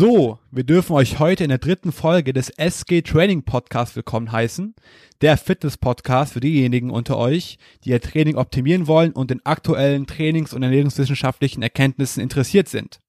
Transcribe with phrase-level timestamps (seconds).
[0.00, 4.76] So, wir dürfen euch heute in der dritten Folge des SG Training Podcast willkommen heißen.
[5.22, 10.06] Der Fitness Podcast für diejenigen unter euch, die ihr Training optimieren wollen und in aktuellen
[10.06, 13.00] Trainings- und ernährungswissenschaftlichen Erkenntnissen interessiert sind.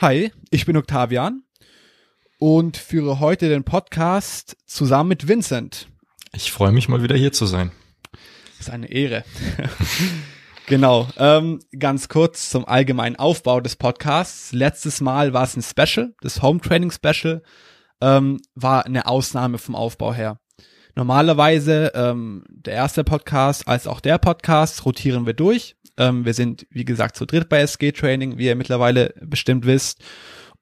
[0.00, 1.42] Hi, ich bin Octavian
[2.38, 5.88] und führe heute den Podcast zusammen mit Vincent.
[6.32, 7.72] Ich freue mich mal wieder hier zu sein.
[8.56, 9.22] Das ist eine Ehre.
[10.66, 11.08] Genau.
[11.18, 14.52] Ähm, ganz kurz zum allgemeinen Aufbau des Podcasts.
[14.52, 17.42] Letztes Mal war es ein Special, das Home Training Special,
[18.00, 20.38] ähm, war eine Ausnahme vom Aufbau her.
[20.96, 25.76] Normalerweise ähm, der erste Podcast als auch der Podcast rotieren wir durch.
[25.98, 30.02] Ähm, wir sind, wie gesagt, zu dritt bei SG Training, wie ihr mittlerweile bestimmt wisst,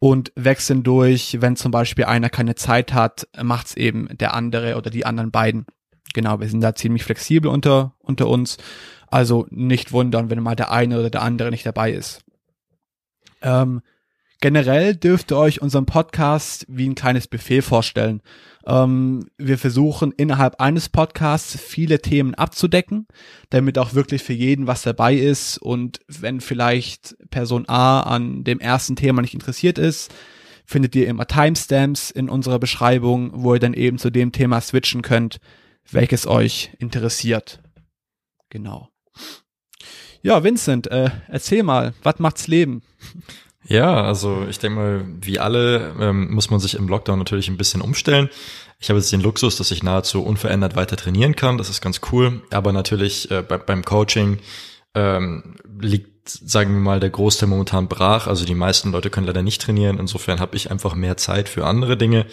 [0.01, 1.39] und wechseln durch.
[1.41, 5.67] Wenn zum Beispiel einer keine Zeit hat, macht's eben der andere oder die anderen beiden.
[6.13, 8.57] Genau, wir sind da ziemlich flexibel unter, unter uns.
[9.13, 12.25] Also nicht wundern, wenn mal der eine oder der andere nicht dabei ist.
[13.43, 13.83] Ähm,
[14.41, 18.23] generell dürft ihr euch unseren Podcast wie ein kleines Buffet vorstellen.
[18.65, 23.07] Ähm, wir versuchen innerhalb eines Podcasts viele Themen abzudecken,
[23.51, 25.59] damit auch wirklich für jeden was dabei ist.
[25.59, 30.11] Und wenn vielleicht Person A an dem ersten Thema nicht interessiert ist,
[30.65, 35.03] findet ihr immer Timestamps in unserer Beschreibung, wo ihr dann eben zu dem Thema switchen
[35.03, 35.39] könnt,
[35.91, 37.61] welches euch interessiert.
[38.49, 38.92] Genau.
[40.23, 42.83] Ja, Vincent, äh, erzähl mal, was macht's Leben?
[43.65, 47.57] Ja, also ich denke mal, wie alle ähm, muss man sich im Lockdown natürlich ein
[47.57, 48.29] bisschen umstellen.
[48.79, 51.59] Ich habe jetzt den Luxus, dass ich nahezu unverändert weiter trainieren kann.
[51.59, 52.43] Das ist ganz cool.
[52.51, 54.39] Aber natürlich äh, bei, beim Coaching
[54.95, 58.27] ähm, liegt, sagen wir mal, der Großteil momentan brach.
[58.27, 59.99] Also die meisten Leute können leider nicht trainieren.
[59.99, 62.27] Insofern habe ich einfach mehr Zeit für andere Dinge.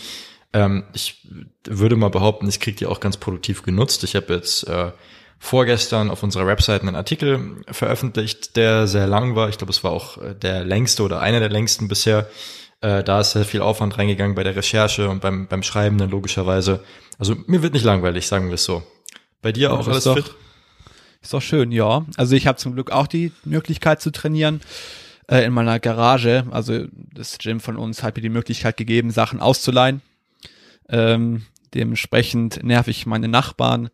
[0.52, 1.28] Ähm, ich
[1.68, 4.04] würde mal behaupten, ich kriege die auch ganz produktiv genutzt.
[4.04, 4.92] Ich habe jetzt äh,
[5.40, 9.50] vorgestern auf unserer Website einen Artikel veröffentlicht, der sehr lang war.
[9.50, 12.30] Ich glaube, es war auch äh, der längste oder einer der längsten bisher.
[12.82, 16.10] Äh, da ist sehr viel Aufwand reingegangen bei der Recherche und beim, beim Schreiben dann
[16.10, 16.84] logischerweise.
[17.18, 18.84] Also mir wird nicht langweilig, sagen wir es so.
[19.42, 20.36] Bei dir auch ja, alles doch, fit?
[21.22, 22.06] Ist doch schön, ja.
[22.18, 24.62] Also ich habe zum Glück auch die Möglichkeit zu trainieren
[25.28, 26.46] äh, in meiner Garage.
[26.52, 30.02] Also das Gym von uns hat mir die Möglichkeit gegeben, Sachen auszuleihen.
[30.90, 33.90] Ähm, dementsprechend nerv ich meine Nachbarn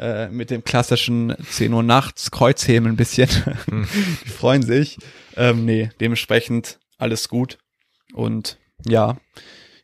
[0.00, 3.28] äh, mit dem klassischen 10 Uhr nachts Kreuzheben ein bisschen.
[3.68, 3.86] Hm.
[4.24, 4.98] Die freuen sich.
[5.36, 7.58] Ähm, nee, dementsprechend alles gut.
[8.14, 9.18] Und ja,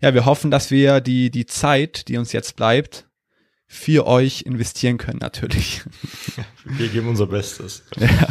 [0.00, 3.06] ja, wir hoffen, dass wir die, die Zeit, die uns jetzt bleibt,
[3.66, 5.82] für euch investieren können, natürlich.
[6.64, 7.82] Wir geben unser Bestes.
[7.96, 8.28] Ja.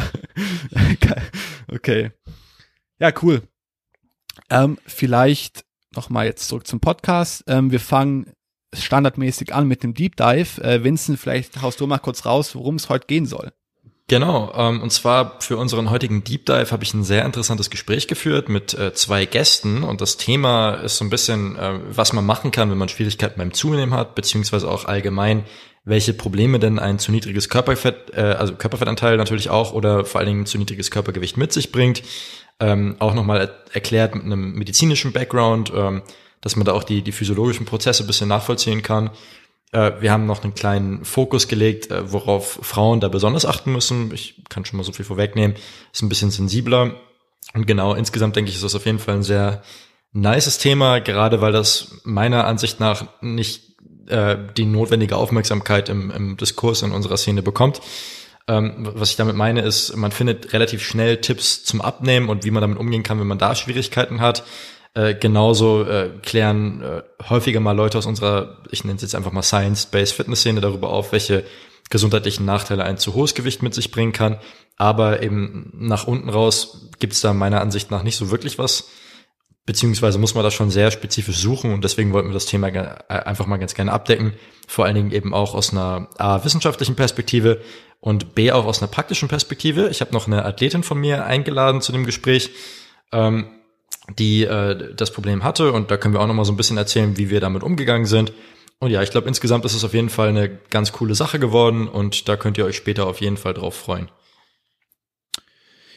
[1.68, 2.12] Okay.
[3.00, 3.42] Ja, cool.
[4.50, 5.64] Ähm, vielleicht
[5.94, 7.42] nochmal jetzt zurück zum Podcast.
[7.48, 8.32] Ähm, wir fangen
[8.82, 10.62] standardmäßig an mit dem Deep Dive.
[10.62, 13.52] Äh, Vincent, vielleicht haust du mal kurz raus, worum es heute gehen soll.
[14.08, 18.06] Genau, ähm, und zwar für unseren heutigen Deep Dive habe ich ein sehr interessantes Gespräch
[18.06, 22.24] geführt mit äh, zwei Gästen und das Thema ist so ein bisschen, äh, was man
[22.24, 25.44] machen kann, wenn man Schwierigkeiten beim Zunehmen hat, beziehungsweise auch allgemein,
[25.84, 30.28] welche Probleme denn ein zu niedriges Körperfett, äh, also Körperfettanteil natürlich auch oder vor allen
[30.28, 32.04] Dingen zu niedriges Körpergewicht mit sich bringt.
[32.60, 36.02] Ähm, auch nochmal er erklärt mit einem medizinischen Background, ähm,
[36.46, 39.10] dass man da auch die, die physiologischen Prozesse ein bisschen nachvollziehen kann.
[39.72, 44.14] Äh, wir haben noch einen kleinen Fokus gelegt, äh, worauf Frauen da besonders achten müssen.
[44.14, 45.56] Ich kann schon mal so viel vorwegnehmen.
[45.92, 47.00] Ist ein bisschen sensibler.
[47.52, 49.64] Und genau, insgesamt denke ich, ist das auf jeden Fall ein sehr
[50.12, 56.36] nices Thema, gerade weil das meiner Ansicht nach nicht äh, die notwendige Aufmerksamkeit im, im
[56.36, 57.80] Diskurs in unserer Szene bekommt.
[58.46, 62.52] Ähm, was ich damit meine, ist, man findet relativ schnell Tipps zum Abnehmen und wie
[62.52, 64.44] man damit umgehen kann, wenn man da Schwierigkeiten hat.
[64.96, 69.30] Äh, genauso äh, klären äh, häufiger mal Leute aus unserer, ich nenne es jetzt einfach
[69.30, 71.44] mal Science-Based Fitness-Szene darüber auf, welche
[71.90, 74.38] gesundheitlichen Nachteile ein zu hohes Gewicht mit sich bringen kann.
[74.78, 78.88] Aber eben nach unten raus gibt's da meiner Ansicht nach nicht so wirklich was.
[79.66, 82.96] Beziehungsweise muss man da schon sehr spezifisch suchen und deswegen wollten wir das Thema äh,
[83.08, 84.32] einfach mal ganz gerne abdecken.
[84.66, 87.60] Vor allen Dingen eben auch aus einer A, wissenschaftlichen Perspektive
[88.00, 89.90] und B, auch aus einer praktischen Perspektive.
[89.90, 92.48] Ich habe noch eine Athletin von mir eingeladen zu dem Gespräch.
[93.12, 93.50] Ähm,
[94.18, 95.72] die äh, das Problem hatte.
[95.72, 98.06] Und da können wir auch noch mal so ein bisschen erzählen, wie wir damit umgegangen
[98.06, 98.32] sind.
[98.78, 101.88] Und ja, ich glaube, insgesamt ist es auf jeden Fall eine ganz coole Sache geworden
[101.88, 104.10] und da könnt ihr euch später auf jeden Fall drauf freuen.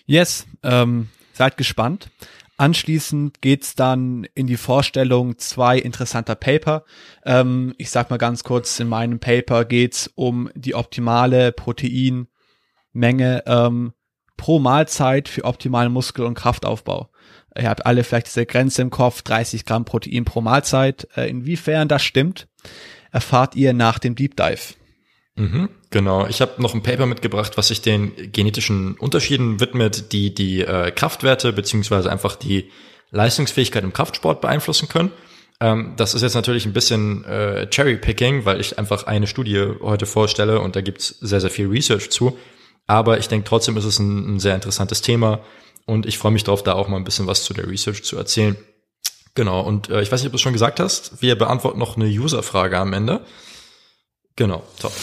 [0.06, 2.10] Yes, ähm, seid gespannt.
[2.58, 6.84] Anschließend geht's dann in die Vorstellung zwei interessanter Paper.
[7.26, 12.28] Ähm, ich sag mal ganz kurz, in meinem Paper geht's um die optimale Proteinmenge
[13.46, 13.94] ähm,
[14.36, 17.10] pro Mahlzeit für optimalen Muskel- und Kraftaufbau.
[17.58, 21.08] Ihr habt alle vielleicht diese Grenze im Kopf, 30 Gramm Protein pro Mahlzeit.
[21.16, 22.48] Äh, inwiefern das stimmt,
[23.12, 24.76] erfahrt ihr nach dem Deep Dive.
[25.36, 26.28] Mhm, genau.
[26.28, 30.92] Ich habe noch ein Paper mitgebracht, was sich den genetischen Unterschieden widmet, die die äh,
[30.92, 32.70] Kraftwerte beziehungsweise einfach die
[33.12, 35.12] Leistungsfähigkeit im Kraftsport beeinflussen können.
[35.62, 40.06] Ähm, das ist jetzt natürlich ein bisschen äh, Cherry-Picking, weil ich einfach eine Studie heute
[40.06, 42.38] vorstelle und da gibt's sehr, sehr viel Research zu.
[42.88, 45.42] Aber ich denke trotzdem ist es ein, ein sehr interessantes Thema
[45.90, 48.16] und ich freue mich darauf, da auch mal ein bisschen was zu der Research zu
[48.16, 48.56] erzählen.
[49.34, 51.98] Genau, und äh, ich weiß nicht, ob du es schon gesagt hast, wir beantworten noch
[51.98, 53.26] eine User-Frage am Ende.
[54.36, 54.94] Genau, top.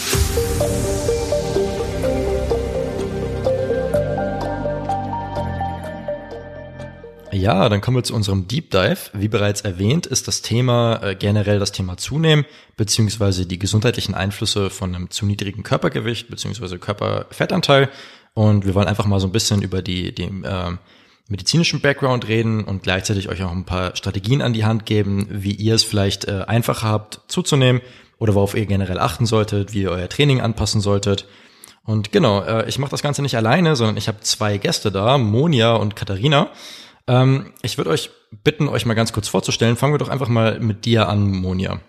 [7.33, 8.97] Ja, dann kommen wir zu unserem Deep Dive.
[9.13, 12.45] Wie bereits erwähnt, ist das Thema äh, generell das Thema Zunehmen,
[12.77, 17.89] beziehungsweise die gesundheitlichen Einflüsse von einem zu niedrigen Körpergewicht, beziehungsweise Körperfettanteil.
[18.37, 20.77] Und wir wollen einfach mal so ein bisschen über die, die äh,
[21.27, 25.53] medizinischen Background reden und gleichzeitig euch auch ein paar Strategien an die Hand geben, wie
[25.53, 27.81] ihr es vielleicht äh, einfacher habt zuzunehmen
[28.19, 31.25] oder worauf ihr generell achten solltet, wie ihr euer Training anpassen solltet.
[31.83, 35.17] Und genau, äh, ich mache das Ganze nicht alleine, sondern ich habe zwei Gäste da,
[35.17, 36.51] Monia und Katharina.
[37.07, 38.11] Ähm, ich würde euch
[38.43, 39.77] bitten, euch mal ganz kurz vorzustellen.
[39.77, 41.79] Fangen wir doch einfach mal mit dir an, Monia.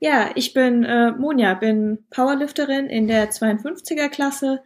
[0.00, 4.60] Ja, ich bin äh, Monja, bin Powerlifterin in der 52er Klasse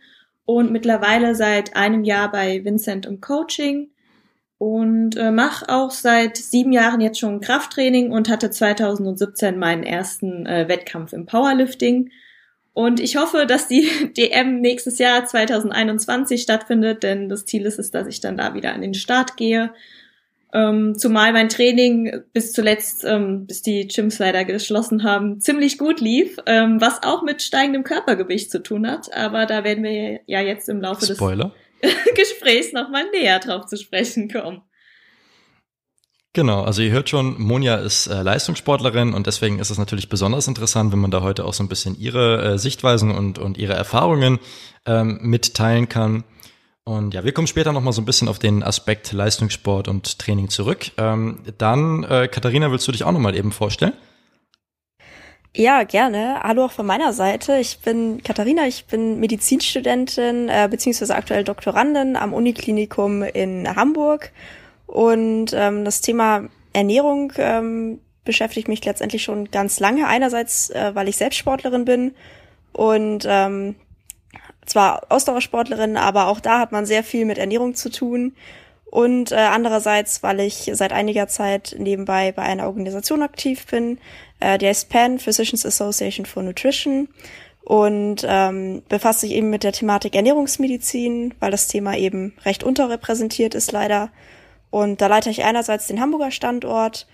[0.56, 3.90] und mittlerweile seit einem Jahr bei Vincent im Coaching
[4.58, 10.46] und äh, mache auch seit sieben Jahren jetzt schon Krafttraining und hatte 2017 meinen ersten
[10.46, 12.10] äh, Wettkampf im Powerlifting
[12.75, 17.90] und ich hoffe, dass die DM nächstes Jahr 2021 stattfindet, denn das Ziel ist es,
[17.90, 19.72] dass ich dann da wieder an den Start gehe.
[20.54, 26.00] Ähm, zumal mein Training bis zuletzt, ähm, bis die Gyms leider geschlossen haben, ziemlich gut
[26.00, 29.14] lief, ähm, was auch mit steigendem Körpergewicht zu tun hat.
[29.14, 31.54] Aber da werden wir ja jetzt im Laufe Spoiler.
[31.82, 34.62] des Gesprächs nochmal näher drauf zu sprechen kommen.
[36.34, 40.49] Genau, also ihr hört schon, Monja ist äh, Leistungssportlerin und deswegen ist es natürlich besonders
[40.49, 43.75] interessant, wenn man da heute auch so ein bisschen ihre äh, Sichtweisen und, und ihre
[43.75, 44.38] Erfahrungen
[44.87, 46.25] ähm, mitteilen kann.
[46.84, 50.49] Und ja, wir kommen später nochmal so ein bisschen auf den Aspekt Leistungssport und Training
[50.49, 50.90] zurück.
[50.99, 53.93] Ähm, dann, äh, Katharina, willst du dich auch nochmal eben vorstellen?
[55.55, 56.40] Ja, gerne.
[56.43, 57.58] Hallo auch von meiner Seite.
[57.58, 64.32] Ich bin Katharina, ich bin Medizinstudentin äh, beziehungsweise aktuell Doktorandin am Uniklinikum in Hamburg
[64.87, 70.08] und ähm, das Thema Ernährung ähm, beschäftigt mich letztendlich schon ganz lange.
[70.08, 72.14] Einerseits, äh, weil ich selbst Sportlerin bin
[72.73, 73.76] und ähm,
[74.67, 78.35] zwar Ausdauersportlerin, aber auch da hat man sehr viel mit Ernährung zu tun.
[78.85, 83.99] Und äh, andererseits, weil ich seit einiger Zeit nebenbei bei einer Organisation aktiv bin,
[84.41, 87.09] äh, die heißt PAN, Physicians Association for Nutrition,
[87.64, 93.55] und ähm, befasst sich eben mit der Thematik Ernährungsmedizin, weil das Thema eben recht unterrepräsentiert
[93.55, 94.11] ist leider.
[94.70, 97.06] Und da leite ich einerseits den Hamburger Standort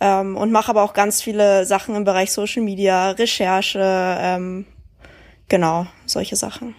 [0.00, 3.80] ähm, und mache aber auch ganz viele Sachen im Bereich Social Media, Recherche,
[4.20, 4.66] ähm,
[5.48, 6.74] genau, solche Sachen.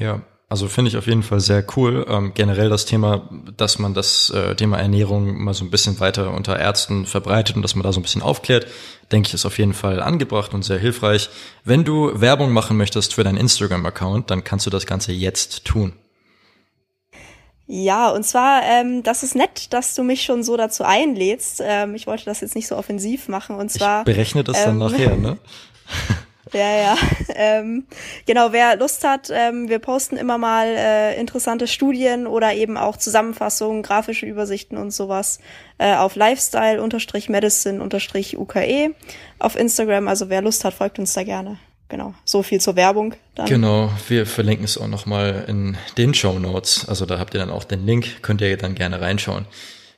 [0.00, 2.04] Ja, also finde ich auf jeden Fall sehr cool.
[2.08, 6.32] Ähm, generell das Thema, dass man das äh, Thema Ernährung mal so ein bisschen weiter
[6.32, 8.66] unter Ärzten verbreitet und dass man da so ein bisschen aufklärt,
[9.12, 11.28] denke ich, ist auf jeden Fall angebracht und sehr hilfreich.
[11.64, 15.92] Wenn du Werbung machen möchtest für deinen Instagram-Account, dann kannst du das Ganze jetzt tun.
[17.66, 21.62] Ja, und zwar, ähm, das ist nett, dass du mich schon so dazu einlädst.
[21.64, 23.54] Ähm, ich wollte das jetzt nicht so offensiv machen.
[23.54, 24.00] Und zwar.
[24.00, 25.38] Ich berechne das ähm, dann nachher, ne?
[26.52, 26.96] ja, ja.
[27.42, 27.86] Ähm,
[28.26, 32.98] genau, wer Lust hat, ähm, wir posten immer mal äh, interessante Studien oder eben auch
[32.98, 35.38] Zusammenfassungen, grafische Übersichten und sowas
[35.78, 38.94] äh, auf Lifestyle-Medicine-UKE
[39.38, 40.08] auf Instagram.
[40.08, 41.56] Also wer Lust hat, folgt uns da gerne
[41.90, 43.14] genau, so viel zur Werbung.
[43.34, 43.46] Dann.
[43.46, 46.88] Genau, wir verlinken es auch nochmal in den Show Notes.
[46.88, 49.44] Also da habt ihr dann auch den Link, könnt ihr dann gerne reinschauen.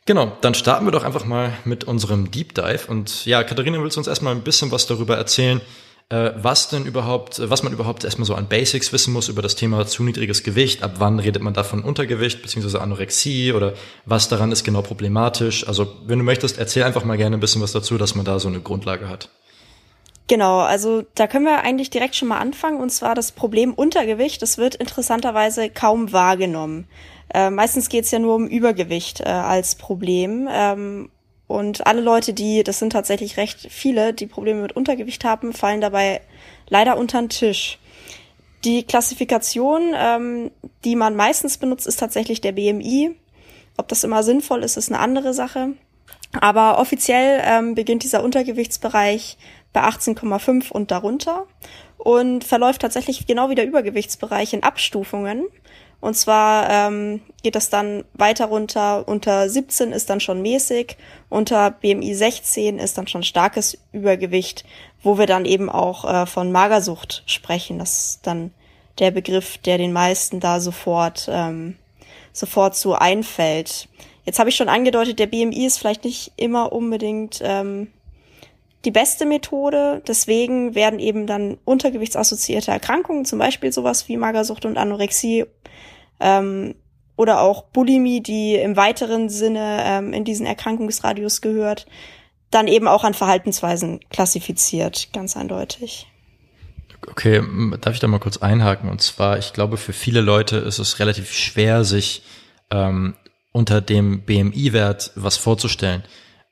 [0.04, 2.88] Genau, dann starten wir doch einfach mal mit unserem Deep Dive.
[2.88, 5.62] Und ja, Katharina, willst du uns erstmal ein bisschen was darüber erzählen, äh,
[6.10, 9.86] was denn überhaupt, was man überhaupt erstmal so an Basics wissen muss über das Thema
[9.86, 10.82] zu niedriges Gewicht?
[10.82, 12.78] Ab wann redet man da von Untergewicht bzw.
[12.78, 13.72] Anorexie oder
[14.04, 15.66] was daran ist genau problematisch?
[15.66, 18.38] Also, wenn du möchtest, erzähl einfach mal gerne ein bisschen was dazu, dass man da
[18.38, 19.30] so eine Grundlage hat.
[20.28, 22.80] Genau, also da können wir eigentlich direkt schon mal anfangen.
[22.80, 24.40] Und zwar das Problem Untergewicht.
[24.40, 26.86] Das wird interessanterweise kaum wahrgenommen.
[27.34, 30.48] Äh, meistens geht es ja nur um Übergewicht äh, als Problem.
[30.50, 31.10] Ähm,
[31.52, 35.82] und alle Leute, die, das sind tatsächlich recht viele, die Probleme mit Untergewicht haben, fallen
[35.82, 36.22] dabei
[36.68, 37.78] leider unter den Tisch.
[38.64, 40.50] Die Klassifikation, ähm,
[40.84, 43.14] die man meistens benutzt, ist tatsächlich der BMI.
[43.76, 45.74] Ob das immer sinnvoll ist, ist eine andere Sache.
[46.40, 49.36] Aber offiziell ähm, beginnt dieser Untergewichtsbereich
[49.74, 51.46] bei 18,5 und darunter
[51.98, 55.44] und verläuft tatsächlich genau wie der Übergewichtsbereich in Abstufungen.
[56.02, 60.96] Und zwar ähm, geht das dann weiter runter, unter 17 ist dann schon mäßig,
[61.28, 64.64] unter BMI 16 ist dann schon starkes Übergewicht,
[65.04, 67.78] wo wir dann eben auch äh, von Magersucht sprechen.
[67.78, 68.50] Das ist dann
[68.98, 71.76] der Begriff, der den meisten da sofort, ähm,
[72.32, 73.88] sofort so einfällt.
[74.24, 77.92] Jetzt habe ich schon angedeutet, der BMI ist vielleicht nicht immer unbedingt ähm,
[78.84, 80.02] die beste Methode.
[80.04, 85.46] Deswegen werden eben dann untergewichtsassoziierte Erkrankungen, zum Beispiel sowas wie Magersucht und Anorexie
[86.22, 86.74] ähm,
[87.16, 91.86] oder auch Bulimie, die im weiteren Sinne ähm, in diesen Erkrankungsradius gehört,
[92.50, 96.06] dann eben auch an Verhaltensweisen klassifiziert, ganz eindeutig.
[97.08, 97.42] Okay,
[97.80, 98.88] darf ich da mal kurz einhaken?
[98.88, 102.22] Und zwar, ich glaube, für viele Leute ist es relativ schwer, sich
[102.70, 103.14] ähm,
[103.50, 106.04] unter dem BMI-Wert was vorzustellen.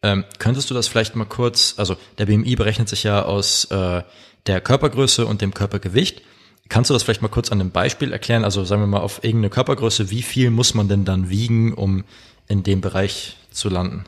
[0.03, 4.03] Ähm, könntest du das vielleicht mal kurz, also der BMI berechnet sich ja aus äh,
[4.47, 6.23] der Körpergröße und dem Körpergewicht.
[6.71, 8.45] Kannst du das vielleicht mal kurz an einem Beispiel erklären?
[8.45, 12.05] Also sagen wir mal auf irgendeine Körpergröße, wie viel muss man denn dann wiegen, um
[12.47, 14.05] in dem Bereich zu landen?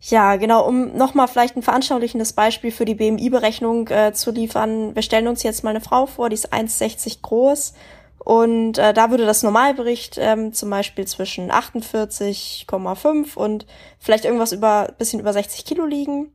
[0.00, 4.94] Ja, genau, um nochmal vielleicht ein veranschaulichendes Beispiel für die BMI-Berechnung äh, zu liefern.
[4.94, 7.74] Wir stellen uns jetzt mal eine Frau vor, die ist 1,60 groß
[8.20, 13.66] und äh, da würde das Normalbericht ähm, zum Beispiel zwischen 48,5 und
[13.98, 16.32] vielleicht irgendwas über bisschen über 60 Kilo liegen,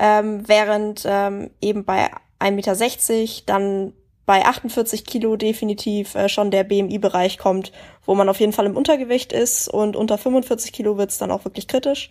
[0.00, 2.10] ähm, während ähm, eben bei
[2.40, 3.92] 1,60 Meter dann
[4.26, 7.72] bei 48 Kilo definitiv äh, schon der BMI-Bereich kommt,
[8.06, 11.44] wo man auf jeden Fall im Untergewicht ist und unter 45 Kilo wird's dann auch
[11.44, 12.10] wirklich kritisch.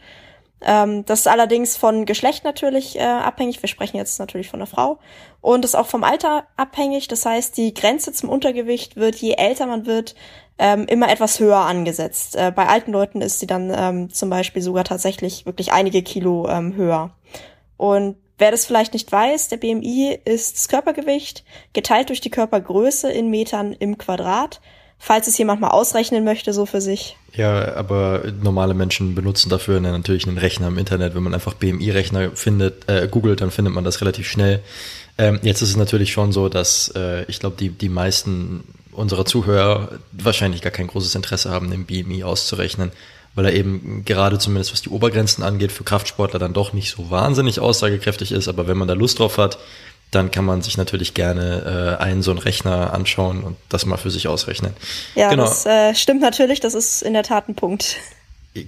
[0.63, 3.61] Ähm, das ist allerdings von Geschlecht natürlich äh, abhängig.
[3.61, 4.99] Wir sprechen jetzt natürlich von einer Frau.
[5.41, 7.07] Und ist auch vom Alter abhängig.
[7.07, 10.13] Das heißt, die Grenze zum Untergewicht wird, je älter man wird,
[10.59, 12.35] ähm, immer etwas höher angesetzt.
[12.35, 16.47] Äh, bei alten Leuten ist sie dann ähm, zum Beispiel sogar tatsächlich wirklich einige Kilo
[16.47, 17.09] ähm, höher.
[17.77, 23.09] Und wer das vielleicht nicht weiß, der BMI ist das Körpergewicht geteilt durch die Körpergröße
[23.09, 24.59] in Metern im Quadrat
[25.01, 27.17] falls es jemand mal ausrechnen möchte, so für sich.
[27.33, 31.15] Ja, aber normale Menschen benutzen dafür natürlich einen Rechner im Internet.
[31.15, 34.61] Wenn man einfach BMI-Rechner findet, äh, googelt, dann findet man das relativ schnell.
[35.17, 39.25] Ähm, jetzt ist es natürlich schon so, dass äh, ich glaube, die, die meisten unserer
[39.25, 42.91] Zuhörer wahrscheinlich gar kein großes Interesse haben, den BMI auszurechnen,
[43.35, 47.09] weil er eben gerade zumindest was die Obergrenzen angeht, für Kraftsportler dann doch nicht so
[47.09, 48.47] wahnsinnig aussagekräftig ist.
[48.47, 49.57] Aber wenn man da Lust drauf hat,
[50.11, 53.97] dann kann man sich natürlich gerne äh, einen so einen Rechner anschauen und das mal
[53.97, 54.73] für sich ausrechnen.
[55.15, 55.43] Ja, genau.
[55.43, 57.95] das äh, stimmt natürlich, das ist in der Tat ein Punkt.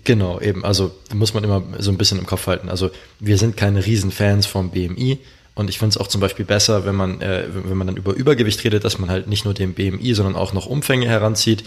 [0.05, 2.69] Genau, eben, also muss man immer so ein bisschen im Kopf halten.
[2.69, 2.89] Also
[3.19, 5.19] wir sind keine Riesenfans vom BMI
[5.55, 8.13] und ich finde es auch zum Beispiel besser, wenn man, äh, wenn man dann über
[8.13, 11.65] Übergewicht redet, dass man halt nicht nur den BMI, sondern auch noch Umfänge heranzieht,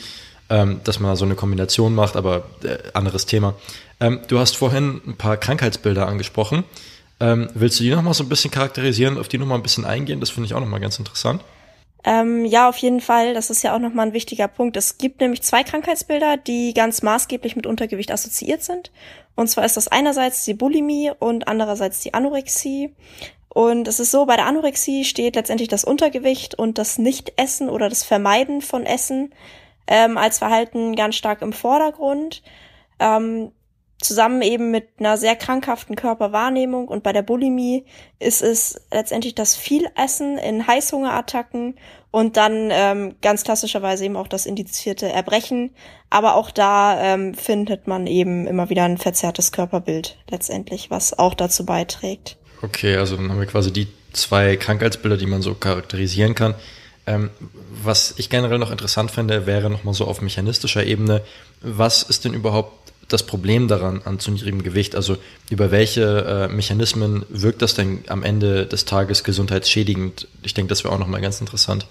[0.50, 3.54] ähm, dass man so eine Kombination macht, aber äh, anderes Thema.
[4.00, 6.64] Ähm, du hast vorhin ein paar Krankheitsbilder angesprochen.
[7.18, 10.20] Ähm, willst du die nochmal so ein bisschen charakterisieren, auf die nochmal ein bisschen eingehen?
[10.20, 11.42] Das finde ich auch nochmal ganz interessant.
[12.04, 13.34] Ähm, ja, auf jeden Fall.
[13.34, 14.76] Das ist ja auch nochmal ein wichtiger Punkt.
[14.76, 18.92] Es gibt nämlich zwei Krankheitsbilder, die ganz maßgeblich mit Untergewicht assoziiert sind.
[19.34, 22.94] Und zwar ist das einerseits die Bulimie und andererseits die Anorexie.
[23.48, 27.88] Und es ist so, bei der Anorexie steht letztendlich das Untergewicht und das Nichtessen oder
[27.88, 29.32] das Vermeiden von Essen
[29.86, 32.42] ähm, als Verhalten ganz stark im Vordergrund.
[32.98, 33.52] Ähm,
[34.00, 37.86] zusammen eben mit einer sehr krankhaften Körperwahrnehmung und bei der Bulimie
[38.18, 41.76] ist es letztendlich das Vielessen in Heißhungerattacken
[42.10, 45.74] und dann ähm, ganz klassischerweise eben auch das indizierte Erbrechen.
[46.10, 51.34] Aber auch da ähm, findet man eben immer wieder ein verzerrtes Körperbild letztendlich, was auch
[51.34, 52.36] dazu beiträgt.
[52.62, 56.54] Okay, also dann haben wir quasi die zwei Krankheitsbilder, die man so charakterisieren kann.
[57.06, 57.30] Ähm,
[57.82, 61.22] was ich generell noch interessant finde, wäre nochmal so auf mechanistischer Ebene,
[61.60, 64.96] was ist denn überhaupt das Problem daran an zu niedrigem Gewicht?
[64.96, 65.16] Also
[65.48, 70.26] über welche äh, Mechanismen wirkt das denn am Ende des Tages gesundheitsschädigend?
[70.42, 71.86] Ich denke, das wäre auch nochmal ganz interessant.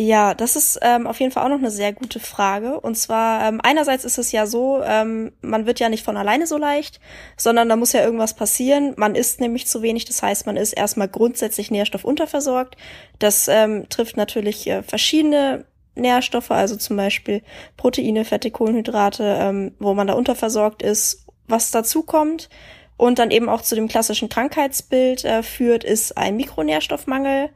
[0.00, 2.78] Ja, das ist ähm, auf jeden Fall auch noch eine sehr gute Frage.
[2.78, 6.46] Und zwar, ähm, einerseits ist es ja so, ähm, man wird ja nicht von alleine
[6.46, 7.00] so leicht,
[7.36, 8.94] sondern da muss ja irgendwas passieren.
[8.96, 12.76] Man isst nämlich zu wenig, das heißt, man ist erstmal grundsätzlich nährstoffunterversorgt.
[13.18, 15.64] Das ähm, trifft natürlich äh, verschiedene
[15.96, 17.42] Nährstoffe, also zum Beispiel
[17.76, 21.26] Proteine, Fette, Kohlenhydrate, ähm, wo man da unterversorgt ist.
[21.48, 22.48] Was dazu kommt
[22.96, 27.50] und dann eben auch zu dem klassischen Krankheitsbild äh, führt, ist ein Mikronährstoffmangel,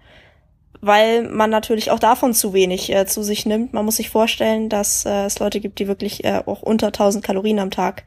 [0.83, 3.73] weil man natürlich auch davon zu wenig äh, zu sich nimmt.
[3.73, 7.25] Man muss sich vorstellen, dass äh, es Leute gibt, die wirklich äh, auch unter 1000
[7.25, 8.05] Kalorien am Tag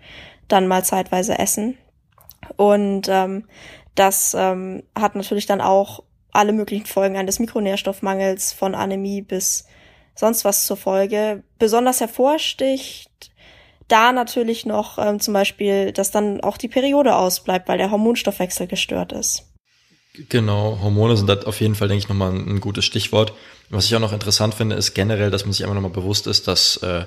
[0.50, 1.77] dann mal zeitweise essen.
[2.58, 3.46] Und ähm,
[3.96, 6.03] das ähm, hat natürlich dann auch
[6.34, 9.65] alle möglichen Folgen eines Mikronährstoffmangels von Anämie bis
[10.13, 11.44] sonst was zur Folge.
[11.58, 13.32] Besonders hervorsticht
[13.88, 18.67] da natürlich noch ähm, zum Beispiel, dass dann auch die Periode ausbleibt, weil der Hormonstoffwechsel
[18.67, 19.54] gestört ist.
[20.29, 23.34] Genau, Hormone sind da auf jeden Fall, denke ich, nochmal ein, ein gutes Stichwort.
[23.69, 26.48] Was ich auch noch interessant finde, ist generell, dass man sich einfach nochmal bewusst ist,
[26.48, 27.05] dass äh,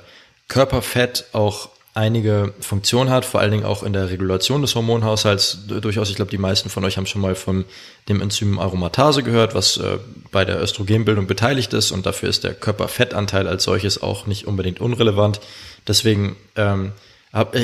[0.48, 5.66] Körperfett auch einige Funktionen hat, vor allen Dingen auch in der Regulation des Hormonhaushalts.
[5.66, 7.64] Durchaus, ich glaube, die meisten von euch haben schon mal von
[8.08, 9.98] dem Enzym Aromatase gehört, was äh,
[10.30, 14.80] bei der Östrogenbildung beteiligt ist und dafür ist der Körperfettanteil als solches auch nicht unbedingt
[14.80, 15.40] unrelevant.
[15.86, 16.92] Deswegen ähm,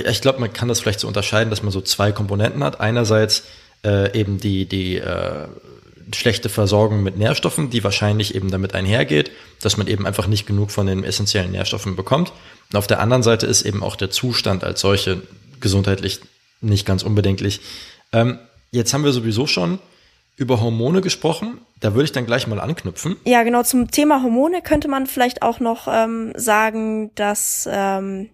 [0.08, 2.80] Ich glaube, man kann das vielleicht so unterscheiden, dass man so zwei Komponenten hat.
[2.80, 3.44] Einerseits
[3.84, 5.48] äh, eben die, die äh,
[6.12, 10.70] schlechte Versorgung mit Nährstoffen, die wahrscheinlich eben damit einhergeht, dass man eben einfach nicht genug
[10.70, 12.32] von den essentiellen Nährstoffen bekommt.
[12.72, 15.22] Und auf der anderen Seite ist eben auch der Zustand als solche
[15.60, 16.20] gesundheitlich
[16.60, 17.60] nicht ganz unbedenklich.
[18.12, 18.38] Ähm,
[18.70, 19.78] jetzt haben wir sowieso schon
[20.36, 21.58] über Hormone gesprochen.
[21.80, 23.16] Da würde ich dann gleich mal anknüpfen.
[23.24, 23.62] Ja, genau.
[23.62, 28.30] Zum Thema Hormone könnte man vielleicht auch noch ähm, sagen, dass ähm,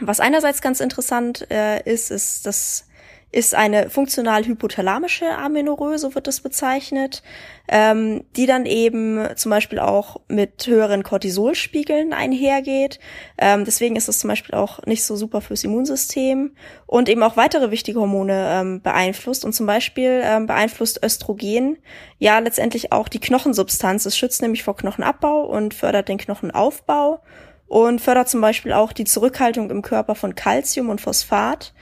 [0.00, 2.86] was einerseits ganz interessant äh, ist, ist, dass
[3.34, 7.24] ist eine funktional hypothalamische Amenorrhoe, so wird das bezeichnet,
[7.66, 13.00] ähm, die dann eben zum Beispiel auch mit höheren Cortisolspiegeln einhergeht.
[13.36, 16.52] Ähm, deswegen ist es zum Beispiel auch nicht so super fürs Immunsystem
[16.86, 19.44] und eben auch weitere wichtige Hormone ähm, beeinflusst.
[19.44, 21.78] Und zum Beispiel ähm, beeinflusst Östrogen
[22.18, 24.06] ja letztendlich auch die Knochensubstanz.
[24.06, 27.20] Es schützt nämlich vor Knochenabbau und fördert den Knochenaufbau
[27.66, 31.74] und fördert zum Beispiel auch die Zurückhaltung im Körper von Calcium und Phosphat.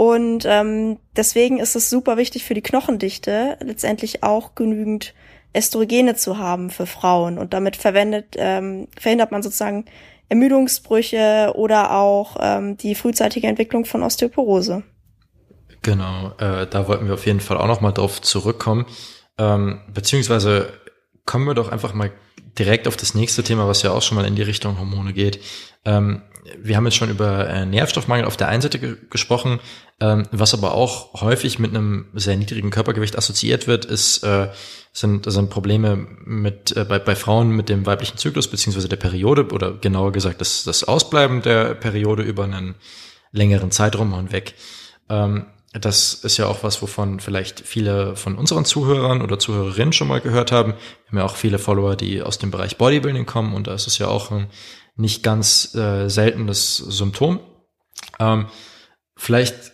[0.00, 5.12] Und ähm, deswegen ist es super wichtig für die Knochendichte, letztendlich auch genügend
[5.54, 7.36] Östrogene zu haben für Frauen.
[7.36, 9.84] Und damit verwendet, ähm, verhindert man sozusagen
[10.30, 14.84] Ermüdungsbrüche oder auch ähm, die frühzeitige Entwicklung von Osteoporose.
[15.82, 18.86] Genau, äh, da wollten wir auf jeden Fall auch nochmal drauf zurückkommen.
[19.36, 20.72] Ähm, beziehungsweise
[21.26, 22.10] kommen wir doch einfach mal
[22.58, 25.40] direkt auf das nächste Thema, was ja auch schon mal in die Richtung Hormone geht.
[25.84, 26.22] Ähm,
[26.58, 29.60] wir haben jetzt schon über äh, Nährstoffmangel auf der einen Seite ge gesprochen,
[30.00, 34.48] ähm, was aber auch häufig mit einem sehr niedrigen Körpergewicht assoziiert wird, ist, äh,
[34.92, 39.48] sind, sind Probleme mit, äh, bei, bei Frauen mit dem weiblichen Zyklus beziehungsweise der Periode
[39.52, 42.76] oder genauer gesagt das, das Ausbleiben der Periode über einen
[43.30, 44.54] längeren Zeitraum hinweg.
[45.10, 50.08] Ähm, das ist ja auch was, wovon vielleicht viele von unseren Zuhörern oder Zuhörerinnen schon
[50.08, 50.72] mal gehört haben.
[50.72, 53.86] Wir haben ja auch viele Follower, die aus dem Bereich Bodybuilding kommen und da ist
[53.86, 54.48] es ja auch ein
[54.96, 57.38] nicht ganz äh, seltenes Symptom.
[58.18, 58.46] Ähm,
[59.14, 59.72] vielleicht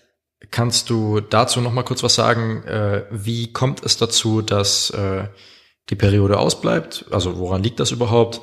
[0.51, 2.63] kannst du dazu noch mal kurz was sagen.
[2.65, 5.29] Äh, wie kommt es dazu, dass äh,
[5.91, 7.07] die Periode ausbleibt?
[7.11, 8.41] Also woran liegt das überhaupt?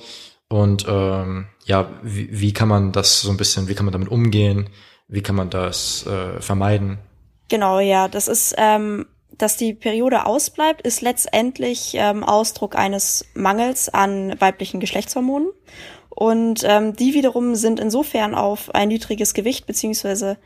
[0.49, 4.09] Und ähm, ja, wie, wie kann man das so ein bisschen, wie kann man damit
[4.09, 4.69] umgehen?
[5.07, 6.99] Wie kann man das äh, vermeiden?
[7.49, 9.05] Genau, ja, das ist, ähm,
[9.37, 15.49] dass die Periode ausbleibt, ist letztendlich ähm, Ausdruck eines Mangels an weiblichen Geschlechtshormonen.
[16.09, 20.37] Und ähm, die wiederum sind insofern auf ein niedriges Gewicht beziehungsweise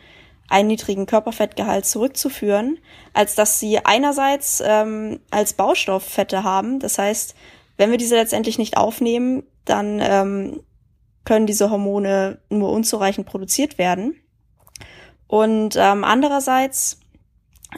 [0.49, 2.79] einen niedrigen Körperfettgehalt zurückzuführen,
[3.13, 6.79] als dass sie einerseits ähm, als Baustoff Fette haben.
[6.79, 7.35] Das heißt,
[7.77, 10.63] wenn wir diese letztendlich nicht aufnehmen, dann ähm,
[11.25, 14.15] können diese Hormone nur unzureichend produziert werden.
[15.27, 17.01] Und ähm, andererseits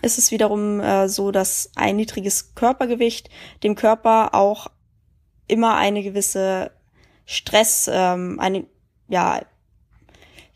[0.03, 3.29] ist es wiederum äh, so, dass ein niedriges Körpergewicht
[3.63, 4.67] dem Körper auch
[5.47, 6.71] immer eine gewisse
[7.25, 8.65] Stress, ähm, eine,
[9.07, 9.41] ja,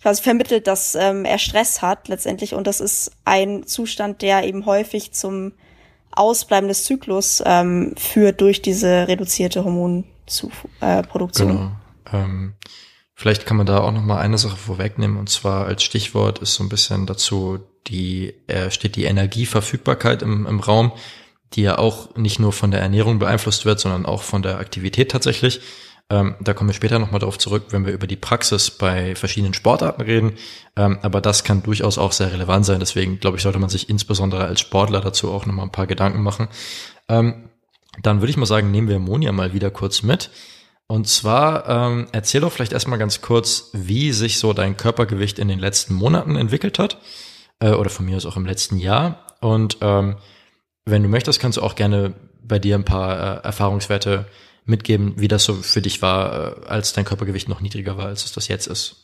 [0.03, 4.67] quasi vermittelt, dass ähm, er Stress hat letztendlich und das ist ein Zustand, der eben
[4.67, 5.53] häufig zum
[6.11, 11.47] Ausbleiben des Zyklus ähm, führt durch diese reduzierte Hormonproduktion.
[11.47, 11.71] Genau.
[12.11, 12.53] Ähm,
[13.15, 16.53] vielleicht kann man da auch noch mal eine Sache vorwegnehmen und zwar als Stichwort ist
[16.55, 20.91] so ein bisschen dazu die äh, steht die Energieverfügbarkeit im, im Raum,
[21.53, 25.11] die ja auch nicht nur von der Ernährung beeinflusst wird, sondern auch von der Aktivität
[25.11, 25.61] tatsächlich.
[26.09, 29.53] Ähm, da kommen wir später nochmal drauf zurück, wenn wir über die Praxis bei verschiedenen
[29.53, 30.33] Sportarten reden.
[30.75, 32.79] Ähm, aber das kann durchaus auch sehr relevant sein.
[32.79, 36.21] Deswegen, glaube ich, sollte man sich insbesondere als Sportler dazu auch nochmal ein paar Gedanken
[36.21, 36.49] machen.
[37.07, 37.49] Ähm,
[38.01, 40.29] dann würde ich mal sagen, nehmen wir Monia mal wieder kurz mit.
[40.87, 45.47] Und zwar ähm, erzähl doch vielleicht erstmal ganz kurz, wie sich so dein Körpergewicht in
[45.47, 46.97] den letzten Monaten entwickelt hat.
[47.59, 49.25] Äh, oder von mir aus auch im letzten Jahr.
[49.41, 50.17] Und ähm,
[50.85, 52.13] wenn du möchtest, kannst du auch gerne
[52.43, 54.25] bei dir ein paar äh, Erfahrungswerte
[54.65, 58.25] mitgeben, wie das so für dich war, äh, als dein Körpergewicht noch niedriger war, als
[58.25, 59.03] es das jetzt ist?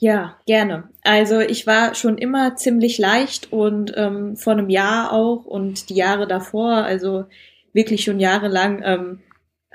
[0.00, 0.88] Ja, gerne.
[1.02, 5.96] Also ich war schon immer ziemlich leicht und ähm, vor einem Jahr auch und die
[5.96, 7.24] Jahre davor, also
[7.72, 9.20] wirklich schon jahrelang, ähm,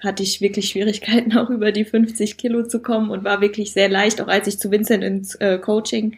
[0.01, 3.89] hatte ich wirklich Schwierigkeiten, auch über die 50 Kilo zu kommen und war wirklich sehr
[3.89, 6.17] leicht, auch als ich zu Vincent ins äh, Coaching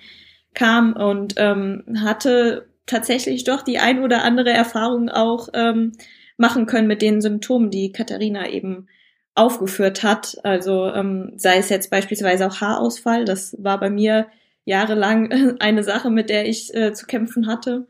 [0.53, 5.93] kam und ähm, hatte tatsächlich doch die ein oder andere Erfahrung auch ähm,
[6.37, 8.87] machen können mit den Symptomen, die Katharina eben
[9.35, 10.37] aufgeführt hat.
[10.43, 14.27] Also ähm, sei es jetzt beispielsweise auch Haarausfall, das war bei mir
[14.63, 17.87] jahrelang eine Sache, mit der ich äh, zu kämpfen hatte.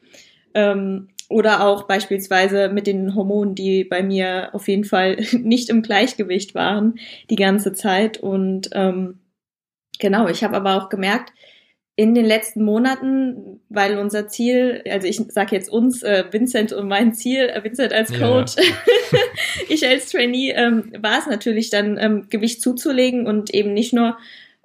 [0.53, 5.81] Ähm, oder auch beispielsweise mit den Hormonen, die bei mir auf jeden Fall nicht im
[5.81, 6.95] Gleichgewicht waren
[7.29, 8.17] die ganze Zeit.
[8.17, 9.19] Und ähm,
[9.99, 11.31] genau, ich habe aber auch gemerkt,
[11.97, 16.89] in den letzten Monaten, weil unser Ziel, also ich sage jetzt uns, äh, Vincent und
[16.89, 19.19] mein Ziel, äh, Vincent als Coach, ja.
[19.69, 24.17] ich als Trainee, ähm, war es natürlich dann, ähm, Gewicht zuzulegen und eben nicht nur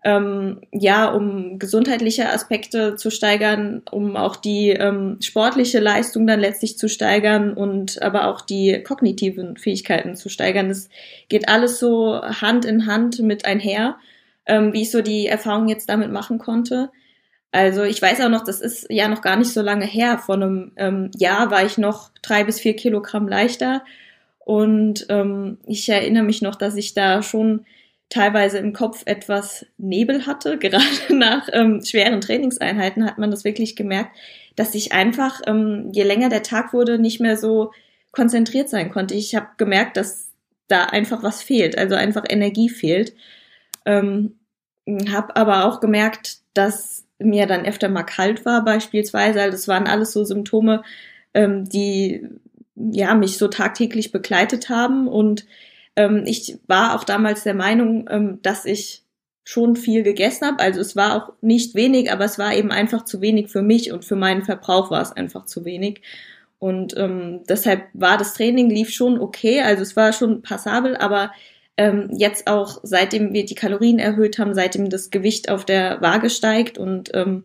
[0.03, 6.79] ähm, ja, um gesundheitliche Aspekte zu steigern, um auch die ähm, sportliche Leistung dann letztlich
[6.79, 10.69] zu steigern und aber auch die kognitiven Fähigkeiten zu steigern.
[10.69, 10.89] Das
[11.29, 13.99] geht alles so Hand in Hand mit einher,
[14.47, 16.91] ähm, wie ich so die Erfahrung jetzt damit machen konnte.
[17.53, 20.19] Also ich weiß auch noch, das ist ja noch gar nicht so lange her.
[20.19, 23.83] Vor einem ähm, Jahr war ich noch drei bis vier Kilogramm leichter.
[24.39, 27.67] Und ähm, ich erinnere mich noch, dass ich da schon
[28.09, 30.59] teilweise im Kopf etwas Nebel hatte.
[30.61, 34.17] Gerade nach ähm, schweren Trainingseinheiten hat man das wirklich gemerkt,
[34.57, 37.73] dass ich einfach, ähm, je länger der Tag wurde, nicht mehr so
[38.13, 39.15] konzentriert sein konnte.
[39.15, 40.31] Ich habe gemerkt, dass
[40.69, 43.15] da einfach was fehlt, also einfach Energie fehlt.
[43.87, 44.39] Ähm,
[45.11, 49.41] habe aber auch gemerkt, dass mir dann öfter mal kalt war beispielsweise.
[49.41, 50.83] Also das waren alles so Symptome,
[51.35, 52.27] ähm, die
[52.77, 55.45] ja mich so tagtäglich begleitet haben und
[55.97, 59.03] ähm, ich war auch damals der Meinung, ähm, dass ich
[59.45, 60.61] schon viel gegessen habe.
[60.61, 63.93] Also es war auch nicht wenig, aber es war eben einfach zu wenig für mich
[63.93, 66.03] und für meinen Verbrauch war es einfach zu wenig.
[66.59, 71.33] Und ähm, deshalb war das Training lief schon okay, also es war schon passabel, aber
[71.77, 76.31] ähm, jetzt auch seitdem wir die Kalorien erhöht haben, seitdem das Gewicht auf der Waage
[76.31, 77.45] steigt und ähm,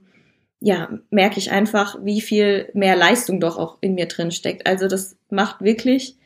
[0.59, 4.65] ja, merke ich einfach, wie viel mehr Leistung doch auch in mir drin steckt.
[4.67, 6.17] Also das macht wirklich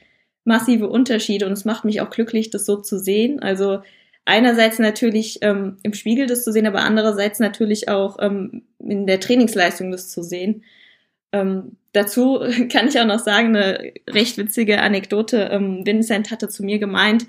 [0.44, 3.42] massive Unterschiede und es macht mich auch glücklich, das so zu sehen.
[3.42, 3.80] Also
[4.26, 9.20] einerseits natürlich ähm, im Spiegel das zu sehen, aber andererseits natürlich auch ähm, in der
[9.20, 10.64] Trainingsleistung das zu sehen.
[11.32, 12.40] Ähm, dazu
[12.72, 15.50] kann ich auch noch sagen, eine recht witzige Anekdote.
[15.52, 17.26] Ähm, Vincent hatte zu mir gemeint,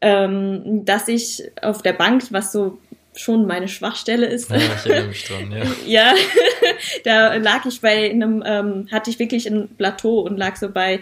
[0.00, 2.78] ähm, dass ich auf der Bank, was so
[3.14, 4.50] schon meine Schwachstelle ist.
[4.50, 5.64] Ja, ich erinnere mich dran, ja.
[5.86, 6.14] ja,
[7.04, 11.00] da lag ich bei einem, ähm, hatte ich wirklich ein Plateau und lag so bei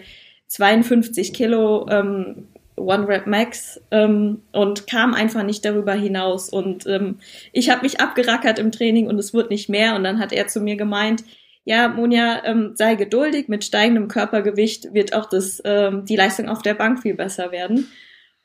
[0.49, 6.49] 52 Kilo ähm, One Rep Max ähm, und kam einfach nicht darüber hinaus.
[6.49, 7.19] Und ähm,
[7.53, 9.95] ich habe mich abgerackert im Training und es wurde nicht mehr.
[9.95, 11.25] Und dann hat er zu mir gemeint,
[11.65, 16.63] ja, Monja, ähm, sei geduldig, mit steigendem Körpergewicht wird auch das, ähm, die Leistung auf
[16.63, 17.89] der Bank viel besser werden.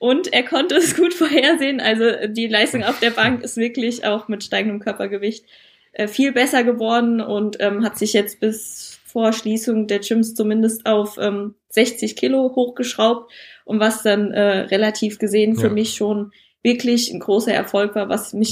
[0.04, 1.80] Und er konnte es gut vorhersehen.
[1.80, 5.46] Also die Leistung auf der Bank ist wirklich auch mit steigendem Körpergewicht
[5.94, 10.88] äh, viel besser geworden und ähm, hat sich jetzt bis vor Schließung der Gyms zumindest
[10.88, 13.32] auf ähm, 60 Kilo hochgeschraubt
[13.64, 15.74] und was dann äh, relativ gesehen für ja.
[15.74, 18.52] mich schon wirklich ein großer Erfolg war, was mich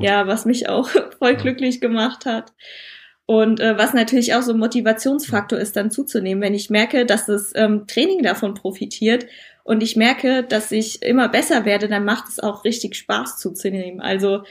[0.00, 0.88] ja, was mich auch
[1.20, 1.36] voll ja.
[1.36, 2.52] glücklich gemacht hat.
[3.24, 7.26] Und äh, was natürlich auch so ein Motivationsfaktor ist, dann zuzunehmen, wenn ich merke, dass
[7.26, 9.26] das ähm, Training davon profitiert
[9.68, 14.00] und ich merke, dass ich immer besser werde, dann macht es auch richtig Spaß zuzunehmen.
[14.00, 14.44] Also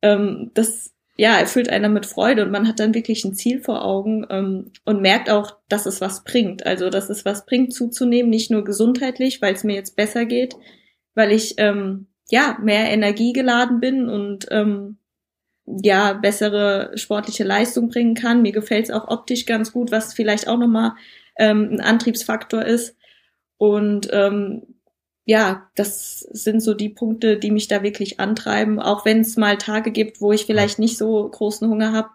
[0.00, 3.84] ähm, das ja, erfüllt einer mit Freude und man hat dann wirklich ein Ziel vor
[3.84, 6.64] Augen ähm, und merkt auch, dass es was bringt.
[6.64, 10.56] Also, dass es was bringt, zuzunehmen, nicht nur gesundheitlich, weil es mir jetzt besser geht,
[11.14, 14.96] weil ich ähm, ja mehr Energie geladen bin und ähm,
[15.66, 18.40] ja bessere sportliche Leistung bringen kann.
[18.40, 20.92] Mir gefällt es auch optisch ganz gut, was vielleicht auch nochmal
[21.38, 22.96] ähm, ein Antriebsfaktor ist.
[23.58, 24.62] Und ähm,
[25.24, 28.80] ja, das sind so die Punkte, die mich da wirklich antreiben.
[28.80, 32.10] Auch wenn es mal Tage gibt, wo ich vielleicht nicht so großen Hunger habe,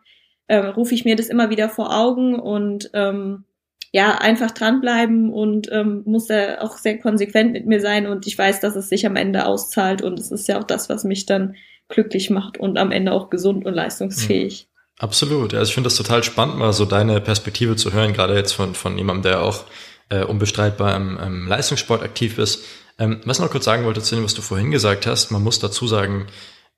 [0.48, 3.46] äh, rufe ich mir das immer wieder vor Augen und ähm,
[3.92, 8.38] ja, einfach dranbleiben und ähm, muss da auch sehr konsequent mit mir sein und ich
[8.38, 11.26] weiß, dass es sich am Ende auszahlt und es ist ja auch das, was mich
[11.26, 11.56] dann
[11.88, 14.68] glücklich macht und am Ende auch gesund und leistungsfähig.
[14.70, 14.78] Mhm.
[15.00, 15.54] Absolut.
[15.54, 18.74] Also ich finde das total spannend, mal so deine Perspektive zu hören, gerade jetzt von,
[18.74, 19.64] von jemandem, der auch
[20.10, 22.64] äh, unbestreitbar im, im Leistungssport aktiv ist.
[23.00, 25.44] Ähm, was ich noch kurz sagen wollte zu dem, was du vorhin gesagt hast, man
[25.44, 26.28] muss dazu sagen,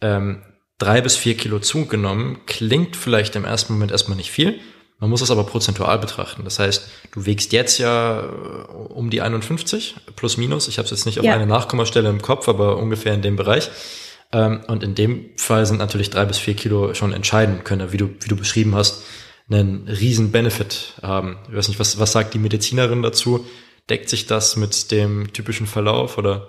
[0.02, 0.42] ähm,
[0.78, 4.60] drei bis vier Kilo zugenommen klingt vielleicht im ersten Moment erstmal nicht viel.
[5.00, 6.44] Man muss es aber prozentual betrachten.
[6.44, 10.68] Das heißt, du wägst jetzt ja äh, um die 51 plus minus.
[10.68, 11.34] Ich habe es jetzt nicht auf ja.
[11.34, 13.70] eine Nachkommastelle im Kopf, aber ungefähr in dem Bereich.
[14.34, 17.98] Ähm, und in dem Fall sind natürlich drei bis vier Kilo schon entscheidend, können, wie
[17.98, 19.04] du, wie du beschrieben hast,
[19.50, 21.38] einen riesen Benefit haben.
[21.50, 23.46] Ich weiß nicht, was, was sagt die Medizinerin dazu?
[23.90, 26.48] Deckt sich das mit dem typischen Verlauf oder?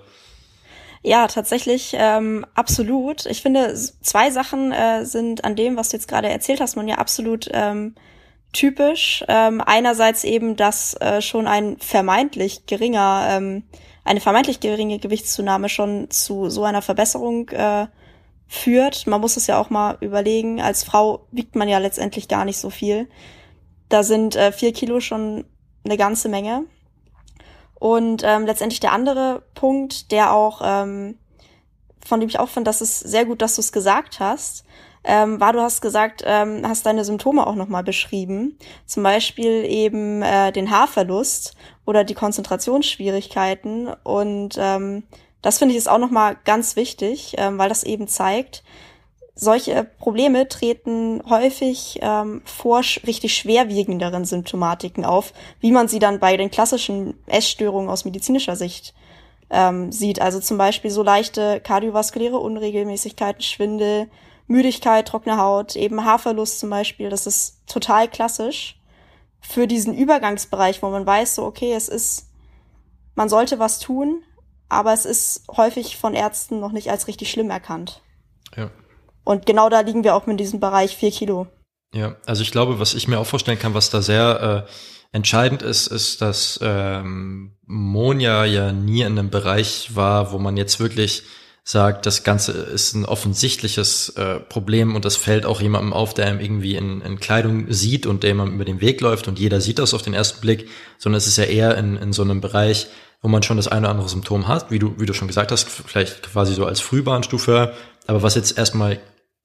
[1.03, 3.25] Ja, tatsächlich ähm, absolut.
[3.25, 6.89] Ich finde, zwei Sachen äh, sind an dem, was du jetzt gerade erzählt hast, man
[6.89, 7.95] ja absolut ähm,
[8.53, 9.25] typisch.
[9.29, 13.63] Ähm, einerseits eben, dass äh, schon ein vermeintlich geringer, ähm,
[14.05, 17.87] eine vermeintlich geringe Gewichtszunahme schon zu so einer Verbesserung äh,
[18.51, 19.07] führt.
[19.07, 20.61] Man muss es ja auch mal überlegen.
[20.61, 23.09] Als Frau wiegt man ja letztendlich gar nicht so viel.
[23.89, 25.45] Da sind äh, vier Kilo schon
[25.85, 26.65] eine ganze Menge.
[27.77, 31.17] Und ähm, letztendlich der andere Punkt, der auch, ähm,
[32.05, 34.65] von dem ich auch finde, dass es sehr gut, dass du es gesagt hast,
[35.05, 38.59] ähm, war, du hast gesagt, ähm, hast deine Symptome auch nochmal beschrieben.
[38.85, 41.55] Zum Beispiel eben äh, den Haarverlust
[41.87, 43.89] oder die Konzentrationsschwierigkeiten.
[44.03, 45.05] Und ähm,
[45.43, 48.63] das finde ich ist auch nochmal ganz wichtig, ähm, weil das eben zeigt,
[49.35, 56.37] solche Probleme treten häufig ähm, vor richtig schwerwiegenderen Symptomatiken auf, wie man sie dann bei
[56.37, 58.93] den klassischen Essstörungen aus medizinischer Sicht
[59.49, 60.21] ähm, sieht.
[60.21, 64.11] Also zum Beispiel so leichte kardiovaskuläre Unregelmäßigkeiten, Schwindel,
[64.47, 67.09] Müdigkeit, trockene Haut, eben Haarverlust zum Beispiel.
[67.09, 68.79] Das ist total klassisch
[69.41, 72.27] für diesen Übergangsbereich, wo man weiß, so okay, es ist,
[73.15, 74.23] man sollte was tun,
[74.71, 78.01] aber es ist häufig von Ärzten noch nicht als richtig schlimm erkannt.
[78.57, 78.71] Ja.
[79.25, 81.47] Und genau da liegen wir auch mit diesem Bereich vier Kilo.
[81.93, 84.71] Ja, also ich glaube, was ich mir auch vorstellen kann, was da sehr äh,
[85.13, 90.79] entscheidend ist, ist, dass ähm, Monja ja nie in einem Bereich war, wo man jetzt
[90.79, 91.25] wirklich
[91.71, 96.27] sagt, das Ganze ist ein offensichtliches äh, Problem und das fällt auch jemandem auf, der
[96.27, 99.61] einem irgendwie in, in Kleidung sieht und der jemandem über den Weg läuft und jeder
[99.61, 102.41] sieht das auf den ersten Blick, sondern es ist ja eher in, in so einem
[102.41, 102.89] Bereich,
[103.23, 105.53] wo man schon das eine oder andere Symptom hat, wie du, wie du schon gesagt
[105.53, 107.73] hast, vielleicht quasi so als Frühwarnstufe,
[108.09, 108.99] aber was jetzt erstmal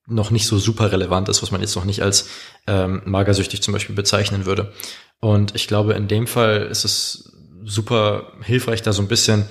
[0.08, 2.28] noch nicht so super relevant ist, was man jetzt noch nicht als
[2.66, 4.74] ähm, magersüchtig zum Beispiel bezeichnen würde.
[5.20, 7.32] Und ich glaube, in dem Fall ist es
[7.64, 9.46] super hilfreich, da so ein bisschen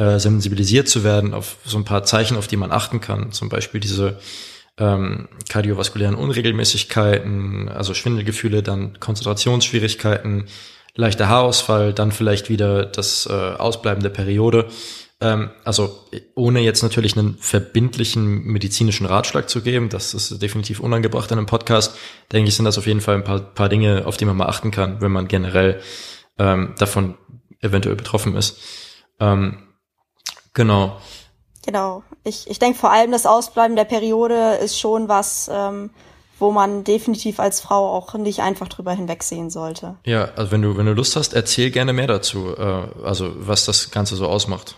[0.00, 3.32] äh, sensibilisiert zu werden auf so ein paar Zeichen, auf die man achten kann.
[3.32, 4.18] Zum Beispiel diese
[4.78, 10.46] ähm, kardiovaskulären Unregelmäßigkeiten, also Schwindelgefühle, dann Konzentrationsschwierigkeiten,
[10.94, 14.68] leichter Haarausfall, dann vielleicht wieder das äh, Ausbleiben der Periode.
[15.20, 21.30] Ähm, also ohne jetzt natürlich einen verbindlichen medizinischen Ratschlag zu geben, das ist definitiv unangebracht
[21.30, 21.94] in einem Podcast,
[22.32, 24.48] denke ich, sind das auf jeden Fall ein paar, paar Dinge, auf die man mal
[24.48, 25.82] achten kann, wenn man generell
[26.38, 27.16] ähm, davon
[27.60, 28.60] eventuell betroffen ist.
[29.18, 29.58] Ähm,
[30.54, 30.96] genau.
[31.64, 32.02] Genau.
[32.24, 35.90] Ich, ich denke vor allem das Ausbleiben der Periode ist schon was, ähm,
[36.38, 39.96] wo man definitiv als Frau auch nicht einfach drüber hinwegsehen sollte.
[40.04, 43.66] Ja, also wenn du, wenn du Lust hast, erzähl gerne mehr dazu, äh, also was
[43.66, 44.76] das Ganze so ausmacht.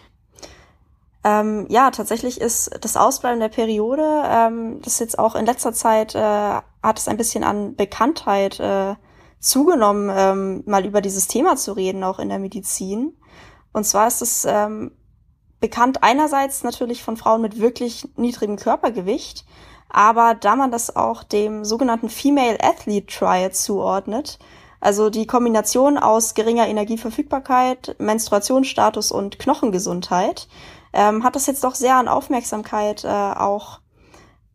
[1.24, 6.16] Ähm, ja, tatsächlich ist das Ausbleiben der Periode, ähm, das jetzt auch in letzter Zeit
[6.16, 8.96] äh, hat es ein bisschen an Bekanntheit äh,
[9.38, 13.16] zugenommen, ähm, mal über dieses Thema zu reden, auch in der Medizin.
[13.72, 14.92] Und zwar ist es ähm,
[15.62, 19.46] bekannt einerseits natürlich von Frauen mit wirklich niedrigem Körpergewicht,
[19.88, 24.38] aber da man das auch dem sogenannten Female Athlete Triad zuordnet,
[24.81, 30.48] also die Kombination aus geringer Energieverfügbarkeit, Menstruationsstatus und Knochengesundheit,
[30.92, 33.79] ähm, hat das jetzt doch sehr an Aufmerksamkeit äh, auch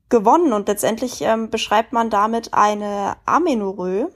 [0.10, 0.52] gewonnen.
[0.52, 4.12] Und letztendlich ähm, beschreibt man damit eine Amenorrhoe,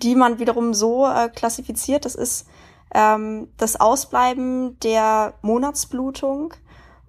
[0.00, 2.46] die man wiederum so äh, klassifiziert, das ist
[2.94, 6.54] ähm, das Ausbleiben der Monatsblutung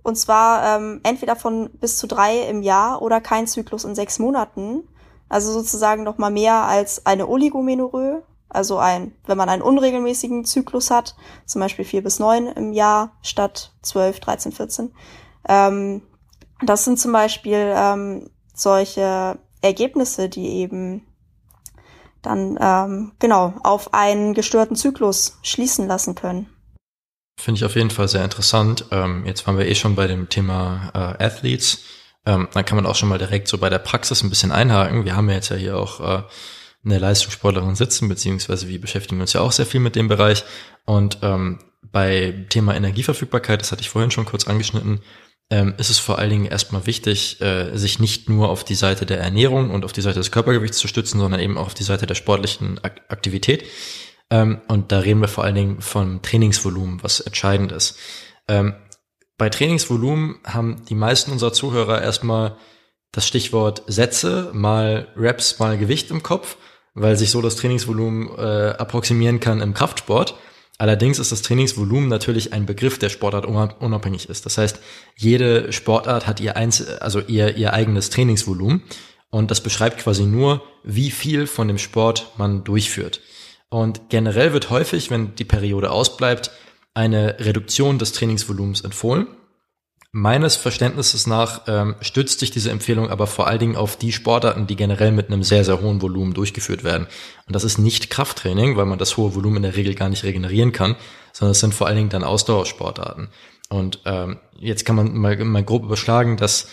[0.03, 4.19] und zwar ähm, entweder von bis zu drei im Jahr oder kein Zyklus in sechs
[4.19, 4.87] Monaten.
[5.29, 10.91] Also sozusagen noch mal mehr als eine Oligomenorrhoe, also ein, wenn man einen unregelmäßigen Zyklus
[10.91, 11.15] hat,
[11.47, 14.93] zum Beispiel vier bis neun im Jahr statt zwölf, dreizehn, vierzehn.
[15.49, 16.03] Ähm,
[16.63, 21.07] das sind zum Beispiel ähm, solche Ergebnisse, die eben
[22.25, 26.49] dann ähm, genau auf einen gestörten Zyklus schließen lassen können.
[27.39, 28.85] Finde ich auf jeden Fall sehr interessant.
[28.91, 31.79] Ähm, jetzt waren wir eh schon bei dem Thema äh, Athletes.
[32.25, 35.05] Ähm, dann kann man auch schon mal direkt so bei der Praxis ein bisschen einhaken.
[35.05, 36.23] Wir haben ja jetzt ja hier auch äh,
[36.83, 40.43] eine Leistungssportlerin sitzen, beziehungsweise wir beschäftigen uns ja auch sehr viel mit dem Bereich.
[40.85, 41.59] Und ähm,
[41.91, 45.01] bei Thema Energieverfügbarkeit, das hatte ich vorhin schon kurz angeschnitten,
[45.49, 49.05] ähm, ist es vor allen Dingen erstmal wichtig, äh, sich nicht nur auf die Seite
[49.05, 51.83] der Ernährung und auf die Seite des Körpergewichts zu stützen, sondern eben auch auf die
[51.83, 53.65] Seite der sportlichen Ak Aktivität.
[54.29, 57.97] Ähm, und da reden wir vor allen Dingen vom Trainingsvolumen, was entscheidend ist.
[58.47, 58.75] Ähm,
[59.37, 62.57] bei Trainingsvolumen haben die meisten unserer Zuhörer erstmal
[63.11, 66.57] das Stichwort Sätze mal Reps mal Gewicht im Kopf
[66.95, 70.35] weil sich so das Trainingsvolumen äh, approximieren kann im Kraftsport.
[70.77, 74.45] Allerdings ist das Trainingsvolumen natürlich ein Begriff, der Sportart unabhängig ist.
[74.45, 74.79] Das heißt,
[75.15, 78.83] jede Sportart hat ihr, Einzel also ihr, ihr eigenes Trainingsvolumen
[79.29, 83.21] und das beschreibt quasi nur, wie viel von dem Sport man durchführt.
[83.69, 86.51] Und generell wird häufig, wenn die Periode ausbleibt,
[86.93, 89.27] eine Reduktion des Trainingsvolumens empfohlen.
[90.17, 94.65] Meines Verständnisses nach ähm, stützt sich diese Empfehlung aber vor allen Dingen auf die Sportarten,
[94.65, 97.07] die generell mit einem sehr, sehr hohen Volumen durchgeführt werden.
[97.47, 100.23] Und das ist nicht Krafttraining, weil man das hohe Volumen in der Regel gar nicht
[100.23, 100.95] regenerieren kann,
[101.33, 103.27] sondern es sind vor allen Dingen dann Ausdauersportarten.
[103.67, 106.69] Und ähm, jetzt kann man mal, mal grob überschlagen, dass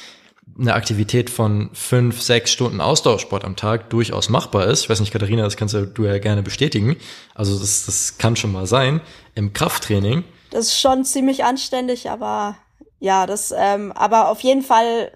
[0.56, 4.84] eine Aktivität von fünf, sechs Stunden Ausdauersport am Tag durchaus machbar ist.
[4.84, 6.94] Ich weiß nicht, Katharina, das kannst du ja gerne bestätigen.
[7.34, 9.00] Also das, das kann schon mal sein.
[9.34, 10.22] Im Krafttraining.
[10.50, 12.56] Das ist schon ziemlich anständig, aber
[13.02, 15.10] ja, das, ähm, aber auf jeden Fall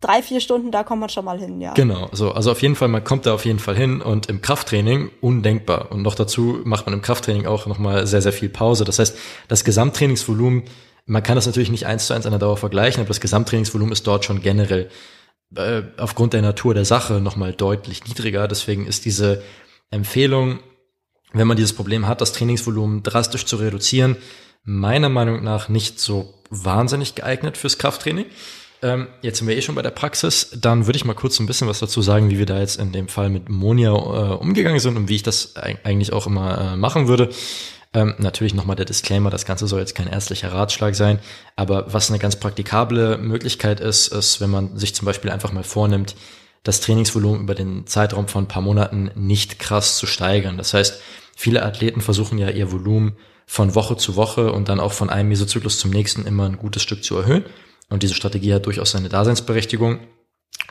[0.00, 1.72] drei, vier Stunden, da kommt man schon mal hin, ja.
[1.74, 4.42] Genau, so, also auf jeden Fall, man kommt da auf jeden Fall hin und im
[4.42, 5.92] Krafttraining undenkbar.
[5.92, 8.84] Und noch dazu macht man im Krafttraining auch nochmal sehr, sehr viel Pause.
[8.84, 10.64] Das heißt, das Gesamttrainingsvolumen,
[11.06, 13.92] man kann das natürlich nicht eins zu eins an der Dauer vergleichen, aber das Gesamttrainingsvolumen
[13.92, 14.90] ist dort schon generell
[15.54, 18.48] äh, aufgrund der Natur der Sache nochmal deutlich niedriger.
[18.48, 19.44] Deswegen ist diese
[19.92, 20.58] Empfehlung,
[21.32, 24.16] wenn man dieses Problem hat, das Trainingsvolumen drastisch zu reduzieren,
[24.64, 28.26] meiner Meinung nach nicht so wahnsinnig geeignet fürs Krafttraining.
[28.80, 30.56] Ähm, jetzt sind wir eh schon bei der Praxis.
[30.60, 32.92] Dann würde ich mal kurz ein bisschen was dazu sagen, wie wir da jetzt in
[32.92, 36.76] dem Fall mit Monia äh, umgegangen sind und wie ich das eigentlich auch immer äh,
[36.76, 37.30] machen würde.
[37.94, 41.20] Ähm, natürlich nochmal der Disclaimer, das Ganze soll jetzt kein ärztlicher Ratschlag sein,
[41.56, 45.64] aber was eine ganz praktikable Möglichkeit ist, ist, wenn man sich zum Beispiel einfach mal
[45.64, 46.14] vornimmt,
[46.64, 50.58] das Trainingsvolumen über den Zeitraum von ein paar Monaten nicht krass zu steigern.
[50.58, 51.00] Das heißt,
[51.34, 53.16] viele Athleten versuchen ja ihr Volumen
[53.50, 56.82] von Woche zu Woche und dann auch von einem Mesozyklus zum nächsten immer ein gutes
[56.82, 57.46] Stück zu erhöhen.
[57.88, 60.00] Und diese Strategie hat durchaus seine Daseinsberechtigung.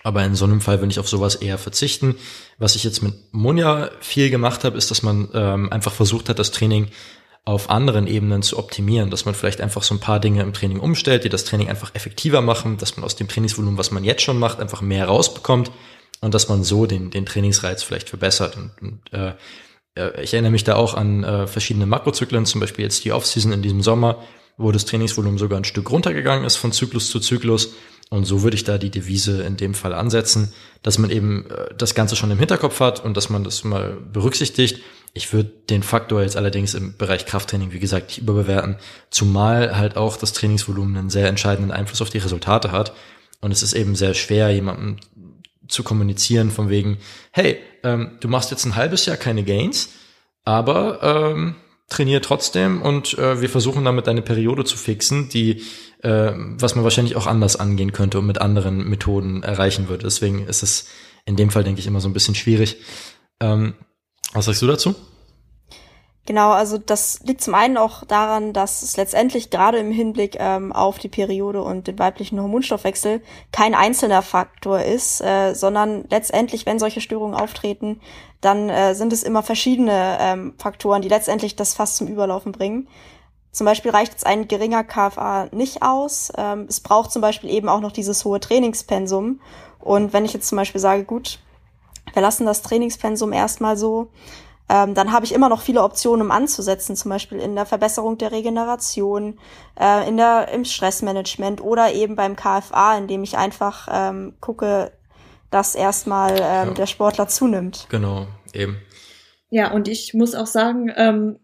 [0.03, 2.15] Aber in so einem Fall würde ich auf sowas eher verzichten.
[2.59, 6.37] Was ich jetzt mit Monja viel gemacht habe, ist, dass man ähm, einfach versucht hat,
[6.37, 6.89] das Training
[7.45, 10.79] auf anderen Ebenen zu optimieren, dass man vielleicht einfach so ein paar Dinge im Training
[10.79, 14.21] umstellt, die das Training einfach effektiver machen, dass man aus dem Trainingsvolumen, was man jetzt
[14.21, 15.71] schon macht, einfach mehr rausbekommt
[16.21, 18.55] und dass man so den, den Trainingsreiz vielleicht verbessert.
[18.55, 19.33] Und, und äh,
[20.21, 23.61] ich erinnere mich da auch an äh, verschiedene Makrozyklen, zum Beispiel jetzt die Offseason in
[23.61, 24.23] diesem Sommer,
[24.57, 27.73] wo das Trainingsvolumen sogar ein Stück runtergegangen ist von Zyklus zu Zyklus.
[28.09, 31.73] Und so würde ich da die Devise in dem Fall ansetzen, dass man eben äh,
[31.77, 34.81] das Ganze schon im Hinterkopf hat und dass man das mal berücksichtigt.
[35.13, 38.77] Ich würde den Faktor jetzt allerdings im Bereich Krafttraining, wie gesagt, nicht überbewerten,
[39.09, 42.93] zumal halt auch das Trainingsvolumen einen sehr entscheidenden Einfluss auf die Resultate hat.
[43.41, 44.97] Und es ist eben sehr schwer, jemandem
[45.67, 46.97] zu kommunizieren von wegen,
[47.31, 49.89] hey, ähm, du machst jetzt ein halbes Jahr keine Gains,
[50.43, 51.55] aber ähm,
[51.89, 55.63] trainiere trotzdem und äh, wir versuchen damit eine Periode zu fixen, die
[56.03, 60.03] äh, was man wahrscheinlich auch anders angehen könnte und mit anderen Methoden erreichen würde.
[60.03, 60.87] Deswegen ist es
[61.25, 62.77] in dem Fall, denke ich, immer so ein bisschen schwierig.
[63.39, 63.73] Ähm,
[64.33, 64.95] was sagst du dazu?
[66.27, 70.73] Genau, also das liegt zum einen auch daran, dass es letztendlich gerade im Hinblick ähm,
[70.73, 73.21] auf die Periode und den weiblichen Hormonstoffwechsel
[73.53, 78.01] kein einzelner Faktor ist, äh, sondern letztendlich, wenn solche Störungen auftreten,
[78.41, 82.89] dann äh, sind es immer verschiedene ähm, Faktoren, die letztendlich das Fass zum Überlaufen bringen.
[83.53, 86.33] Zum Beispiel reicht jetzt ein geringer KFA nicht aus.
[86.35, 89.39] Ähm, es braucht zum Beispiel eben auch noch dieses hohe Trainingspensum.
[89.79, 91.39] Und wenn ich jetzt zum Beispiel sage, gut,
[92.11, 94.09] wir lassen das Trainingspensum erstmal so,
[94.69, 98.17] ähm, dann habe ich immer noch viele Optionen, um anzusetzen, zum Beispiel in der Verbesserung
[98.17, 99.39] der Regeneration,
[99.79, 104.91] äh, in der, im Stressmanagement oder eben beim KFA, indem ich einfach ähm, gucke,
[105.51, 106.73] dass erstmal ähm, ja.
[106.73, 107.87] der Sportler zunimmt.
[107.89, 108.77] Genau, eben.
[109.49, 111.39] Ja, und ich muss auch sagen, ähm,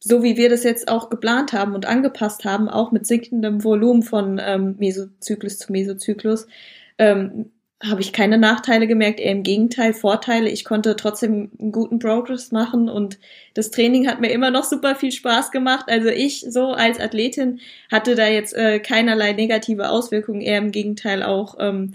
[0.00, 4.02] so wie wir das jetzt auch geplant haben und angepasst haben, auch mit sinkendem Volumen
[4.02, 6.46] von ähm, Mesozyklus zu Mesozyklus,
[6.98, 7.52] ähm,
[7.84, 10.48] habe ich keine Nachteile gemerkt, eher im Gegenteil Vorteile.
[10.48, 13.18] Ich konnte trotzdem einen guten Progress machen und
[13.54, 15.86] das Training hat mir immer noch super viel Spaß gemacht.
[15.88, 17.60] Also ich so als Athletin
[17.90, 21.92] hatte da jetzt äh, keinerlei negative Auswirkungen, eher im Gegenteil auch ähm,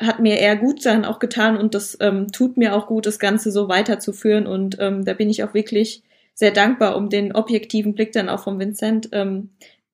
[0.00, 3.18] hat mir eher gut dann auch getan und das ähm, tut mir auch gut, das
[3.18, 6.02] Ganze so weiterzuführen und ähm, da bin ich auch wirklich
[6.34, 9.50] sehr dankbar um den objektiven Blick dann auch von Vincent, ähm,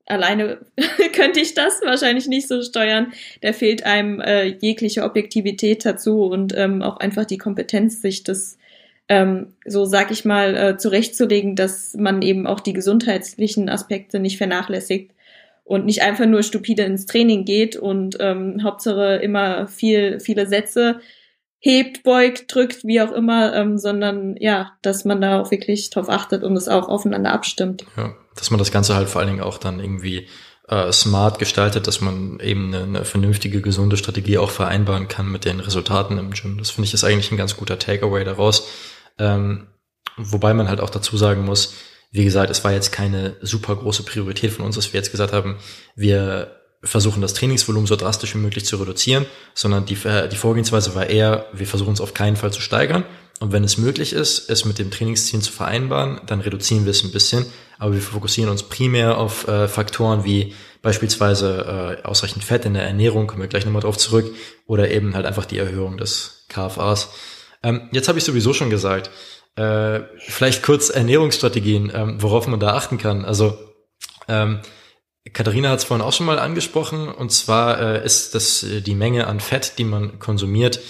[0.06, 0.58] alleine
[1.12, 3.12] könnte ich das wahrscheinlich nicht so steuern.
[3.40, 8.58] Da fehlt einem äh, jegliche Objektivität dazu und ähm, auch einfach die Kompetenz, sich das
[9.08, 14.38] ähm, so sag ich mal äh, zurechtzulegen, dass man eben auch die gesundheitlichen Aspekte nicht
[14.38, 15.12] vernachlässigt
[15.64, 21.00] und nicht einfach nur stupide ins Training geht und ähm, Hauptsache immer viel viele Sätze
[21.64, 26.10] hebt, beugt, drückt, wie auch immer, ähm, sondern ja, dass man da auch wirklich drauf
[26.10, 27.86] achtet und es auch aufeinander abstimmt.
[27.96, 30.28] Ja, dass man das Ganze halt vor allen Dingen auch dann irgendwie
[30.68, 35.46] äh, smart gestaltet, dass man eben eine, eine vernünftige, gesunde Strategie auch vereinbaren kann mit
[35.46, 36.58] den Resultaten im Gym.
[36.58, 38.68] Das finde ich ist eigentlich ein ganz guter Takeaway daraus.
[39.18, 39.68] Ähm,
[40.18, 41.76] wobei man halt auch dazu sagen muss,
[42.10, 45.32] wie gesagt, es war jetzt keine super große Priorität von uns, dass wir jetzt gesagt
[45.32, 45.56] haben,
[45.96, 51.06] wir versuchen das Trainingsvolumen so drastisch wie möglich zu reduzieren, sondern die, die Vorgehensweise war
[51.06, 53.04] eher, wir versuchen es auf keinen Fall zu steigern.
[53.40, 57.02] Und wenn es möglich ist, es mit dem Trainingsziel zu vereinbaren, dann reduzieren wir es
[57.02, 57.46] ein bisschen.
[57.78, 62.84] Aber wir fokussieren uns primär auf äh, Faktoren wie beispielsweise äh, ausreichend Fett in der
[62.84, 64.32] Ernährung, kommen wir gleich nochmal drauf zurück,
[64.66, 67.08] oder eben halt einfach die Erhöhung des KFAs.
[67.62, 69.10] Ähm, jetzt habe ich sowieso schon gesagt,
[69.56, 73.24] äh, vielleicht kurz Ernährungsstrategien, ähm, worauf man da achten kann.
[73.24, 73.58] Also
[74.28, 74.60] ähm,
[75.32, 78.94] Katharina hat es vorhin auch schon mal angesprochen, und zwar äh, ist das äh, die
[78.94, 80.80] Menge an Fett, die man konsumiert,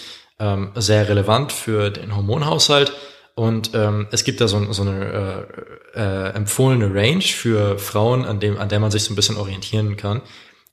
[0.41, 2.93] ähm, sehr relevant für den Hormonhaushalt.
[3.37, 5.47] Und ähm, es gibt da so, so eine
[5.95, 9.37] äh, äh, empfohlene Range für Frauen, an, dem, an der man sich so ein bisschen
[9.37, 10.23] orientieren kann.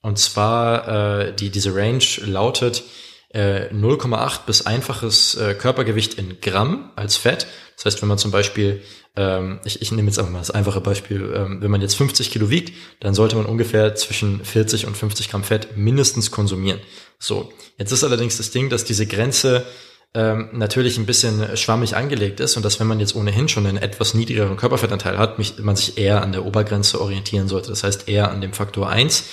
[0.01, 0.87] Und zwar
[1.27, 2.83] äh, die, diese Range lautet
[3.29, 7.47] äh, 0,8 bis einfaches Körpergewicht in Gramm als Fett.
[7.81, 8.79] Das heißt, wenn man zum Beispiel,
[9.15, 12.29] ähm, ich, ich nehme jetzt einfach mal das einfache Beispiel, ähm, wenn man jetzt 50
[12.29, 16.79] Kilo wiegt, dann sollte man ungefähr zwischen 40 und 50 Gramm Fett mindestens konsumieren.
[17.17, 19.65] So, jetzt ist allerdings das Ding, dass diese Grenze
[20.13, 23.77] ähm, natürlich ein bisschen schwammig angelegt ist und dass wenn man jetzt ohnehin schon einen
[23.77, 27.69] etwas niedrigeren Körperfettanteil hat, mich, man sich eher an der Obergrenze orientieren sollte.
[27.69, 29.23] Das heißt eher an dem Faktor 1.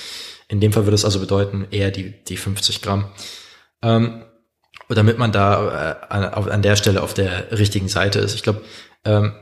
[0.48, 3.10] In dem Fall würde es also bedeuten eher die, die 50 Gramm.
[3.82, 4.22] Ähm,
[4.88, 8.34] damit man da äh, an, an, der Stelle auf der richtigen Seite ist.
[8.34, 8.62] Ich glaube,
[9.04, 9.32] ähm,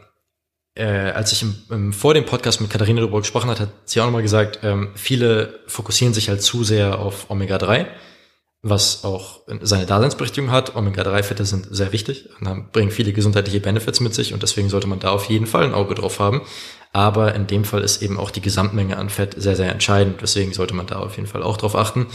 [0.75, 4.01] äh, als ich im, im, vor dem Podcast mit Katharina darüber gesprochen hat, hat sie
[4.01, 7.87] auch nochmal gesagt, ähm, viele fokussieren sich halt zu sehr auf Omega-3
[8.69, 10.75] was auch seine Daseinsberechtigung hat.
[10.75, 14.99] Omega-3-Fette sind sehr wichtig und bringen viele gesundheitliche Benefits mit sich und deswegen sollte man
[14.99, 16.43] da auf jeden Fall ein Auge drauf haben.
[16.93, 20.21] Aber in dem Fall ist eben auch die Gesamtmenge an Fett sehr, sehr entscheidend.
[20.21, 22.07] Deswegen sollte man da auf jeden Fall auch drauf achten.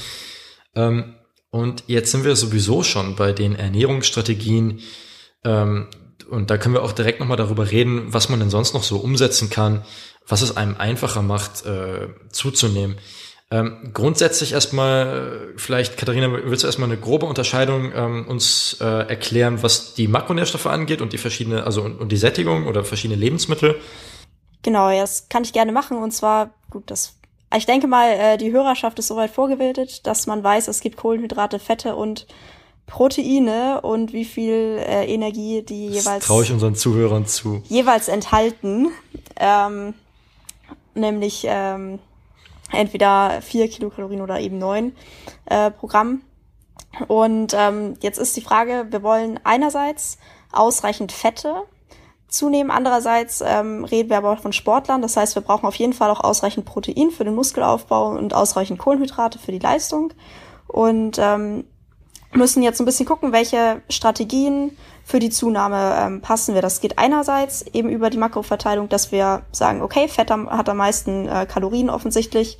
[0.75, 1.15] Ähm,
[1.51, 4.79] und jetzt sind wir sowieso schon bei den Ernährungsstrategien.
[5.43, 5.87] Ähm,
[6.29, 8.97] und da können wir auch direkt nochmal darüber reden, was man denn sonst noch so
[8.97, 9.83] umsetzen kann,
[10.25, 12.97] was es einem einfacher macht, äh, zuzunehmen.
[13.53, 19.61] Ähm, grundsätzlich erstmal, vielleicht, Katharina, willst du erstmal eine grobe Unterscheidung ähm, uns äh, erklären,
[19.61, 23.75] was die Makronährstoffe angeht und die verschiedene, also und, und die Sättigung oder verschiedene Lebensmittel?
[24.61, 25.97] Genau, ja, das kann ich gerne machen.
[25.97, 27.17] Und zwar, gut, das
[27.55, 31.59] ich denke mal, äh, die Hörerschaft ist soweit vorgebildet, dass man weiß, es gibt Kohlenhydrate,
[31.59, 32.27] Fette und
[32.87, 38.09] Proteine und wie viel äh, Energie die das jeweils traue ich unseren Zuhörern zu jeweils
[38.09, 38.89] enthalten,
[39.39, 39.93] ähm,
[40.93, 41.99] nämlich ähm,
[42.71, 44.93] entweder vier Kilokalorien oder eben neun
[45.45, 46.21] äh, pro Gramm.
[47.07, 50.17] Und ähm, jetzt ist die Frage, wir wollen einerseits
[50.51, 51.63] ausreichend Fette
[52.31, 55.93] zunehmen, andererseits ähm, reden wir aber auch von Sportlern, das heißt, wir brauchen auf jeden
[55.93, 60.13] Fall auch ausreichend Protein für den Muskelaufbau und ausreichend Kohlenhydrate für die Leistung
[60.67, 61.65] und ähm,
[62.33, 66.61] müssen jetzt ein bisschen gucken, welche Strategien für die Zunahme ähm, passen wir.
[66.61, 71.27] Das geht einerseits eben über die Makroverteilung, dass wir sagen, okay, Fett hat am meisten
[71.27, 72.57] äh, Kalorien offensichtlich.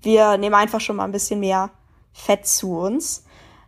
[0.00, 1.70] Wir nehmen einfach schon mal ein bisschen mehr
[2.12, 3.24] Fett zu uns.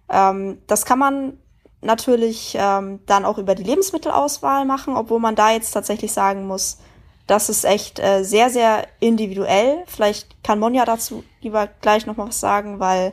[0.09, 1.38] Ähm, das kann man
[1.83, 6.78] natürlich ähm, dann auch über die Lebensmittelauswahl machen, obwohl man da jetzt tatsächlich sagen muss,
[7.26, 9.85] das ist echt äh, sehr, sehr individuell.
[9.87, 13.12] Vielleicht kann Monja dazu lieber gleich noch mal was sagen, weil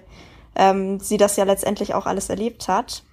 [0.55, 3.03] ähm, sie das ja letztendlich auch alles erlebt hat.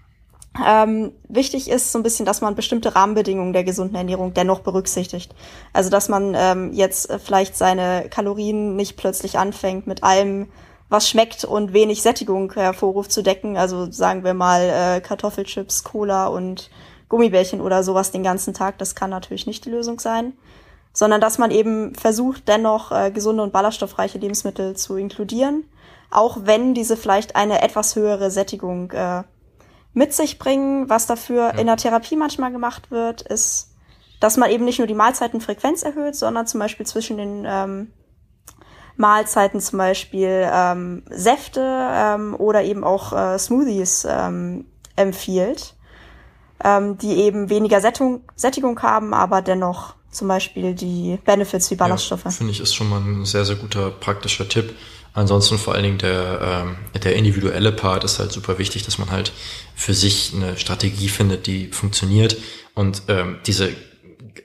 [0.65, 5.35] Ähm, wichtig ist so ein bisschen, dass man bestimmte Rahmenbedingungen der gesunden Ernährung dennoch berücksichtigt.
[5.73, 10.49] Also dass man ähm, jetzt äh, vielleicht seine Kalorien nicht plötzlich anfängt mit allem,
[10.89, 13.57] was schmeckt und wenig Sättigung hervorruft zu decken.
[13.57, 16.71] Also sagen wir mal äh, Kartoffelchips, Cola und
[17.09, 18.79] Gummibärchen oder sowas den ganzen Tag.
[18.79, 20.33] Das kann natürlich nicht die Lösung sein.
[20.93, 25.65] Sondern dass man eben versucht, dennoch äh, gesunde und ballaststoffreiche Lebensmittel zu inkludieren.
[26.11, 29.25] Auch wenn diese vielleicht eine etwas höhere Sättigung äh,
[29.97, 30.89] mit sich bringen.
[30.91, 33.71] Was dafür in der Therapie manchmal gemacht wird, ist,
[34.21, 37.93] dass man eben nicht nur die Mahlzeitenfrequenz erhöht, sondern zum Beispiel zwischen den ähm,
[38.97, 44.65] Mahlzeiten zum Beispiel ähm, Säfte ähm, oder eben auch äh, Smoothies ähm,
[44.97, 45.75] empfiehlt,
[46.65, 52.25] ähm, die eben weniger Sättigung, Sättigung haben, aber dennoch zum Beispiel die Benefits wie Ballaststoffe.
[52.25, 54.75] Ja, Finde ich ist schon mal ein sehr, sehr guter praktischer Tipp.
[55.13, 59.11] Ansonsten vor allen Dingen der, ähm, der individuelle Part ist halt super wichtig, dass man
[59.11, 59.33] halt
[59.75, 62.37] für sich eine Strategie findet, die funktioniert.
[62.75, 63.71] Und ähm, diese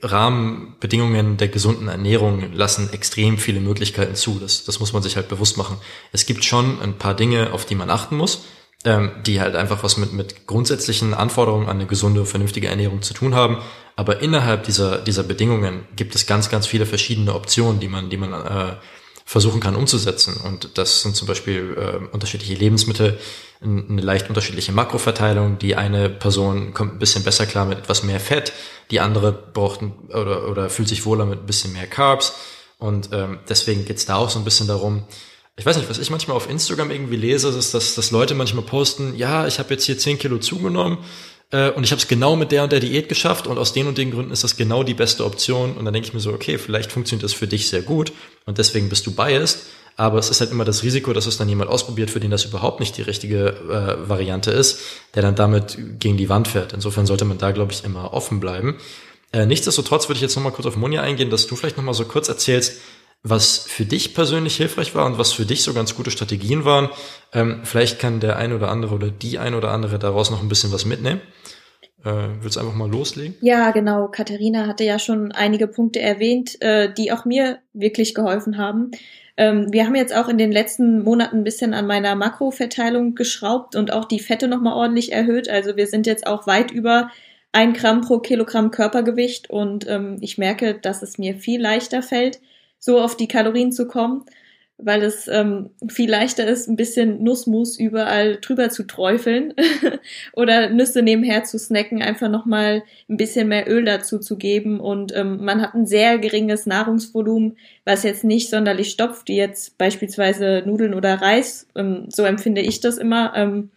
[0.02, 4.40] Rahmenbedingungen der gesunden Ernährung lassen extrem viele Möglichkeiten zu.
[4.40, 5.78] Das, das muss man sich halt bewusst machen.
[6.12, 8.44] Es gibt schon ein paar Dinge, auf die man achten muss,
[8.84, 13.14] ähm, die halt einfach was mit, mit grundsätzlichen Anforderungen an eine gesunde, vernünftige Ernährung zu
[13.14, 13.58] tun haben.
[13.96, 18.18] Aber innerhalb dieser, dieser Bedingungen gibt es ganz, ganz viele verschiedene Optionen, die man, die
[18.18, 18.76] man äh,
[19.32, 20.36] versuchen kann umzusetzen.
[20.44, 23.18] Und das sind zum Beispiel äh, unterschiedliche Lebensmittel,
[23.62, 25.58] eine leicht unterschiedliche Makroverteilung.
[25.58, 28.52] Die eine Person kommt ein bisschen besser klar mit etwas mehr Fett,
[28.90, 32.34] die andere braucht oder, oder fühlt sich wohler mit ein bisschen mehr Carbs.
[32.78, 35.06] Und ähm, deswegen geht's da auch so ein bisschen darum,
[35.56, 38.66] ich weiß nicht, was ich manchmal auf Instagram irgendwie lese, ist, dass, dass Leute manchmal
[38.66, 40.98] posten, ja, ich habe jetzt hier 10 Kilo zugenommen
[41.52, 43.88] äh, und ich habe es genau mit der und der Diät geschafft und aus den
[43.88, 45.74] und den Gründen ist das genau die beste Option.
[45.74, 48.12] Und dann denke ich mir so, okay, vielleicht funktioniert das für dich sehr gut
[48.46, 49.60] und deswegen bist du biased.
[49.98, 52.46] Aber es ist halt immer das Risiko, dass es dann jemand ausprobiert, für den das
[52.46, 54.80] überhaupt nicht die richtige äh, Variante ist,
[55.16, 56.72] der dann damit gegen die Wand fährt.
[56.72, 58.78] Insofern sollte man da, glaube ich, immer offen bleiben.
[59.34, 62.06] Äh, nichtsdestotrotz würde ich jetzt nochmal kurz auf Monja eingehen, dass du vielleicht nochmal so
[62.06, 62.80] kurz erzählst,
[63.24, 66.90] was für dich persönlich hilfreich war und was für dich so ganz gute Strategien waren.
[67.34, 70.50] Ähm, vielleicht kann der ein oder andere oder die ein oder andere daraus noch ein
[70.50, 71.22] bisschen was mitnehmen.
[72.04, 73.36] Äh, willst du einfach mal loslegen?
[73.42, 74.08] Ja, genau.
[74.08, 78.92] Katharina hatte ja schon einige Punkte erwähnt, äh, die auch mir wirklich geholfen haben.
[79.38, 83.76] Ähm, wir haben jetzt auch in den letzten Monaten ein bisschen an meiner Makroverteilung geschraubt
[83.76, 85.48] und auch die Fette nochmal ordentlich erhöht.
[85.48, 87.12] Also wir sind jetzt auch weit über
[87.52, 92.40] ein Gramm pro Kilogramm Körpergewicht und ähm, ich merke, dass es mir viel leichter fällt,
[92.82, 94.26] so auf die Kalorien zu kommen
[94.84, 99.54] weil es ähm, viel leichter ist, ein bisschen Nussmus überall drüber zu träufeln
[100.34, 105.16] oder Nüsse nebenher zu snacken, einfach nochmal ein bisschen mehr Öl dazu zu geben und
[105.16, 110.64] ähm, man hat ein sehr geringes Nahrungsvolumen, was jetzt nicht sonderlich stopft, wie jetzt beispielsweise
[110.66, 111.68] Nudeln oder Reis.
[111.76, 113.34] Ähm, so empfinde ich das immer.
[113.36, 113.72] Ähm,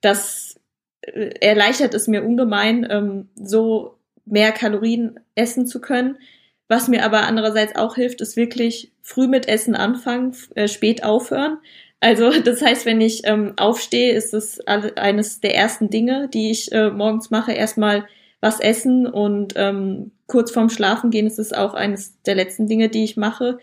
[0.00, 0.60] das
[1.02, 6.16] äh, erleichtert es mir ungemein, ähm, so mehr Kalorien essen zu können
[6.68, 11.58] was mir aber andererseits auch hilft, ist wirklich früh mit Essen anfangen, äh, spät aufhören.
[12.00, 16.72] Also das heißt, wenn ich ähm, aufstehe, ist es eines der ersten Dinge, die ich
[16.72, 18.06] äh, morgens mache, erstmal
[18.40, 22.90] was essen und ähm, kurz vorm Schlafen gehen ist es auch eines der letzten Dinge,
[22.90, 23.58] die ich mache,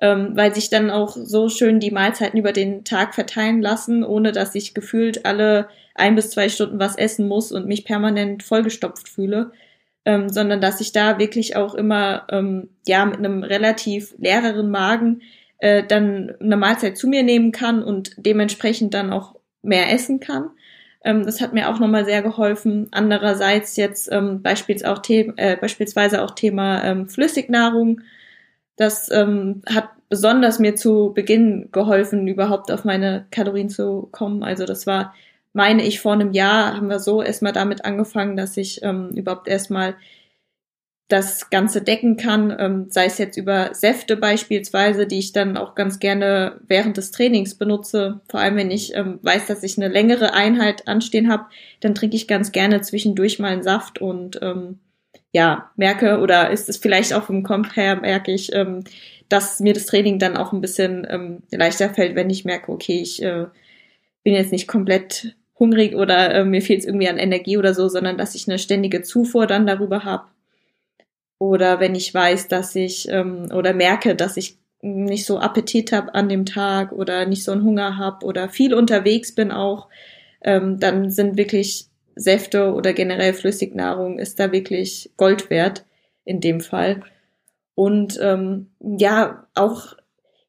[0.00, 4.32] ähm, weil sich dann auch so schön die Mahlzeiten über den Tag verteilen lassen, ohne
[4.32, 9.08] dass ich gefühlt alle ein bis zwei Stunden was essen muss und mich permanent vollgestopft
[9.08, 9.52] fühle
[10.06, 15.20] ähm, sondern dass ich da wirklich auch immer ähm, ja mit einem relativ leereren Magen
[15.58, 20.50] äh, dann eine Mahlzeit zu mir nehmen kann und dementsprechend dann auch mehr essen kann.
[21.04, 22.86] Ähm, das hat mir auch nochmal sehr geholfen.
[22.92, 28.00] Andererseits jetzt ähm, beispielsweise auch, äh, beispielsweise auch Thema ähm, Flüssignahrung.
[28.76, 34.44] Das ähm, hat besonders mir zu Beginn geholfen, überhaupt auf meine Kalorien zu kommen.
[34.44, 35.14] Also das war
[35.56, 39.48] meine ich, vor einem Jahr haben wir so erstmal damit angefangen, dass ich ähm, überhaupt
[39.48, 39.96] erstmal
[41.08, 45.74] das Ganze decken kann, ähm, sei es jetzt über Säfte beispielsweise, die ich dann auch
[45.74, 48.20] ganz gerne während des Trainings benutze.
[48.28, 51.46] Vor allem, wenn ich ähm, weiß, dass ich eine längere Einheit anstehen habe,
[51.80, 54.80] dann trinke ich ganz gerne zwischendurch mal einen Saft und ähm,
[55.32, 58.84] ja, merke, oder ist es vielleicht auch vom Komp her, merke ich, ähm,
[59.30, 63.00] dass mir das Training dann auch ein bisschen ähm, leichter fällt, wenn ich merke, okay,
[63.00, 63.46] ich äh,
[64.22, 67.88] bin jetzt nicht komplett hungrig oder äh, mir fehlt es irgendwie an Energie oder so,
[67.88, 70.26] sondern dass ich eine ständige Zufuhr dann darüber habe.
[71.38, 76.14] Oder wenn ich weiß, dass ich ähm, oder merke, dass ich nicht so Appetit habe
[76.14, 79.88] an dem Tag oder nicht so einen Hunger habe oder viel unterwegs bin auch,
[80.42, 85.84] ähm, dann sind wirklich Säfte oder generell Flüssignahrung ist da wirklich Gold wert
[86.24, 87.02] in dem Fall.
[87.74, 89.94] Und ähm, ja, auch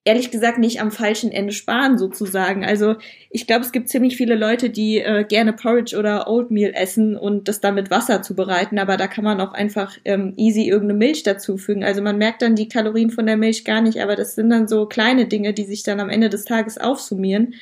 [0.07, 2.63] ehrlich gesagt nicht am falschen Ende sparen sozusagen.
[2.63, 2.95] Also
[3.29, 7.49] ich glaube, es gibt ziemlich viele Leute, die äh, gerne Porridge oder Oatmeal essen und
[7.49, 11.23] das dann mit Wasser zubereiten, aber da kann man auch einfach ähm, easy irgendeine Milch
[11.23, 11.83] dazufügen.
[11.83, 14.69] Also man merkt dann die Kalorien von der Milch gar nicht, aber das sind dann
[14.69, 17.55] so kleine Dinge, die sich dann am Ende des Tages aufsummieren,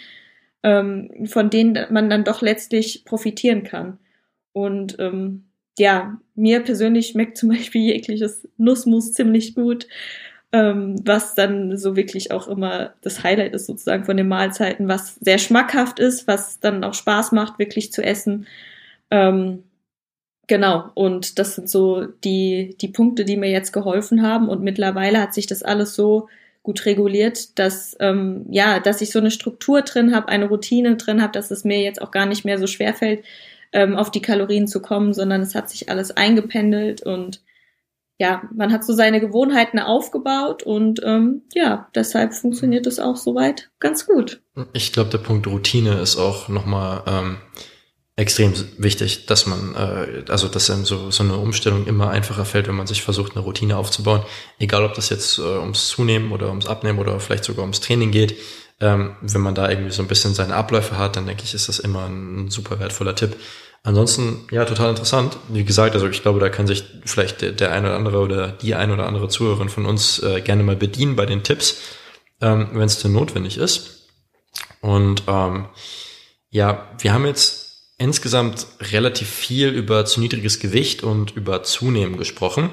[0.61, 3.97] ähm, von denen man dann doch letztlich profitieren kann.
[4.53, 5.45] Und ähm,
[5.79, 9.87] ja, mir persönlich schmeckt zum Beispiel jegliches Nussmus ziemlich gut
[10.55, 15.15] ähm, was dann so wirklich auch immer das Highlight ist sozusagen von den Mahlzeiten, was
[15.15, 18.47] sehr schmackhaft ist, was dann auch Spaß macht, wirklich zu essen.
[19.11, 19.63] Ähm,
[20.47, 25.19] genau, und das sind so die, die Punkte, die mir jetzt geholfen haben und mittlerweile
[25.19, 26.29] hat sich das alles so
[26.63, 31.21] gut reguliert, dass ähm, ja, dass ich so eine Struktur drin habe, eine Routine drin
[31.21, 33.25] habe, dass es mir jetzt auch gar nicht mehr so schwer fällt,
[33.73, 37.41] ähm, auf die Kalorien zu kommen, sondern es hat sich alles eingependelt und
[38.17, 43.69] ja, man hat so seine Gewohnheiten aufgebaut und ähm, ja, deshalb funktioniert es auch soweit
[43.79, 44.41] ganz gut.
[44.73, 47.37] Ich glaube, der Punkt Routine ist auch nochmal ähm,
[48.15, 52.67] extrem wichtig, dass man, äh, also dass einem so, so eine Umstellung immer einfacher fällt,
[52.67, 54.23] wenn man sich versucht, eine Routine aufzubauen.
[54.59, 58.11] Egal, ob das jetzt äh, ums Zunehmen oder ums Abnehmen oder vielleicht sogar ums Training
[58.11, 58.37] geht.
[58.79, 61.67] Ähm, wenn man da irgendwie so ein bisschen seine Abläufe hat, dann denke ich, ist
[61.67, 63.35] das immer ein, ein super wertvoller Tipp.
[63.85, 65.37] Ansonsten, ja, total interessant.
[65.47, 68.73] Wie gesagt, also ich glaube, da kann sich vielleicht der, eine oder andere oder die
[68.73, 71.81] eine oder andere Zuhörerin von uns äh, gerne mal bedienen bei den Tipps,
[72.41, 74.09] ähm, wenn es denn notwendig ist.
[74.81, 75.67] Und ähm,
[76.49, 82.71] ja, wir haben jetzt insgesamt relativ viel über zu niedriges Gewicht und über Zunehmen gesprochen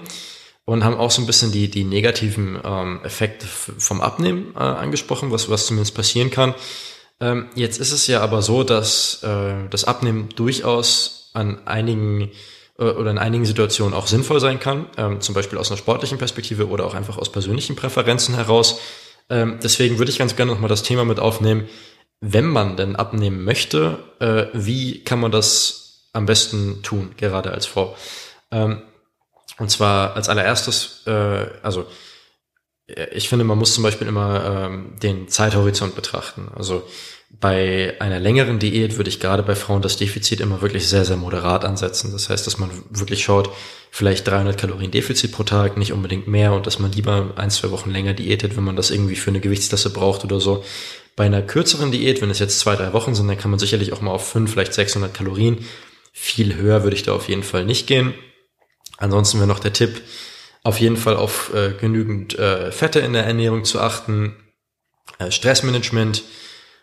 [0.64, 5.30] und haben auch so ein bisschen die, die negativen ähm, Effekte vom Abnehmen äh, angesprochen,
[5.30, 6.54] was, was zumindest passieren kann.
[7.22, 12.32] Ähm, jetzt ist es ja aber so, dass äh, das Abnehmen durchaus an einigen
[12.78, 16.18] äh, oder in einigen Situationen auch sinnvoll sein kann, ähm, zum Beispiel aus einer sportlichen
[16.18, 18.80] Perspektive oder auch einfach aus persönlichen Präferenzen heraus.
[19.30, 21.68] Ähm, deswegen würde ich ganz gerne nochmal das Thema mit aufnehmen,
[22.20, 27.66] wenn man denn abnehmen möchte, äh, wie kann man das am besten tun, gerade als
[27.66, 27.96] Frau?
[28.50, 28.82] Ähm,
[29.58, 31.86] und zwar als allererstes, äh, also
[33.12, 36.48] ich finde, man muss zum Beispiel immer ähm, den Zeithorizont betrachten.
[36.54, 36.82] Also
[37.40, 41.16] bei einer längeren Diät würde ich gerade bei Frauen das Defizit immer wirklich sehr, sehr
[41.16, 42.12] moderat ansetzen.
[42.12, 43.50] Das heißt, dass man wirklich schaut,
[43.90, 47.70] vielleicht 300 Kalorien Defizit pro Tag, nicht unbedingt mehr und dass man lieber ein, zwei
[47.70, 50.64] Wochen länger diätet, wenn man das irgendwie für eine Gewichtsklasse braucht oder so.
[51.16, 53.92] Bei einer kürzeren Diät, wenn es jetzt zwei, drei Wochen sind, dann kann man sicherlich
[53.92, 55.66] auch mal auf fünf, vielleicht 600 Kalorien.
[56.12, 58.14] Viel höher würde ich da auf jeden Fall nicht gehen.
[58.98, 60.00] Ansonsten wäre noch der Tipp,
[60.62, 64.36] auf jeden Fall auf äh, genügend äh, Fette in der Ernährung zu achten,
[65.18, 66.22] äh, Stressmanagement,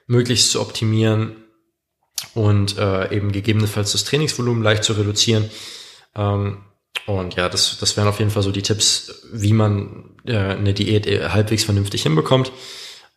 [0.07, 1.35] möglichst zu optimieren
[2.33, 5.49] und äh, eben gegebenenfalls das Trainingsvolumen leicht zu reduzieren.
[6.15, 6.65] Ähm,
[7.05, 10.73] und ja, das, das wären auf jeden Fall so die Tipps, wie man äh, eine
[10.73, 12.51] Diät äh, halbwegs vernünftig hinbekommt.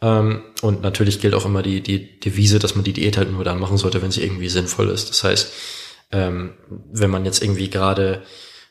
[0.00, 3.44] Ähm, und natürlich gilt auch immer die, die Devise, dass man die Diät halt nur
[3.44, 5.10] dann machen sollte, wenn sie irgendwie sinnvoll ist.
[5.10, 5.52] Das heißt,
[6.12, 8.22] ähm, wenn man jetzt irgendwie gerade,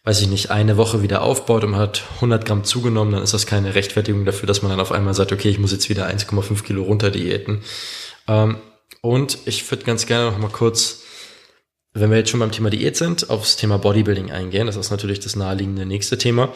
[0.04, 3.34] weiß ich nicht, eine Woche wieder aufbaut und man hat 100 Gramm zugenommen, dann ist
[3.34, 6.08] das keine Rechtfertigung dafür, dass man dann auf einmal sagt, okay, ich muss jetzt wieder
[6.08, 7.62] 1,5 Kilo runter diäten.
[8.28, 8.58] Ähm,
[9.02, 11.04] und ich würde ganz gerne noch mal kurz,
[11.94, 14.68] wenn wir jetzt schon beim Thema Diät sind, aufs Thema Bodybuilding eingehen.
[14.68, 16.54] Das ist natürlich das naheliegende nächste Thema.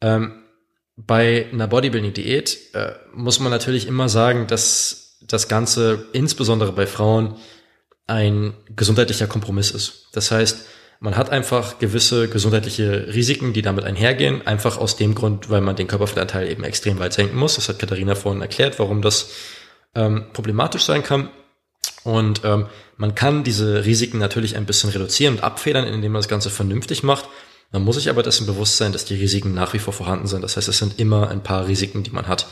[0.00, 0.42] Ähm,
[0.96, 7.36] bei einer Bodybuilding-Diät äh, muss man natürlich immer sagen, dass das Ganze insbesondere bei Frauen
[8.06, 10.08] ein gesundheitlicher Kompromiss ist.
[10.12, 10.66] Das heißt,
[11.02, 15.74] man hat einfach gewisse gesundheitliche Risiken, die damit einhergehen, einfach aus dem Grund, weil man
[15.74, 17.56] den Körperfettanteil eben extrem weit senken muss.
[17.56, 19.30] Das hat Katharina vorhin erklärt, warum das
[19.96, 21.28] ähm, problematisch sein kann.
[22.04, 26.28] Und ähm, man kann diese Risiken natürlich ein bisschen reduzieren und abfedern, indem man das
[26.28, 27.28] Ganze vernünftig macht.
[27.72, 30.42] Man muss sich aber dessen bewusst sein, dass die Risiken nach wie vor vorhanden sind.
[30.42, 32.46] Das heißt, es sind immer ein paar Risiken, die man hat.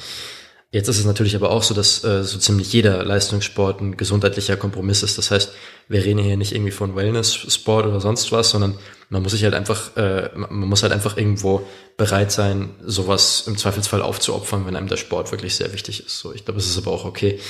[0.72, 4.56] Jetzt ist es natürlich aber auch so, dass äh, so ziemlich jeder Leistungssport ein gesundheitlicher
[4.56, 5.18] Kompromiss ist.
[5.18, 5.52] Das heißt,
[5.88, 9.54] wir reden hier nicht irgendwie von Wellness-Sport oder sonst was, sondern man muss sich halt
[9.54, 11.66] einfach, äh, man muss halt einfach irgendwo
[11.96, 16.20] bereit sein, sowas im Zweifelsfall aufzuopfern, wenn einem der Sport wirklich sehr wichtig ist.
[16.20, 17.40] So, ich glaube, es ist aber auch okay.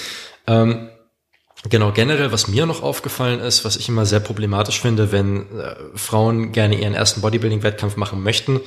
[0.47, 0.89] Ähm,
[1.69, 5.77] Genau, generell, was mir noch aufgefallen ist, was ich immer sehr problematisch finde, wenn äh,
[5.95, 8.61] Frauen gerne ihren ersten Bodybuilding-Wettkampf machen möchten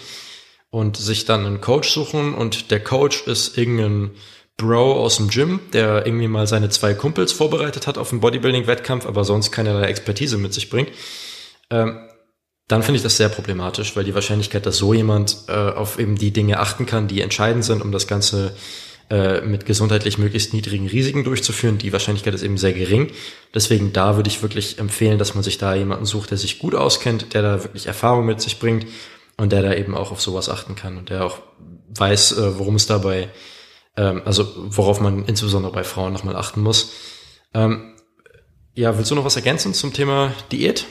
[0.70, 4.12] und sich dann einen Coach suchen und der Coach ist irgendein
[4.58, 9.06] Bro aus dem Gym, der irgendwie mal seine zwei Kumpels vorbereitet hat auf einen Bodybuilding-Wettkampf,
[9.06, 10.90] aber sonst keinerlei Expertise mit sich bringt,
[11.70, 11.98] ähm,
[12.68, 16.16] dann finde ich das sehr problematisch, weil die Wahrscheinlichkeit, dass so jemand äh, auf eben
[16.16, 18.56] die Dinge achten kann, die entscheidend sind, um das Ganze
[19.10, 23.12] äh, mit gesundheitlich möglichst niedrigen Risiken durchzuführen, die Wahrscheinlichkeit ist eben sehr gering.
[23.54, 26.74] Deswegen da würde ich wirklich empfehlen, dass man sich da jemanden sucht, der sich gut
[26.74, 28.88] auskennt, der da wirklich Erfahrung mit sich bringt
[29.36, 31.40] und der da eben auch auf sowas achten kann und der auch
[31.96, 33.30] weiß, äh, worum es dabei,
[33.98, 36.92] ähm, also worauf man insbesondere bei Frauen nochmal achten muss.
[37.54, 37.94] Ähm,
[38.76, 40.86] ja, willst du noch was ergänzen zum Thema Diät?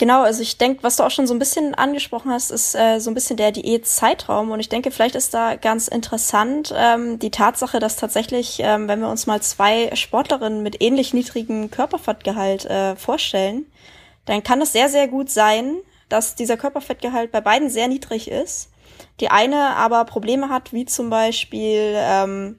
[0.00, 3.00] Genau, also ich denke, was du auch schon so ein bisschen angesprochen hast, ist äh,
[3.00, 4.50] so ein bisschen der Diätzeitraum.
[4.50, 9.00] Und ich denke, vielleicht ist da ganz interessant ähm, die Tatsache, dass tatsächlich, ähm, wenn
[9.00, 13.66] wir uns mal zwei Sportlerinnen mit ähnlich niedrigem Körperfettgehalt äh, vorstellen,
[14.24, 15.76] dann kann es sehr, sehr gut sein,
[16.08, 18.70] dass dieser Körperfettgehalt bei beiden sehr niedrig ist.
[19.20, 22.58] Die eine aber Probleme hat, wie zum Beispiel ähm,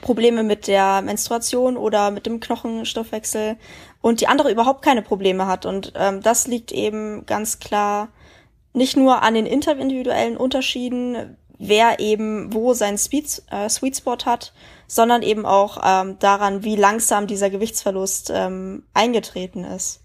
[0.00, 3.56] Probleme mit der Menstruation oder mit dem Knochenstoffwechsel
[4.00, 5.66] und die andere überhaupt keine Probleme hat.
[5.66, 8.08] Und ähm, das liegt eben ganz klar
[8.72, 14.52] nicht nur an den individuellen Unterschieden, wer eben wo seinen Speed, äh, Sweet Spot hat,
[14.86, 20.02] sondern eben auch ähm, daran, wie langsam dieser Gewichtsverlust ähm, eingetreten ist.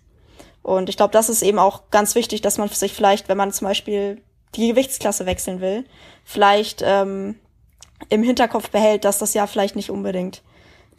[0.63, 3.51] Und ich glaube, das ist eben auch ganz wichtig, dass man sich vielleicht, wenn man
[3.51, 4.21] zum Beispiel
[4.55, 5.85] die Gewichtsklasse wechseln will,
[6.23, 7.35] vielleicht ähm,
[8.09, 10.41] im Hinterkopf behält, dass das ja vielleicht nicht unbedingt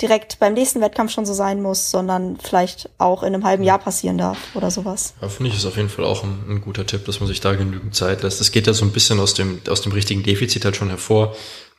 [0.01, 3.79] direkt beim nächsten Wettkampf schon so sein muss, sondern vielleicht auch in einem halben Jahr
[3.79, 5.15] passieren darf oder sowas.
[5.21, 7.41] Ja, finde ich ist auf jeden Fall auch ein, ein, guter Tipp, dass man sich
[7.41, 8.41] da genügend Zeit lässt.
[8.41, 11.37] Das geht ja so ein bisschen aus dem, aus dem richtigen Defizit halt schon hervor.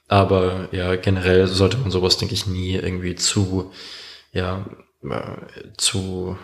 [0.07, 3.71] Aber ja, generell sollte man sowas, denke ich, nie irgendwie zu,
[4.31, 4.65] ja,
[5.03, 6.37] äh, zu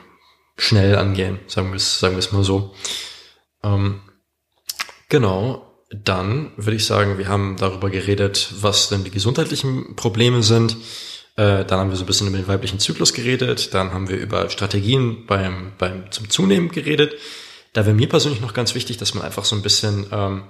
[0.57, 2.73] schnell angehen, sagen wir es, sagen wir es mal so.
[3.63, 4.01] Ähm,
[5.11, 5.67] genau.
[5.91, 10.77] Dann würde ich sagen, wir haben darüber geredet, was denn die gesundheitlichen Probleme sind.
[11.35, 13.73] Äh, dann haben wir so ein bisschen über den weiblichen Zyklus geredet.
[13.73, 17.13] Dann haben wir über Strategien beim, beim zum Zunehmen geredet.
[17.73, 20.43] Da wäre mir persönlich noch ganz wichtig, dass man einfach so ein bisschen ähm,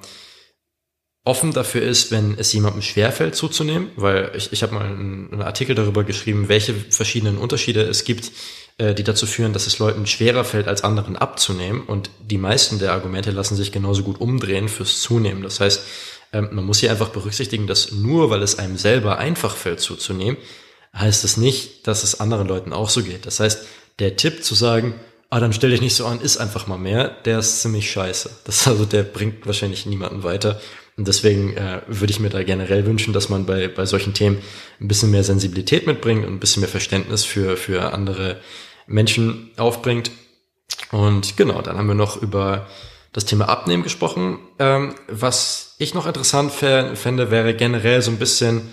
[1.24, 5.42] offen dafür ist, wenn es jemandem schwerfällt zuzunehmen, weil ich, ich habe mal einen, einen
[5.42, 8.32] Artikel darüber geschrieben, welche verschiedenen Unterschiede es gibt,
[8.80, 11.82] die dazu führen, dass es Leuten schwerer fällt, als anderen abzunehmen.
[11.82, 15.44] Und die meisten der Argumente lassen sich genauso gut umdrehen fürs Zunehmen.
[15.44, 15.82] Das heißt,
[16.34, 20.38] ähm, man muss hier einfach berücksichtigen, dass nur weil es einem selber einfach fällt zuzunehmen,
[20.96, 23.26] heißt es nicht, dass es anderen Leuten auch so geht.
[23.26, 23.66] Das heißt,
[24.00, 24.96] der Tipp zu sagen,
[25.30, 28.30] ah, dann stell dich nicht so an, ist einfach mal mehr, der ist ziemlich scheiße.
[28.46, 30.60] Das also, der bringt wahrscheinlich niemanden weiter.
[30.98, 34.40] Und deswegen äh, würde ich mir da generell wünschen, dass man bei, bei solchen Themen
[34.80, 38.42] ein bisschen mehr Sensibilität mitbringt und ein bisschen mehr Verständnis für, für andere
[38.88, 40.12] Menschen aufbringt.
[40.92, 42.68] Und genau, dann haben wir noch über
[43.14, 44.40] das Thema Abnehmen gesprochen.
[44.60, 48.70] Ähm, was ich noch interessant fände, wäre generell so ein bisschen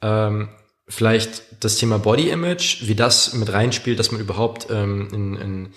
[0.00, 0.48] ähm,
[0.88, 5.68] vielleicht das Thema Body Image, wie das mit reinspielt, dass man überhaupt ähm, in, in,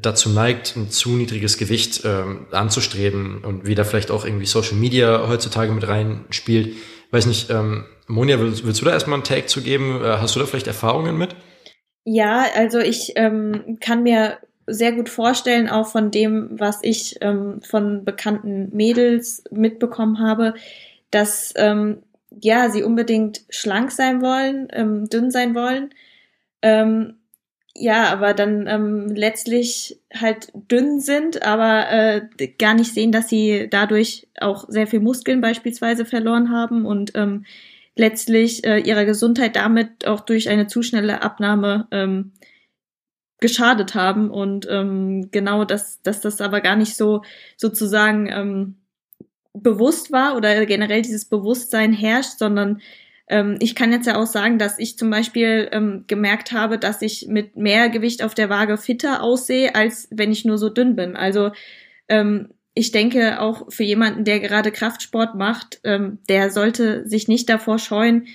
[0.00, 4.76] dazu neigt, ein zu niedriges Gewicht ähm, anzustreben und wie da vielleicht auch irgendwie Social
[4.76, 6.76] Media heutzutage mit reinspielt.
[7.10, 10.02] Weiß nicht, ähm, Monja, willst, willst du da erstmal einen Take zu geben?
[10.02, 11.34] Äh, hast du da vielleicht Erfahrungen mit?
[12.04, 17.60] Ja, also ich ähm, kann mir sehr gut vorstellen, auch von dem, was ich ähm,
[17.62, 20.54] von bekannten Mädels mitbekommen habe,
[21.10, 25.90] dass ähm, ja sie unbedingt schlank sein wollen, ähm, dünn sein wollen.
[26.62, 27.14] Ähm,
[27.78, 33.68] ja, aber dann ähm, letztlich halt dünn sind, aber äh, gar nicht sehen, dass sie
[33.70, 37.44] dadurch auch sehr viel Muskeln beispielsweise verloren haben und ähm,
[37.94, 42.32] letztlich äh, ihrer Gesundheit damit auch durch eine zu schnelle Abnahme ähm,
[43.40, 47.22] geschadet haben und ähm, genau, dass, dass das aber gar nicht so
[47.56, 48.76] sozusagen ähm,
[49.52, 52.80] bewusst war oder generell dieses Bewusstsein herrscht, sondern
[53.28, 57.02] ähm, ich kann jetzt ja auch sagen, dass ich zum Beispiel ähm, gemerkt habe, dass
[57.02, 60.96] ich mit mehr Gewicht auf der Waage fitter aussehe, als wenn ich nur so dünn
[60.96, 61.16] bin.
[61.16, 61.50] Also
[62.08, 67.48] ähm, ich denke auch für jemanden, der gerade Kraftsport macht, ähm, der sollte sich nicht
[67.48, 68.26] davor scheuen,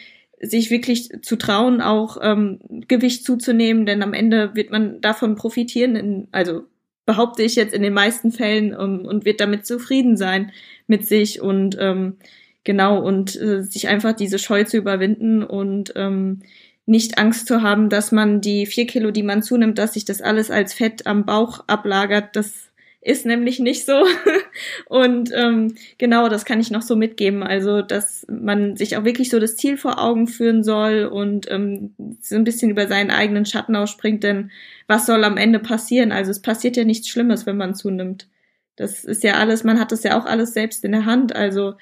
[0.41, 5.95] sich wirklich zu trauen, auch ähm, Gewicht zuzunehmen, denn am Ende wird man davon profitieren,
[5.95, 6.63] in, also
[7.05, 10.51] behaupte ich jetzt in den meisten Fällen um, und wird damit zufrieden sein
[10.87, 12.17] mit sich und ähm,
[12.63, 16.41] genau und äh, sich einfach diese Scheu zu überwinden und ähm,
[16.85, 20.21] nicht Angst zu haben, dass man die vier Kilo, die man zunimmt, dass sich das
[20.21, 24.03] alles als Fett am Bauch ablagert, das ist nämlich nicht so.
[24.85, 27.41] Und ähm, genau, das kann ich noch so mitgeben.
[27.41, 31.95] Also, dass man sich auch wirklich so das Ziel vor Augen führen soll und ähm,
[32.21, 34.51] so ein bisschen über seinen eigenen Schatten ausspringt, denn
[34.87, 36.11] was soll am Ende passieren?
[36.11, 38.27] Also es passiert ja nichts Schlimmes, wenn man zunimmt.
[38.75, 41.35] Das ist ja alles, man hat das ja auch alles selbst in der Hand.
[41.35, 41.75] Also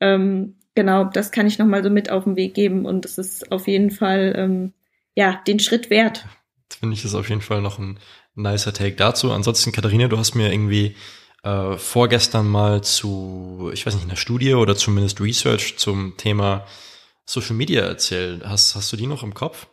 [0.00, 3.52] ähm, genau, das kann ich nochmal so mit auf den Weg geben und es ist
[3.52, 4.72] auf jeden Fall ähm,
[5.14, 6.26] ja den Schritt wert.
[6.78, 7.98] Finde ich das auf jeden Fall noch ein
[8.34, 9.32] nicer Take dazu.
[9.32, 10.96] Ansonsten, Katharina, du hast mir irgendwie
[11.42, 16.64] äh, vorgestern mal zu, ich weiß nicht, einer Studie oder zumindest Research zum Thema
[17.24, 18.44] Social Media erzählt.
[18.44, 19.66] Hast, hast du die noch im Kopf?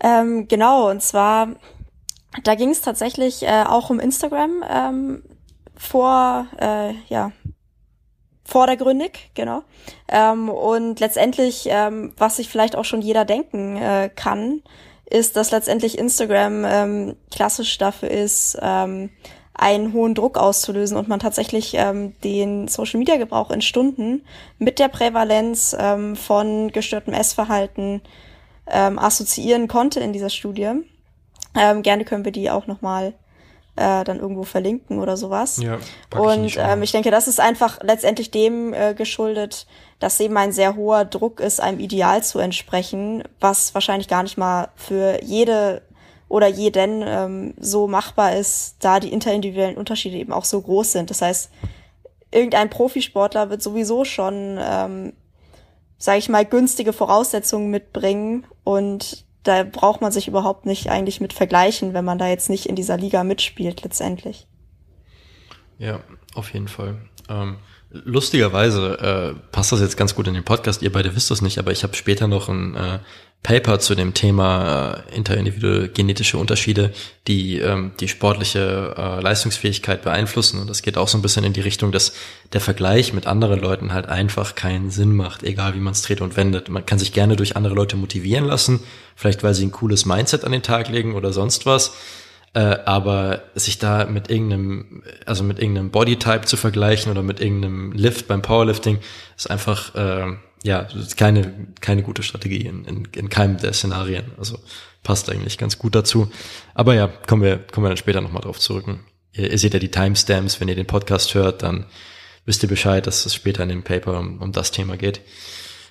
[0.00, 1.56] Ähm, genau, und zwar,
[2.44, 5.22] da ging es tatsächlich äh, auch um Instagram ähm,
[5.76, 7.32] vor, äh, ja,
[8.48, 9.62] vordergründig, genau.
[10.08, 14.62] Ähm, und letztendlich, ähm, was sich vielleicht auch schon jeder denken äh, kann,
[15.04, 19.10] ist, dass letztendlich Instagram ähm, klassisch dafür ist, ähm,
[19.52, 24.24] einen hohen Druck auszulösen und man tatsächlich ähm, den Social Media Gebrauch in Stunden
[24.58, 28.00] mit der Prävalenz ähm, von gestörtem Essverhalten
[28.66, 30.70] ähm, assoziieren konnte in dieser Studie.
[31.54, 33.12] Ähm, gerne können wir die auch nochmal
[33.78, 35.58] äh, dann irgendwo verlinken oder sowas.
[35.62, 35.78] Ja,
[36.18, 39.66] und ähm, ich denke, das ist einfach letztendlich dem äh, geschuldet,
[39.98, 44.38] dass eben ein sehr hoher Druck ist, einem Ideal zu entsprechen, was wahrscheinlich gar nicht
[44.38, 45.82] mal für jede
[46.28, 51.10] oder jeden ähm, so machbar ist, da die interindividuellen Unterschiede eben auch so groß sind.
[51.10, 51.50] Das heißt,
[52.30, 55.14] irgendein Profisportler wird sowieso schon, ähm,
[55.96, 61.32] sage ich mal, günstige Voraussetzungen mitbringen und da braucht man sich überhaupt nicht eigentlich mit
[61.32, 64.46] vergleichen, wenn man da jetzt nicht in dieser Liga mitspielt letztendlich.
[65.78, 66.00] Ja,
[66.34, 67.00] auf jeden Fall.
[67.28, 67.58] Ähm,
[67.90, 70.82] lustigerweise äh, passt das jetzt ganz gut in den Podcast.
[70.82, 72.98] Ihr beide wisst das nicht, aber ich habe später noch ein äh,
[73.42, 76.92] Paper zu dem Thema äh, interindividuelle genetische Unterschiede,
[77.28, 80.60] die ähm, die sportliche äh, Leistungsfähigkeit beeinflussen.
[80.60, 82.12] Und das geht auch so ein bisschen in die Richtung, dass
[82.52, 86.20] der Vergleich mit anderen Leuten halt einfach keinen Sinn macht, egal wie man es dreht
[86.20, 86.68] und wendet.
[86.68, 88.80] Man kann sich gerne durch andere Leute motivieren lassen,
[89.14, 91.94] vielleicht weil sie ein cooles Mindset an den Tag legen oder sonst was.
[92.54, 97.92] Äh, aber sich da mit irgendeinem, also mit irgendeinem Bodytype zu vergleichen oder mit irgendeinem
[97.92, 98.98] Lift beim Powerlifting,
[99.36, 104.32] ist einfach äh, ja, keine, keine gute Strategie in, in, in keinem der Szenarien.
[104.38, 104.58] Also
[105.02, 106.30] passt eigentlich ganz gut dazu.
[106.74, 108.86] Aber ja, kommen wir, kommen wir dann später nochmal drauf zurück.
[109.32, 111.86] Ihr, ihr seht ja die Timestamps, wenn ihr den Podcast hört, dann
[112.44, 115.20] wisst ihr Bescheid, dass es später in dem Paper um, um das Thema geht.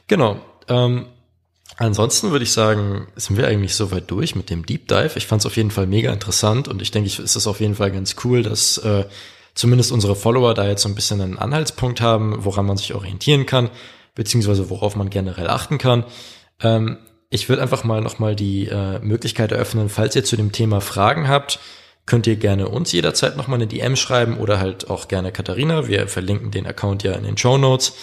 [0.08, 0.42] Genau.
[0.68, 1.06] Ähm,
[1.76, 5.12] ansonsten würde ich sagen, sind wir eigentlich soweit durch mit dem Deep Dive.
[5.16, 7.76] Ich fand es auf jeden Fall mega interessant und ich denke, es ist auf jeden
[7.76, 9.06] Fall ganz cool, dass äh,
[9.54, 13.46] zumindest unsere Follower da jetzt so ein bisschen einen Anhaltspunkt haben, woran man sich orientieren
[13.46, 13.70] kann
[14.18, 16.04] beziehungsweise worauf man generell achten kann.
[16.62, 16.98] Ähm,
[17.30, 21.28] ich würde einfach mal nochmal die äh, Möglichkeit eröffnen, falls ihr zu dem Thema Fragen
[21.28, 21.60] habt,
[22.06, 25.88] könnt ihr gerne uns jederzeit nochmal eine DM schreiben oder halt auch gerne Katharina.
[25.88, 27.94] Wir verlinken den Account ja in den Show Notes.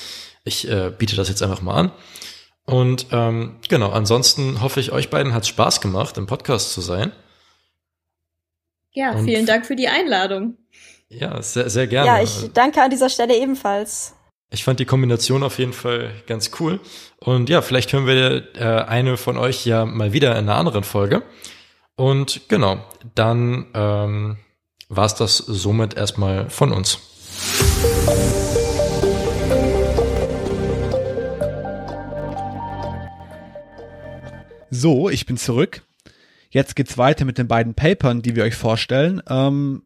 [0.45, 1.93] Ich äh, biete das jetzt einfach mal an.
[2.67, 7.13] Und ähm, genau, ansonsten hoffe ich, euch beiden hat Spaß gemacht, im Podcast zu sein.
[8.93, 10.57] Ja, Und vielen Dank für die Einladung.
[11.09, 12.07] Ja, sehr, sehr gerne.
[12.07, 14.15] Ja, ich danke an dieser Stelle ebenfalls.
[14.51, 16.81] Ich fand die Kombination auf jeden Fall ganz cool.
[17.19, 20.85] Und ja, vielleicht hören wir äh, eine von euch ja mal wieder in einer anderen
[20.85, 21.23] Folge.
[21.97, 22.79] Und genau,
[23.15, 24.37] dann ähm,
[24.89, 27.01] war es das somit erstmal von uns.
[34.77, 35.83] So, ich bin zurück.
[36.51, 39.23] Jetzt geht's weiter mit den beiden Papern, die wir euch vorstellen.
[39.29, 39.85] Ähm,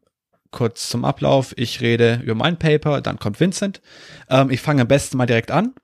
[0.50, 1.52] kurz zum Ablauf.
[1.58, 3.82] Ich rede über mein Paper, dann kommt Vincent.
[4.30, 5.74] Ähm, ich fange am besten mal direkt an.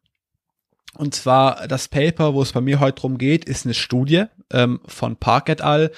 [0.97, 4.81] Und zwar das Paper, wo es bei mir heute drum geht, ist eine Studie ähm,
[4.87, 5.91] von Park et al.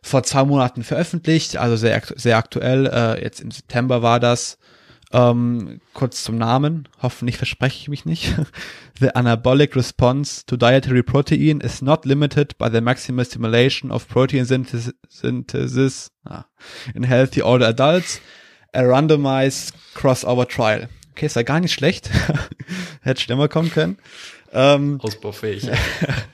[0.00, 2.86] Vor zwei Monaten veröffentlicht, also sehr, sehr aktuell.
[2.86, 4.58] Äh, jetzt im September war das.
[5.14, 8.34] Ähm, kurz zum Namen, hoffentlich verspreche ich mich nicht.
[8.98, 14.44] the anabolic response to dietary protein is not limited by the maximal stimulation of protein
[14.44, 16.46] synthesis ah,
[16.94, 18.20] in healthy older adults.
[18.72, 20.88] A randomized crossover trial.
[21.12, 22.10] Okay, ist ja gar nicht schlecht.
[23.02, 23.98] Hätte schlimmer kommen können.
[24.52, 25.70] Ähm, Ausbaufähig.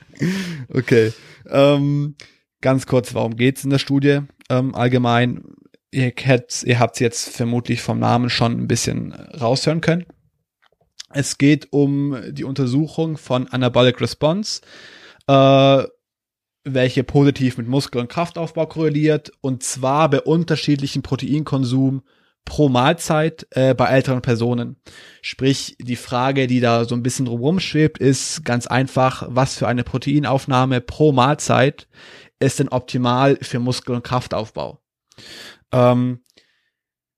[0.73, 1.13] okay.
[1.47, 2.15] Ähm,
[2.61, 4.21] ganz kurz, warum geht's in der Studie?
[4.49, 5.43] Ähm, allgemein
[5.91, 10.05] ihr, kennt, ihr habt jetzt vermutlich vom Namen schon ein bisschen raushören können.
[11.13, 14.61] Es geht um die Untersuchung von Anabolic Response,
[15.27, 15.83] äh,
[16.63, 22.03] welche positiv mit Muskel- und Kraftaufbau korreliert, und zwar bei unterschiedlichen Proteinkonsum
[22.45, 24.77] pro Mahlzeit äh, bei älteren Personen.
[25.21, 29.67] Sprich, die Frage, die da so ein bisschen drumherum schwebt, ist ganz einfach, was für
[29.67, 31.87] eine Proteinaufnahme pro Mahlzeit
[32.39, 34.81] ist denn optimal für Muskel- und Kraftaufbau?
[35.71, 36.21] Ähm,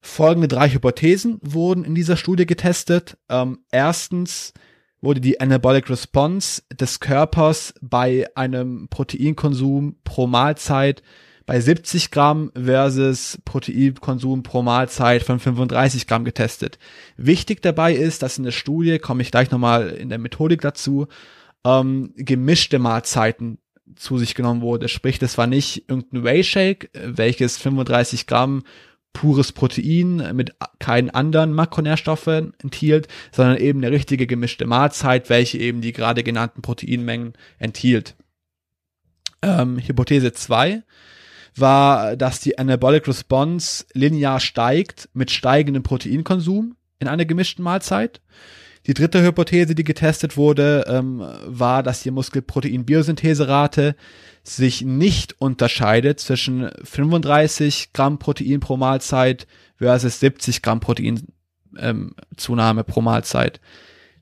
[0.01, 3.17] folgende drei Hypothesen wurden in dieser Studie getestet.
[3.29, 4.53] Ähm, erstens
[5.01, 11.03] wurde die Anabolic Response des Körpers bei einem Proteinkonsum pro Mahlzeit
[11.45, 16.79] bei 70 Gramm versus Proteinkonsum pro Mahlzeit von 35 Gramm getestet.
[17.17, 21.07] Wichtig dabei ist, dass in der Studie, komme ich gleich nochmal in der Methodik dazu,
[21.65, 23.57] ähm, gemischte Mahlzeiten
[23.95, 24.87] zu sich genommen wurde.
[24.87, 28.63] Sprich, das war nicht irgendein Whey-Shake, welches 35 Gramm
[29.13, 35.81] pures Protein mit keinen anderen Makronährstoffen enthielt, sondern eben eine richtige gemischte Mahlzeit, welche eben
[35.81, 38.15] die gerade genannten Proteinmengen enthielt.
[39.43, 40.81] Ähm, Hypothese 2
[41.55, 48.21] war, dass die Anabolic Response linear steigt mit steigendem Proteinkonsum in einer gemischten Mahlzeit.
[48.85, 53.95] Die dritte Hypothese, die getestet wurde, ähm, war, dass die Muskelprotein-Biosyntheserate
[54.43, 61.27] sich nicht unterscheidet zwischen 35 Gramm Protein pro Mahlzeit versus 70 Gramm Protein
[61.77, 63.61] ähm, pro Mahlzeit.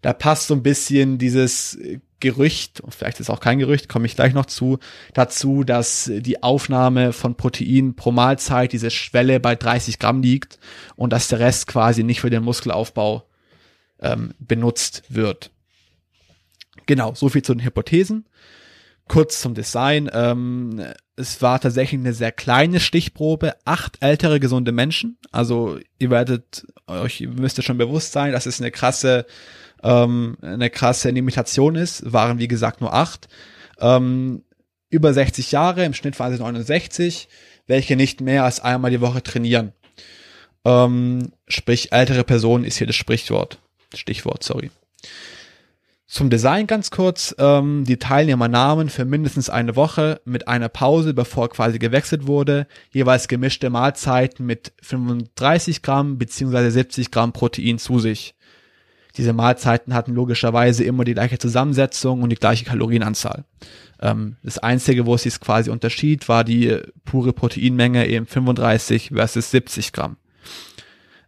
[0.04, 1.80] Da passt so ein bisschen dieses
[2.20, 4.78] Gerücht, vielleicht ist auch kein Gerücht, komme ich gleich noch zu,
[5.16, 10.60] dazu, dass die Aufnahme von Protein pro Mahlzeit, diese Schwelle bei 30 Gramm liegt
[10.96, 13.28] und dass der Rest quasi nicht für den Muskelaufbau
[14.02, 15.52] ähm, benutzt wird.
[16.86, 18.26] Genau, so viel zu den Hypothesen.
[19.08, 20.10] Kurz zum Design.
[20.14, 20.82] Ähm,
[21.16, 25.18] es war tatsächlich eine sehr kleine Stichprobe, acht ältere gesunde Menschen.
[25.32, 29.26] Also ihr werdet euch müsst ihr schon bewusst sein, dass es eine krasse
[29.84, 32.12] ähm, eine krasse Limitation ist.
[32.12, 33.28] Waren wie gesagt nur acht.
[33.80, 34.44] Ähm,
[34.90, 37.30] über 60 Jahre, im Schnitt waren sie 69,
[37.68, 39.74] welche nicht mehr als einmal die Woche trainieren.
[40.66, 43.60] Ähm, sprich, ältere Personen ist hier das Sprichwort.
[43.94, 44.72] Stichwort, sorry.
[46.12, 47.34] Zum Design ganz kurz.
[47.38, 52.68] Ähm, die Teilnehmernamen für mindestens eine Woche mit einer Pause, bevor quasi gewechselt wurde.
[52.92, 58.36] Jeweils gemischte Mahlzeiten mit 35 Gramm beziehungsweise 70 Gramm Protein zu sich.
[59.16, 63.46] Diese Mahlzeiten hatten logischerweise immer die gleiche Zusammensetzung und die gleiche Kalorienanzahl.
[64.02, 69.52] Ähm, das Einzige, wo es sich quasi unterschied, war die pure Proteinmenge eben 35 versus
[69.52, 70.18] 70 Gramm.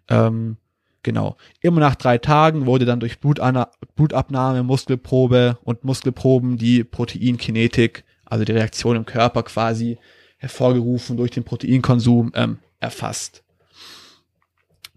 [0.09, 0.57] Ähm,
[1.03, 1.35] Genau.
[1.59, 8.45] Immer nach drei Tagen wurde dann durch Blutanna Blutabnahme, Muskelprobe und Muskelproben die Proteinkinetik, also
[8.45, 9.97] die Reaktion im Körper quasi
[10.37, 13.43] hervorgerufen durch den Proteinkonsum ähm, erfasst.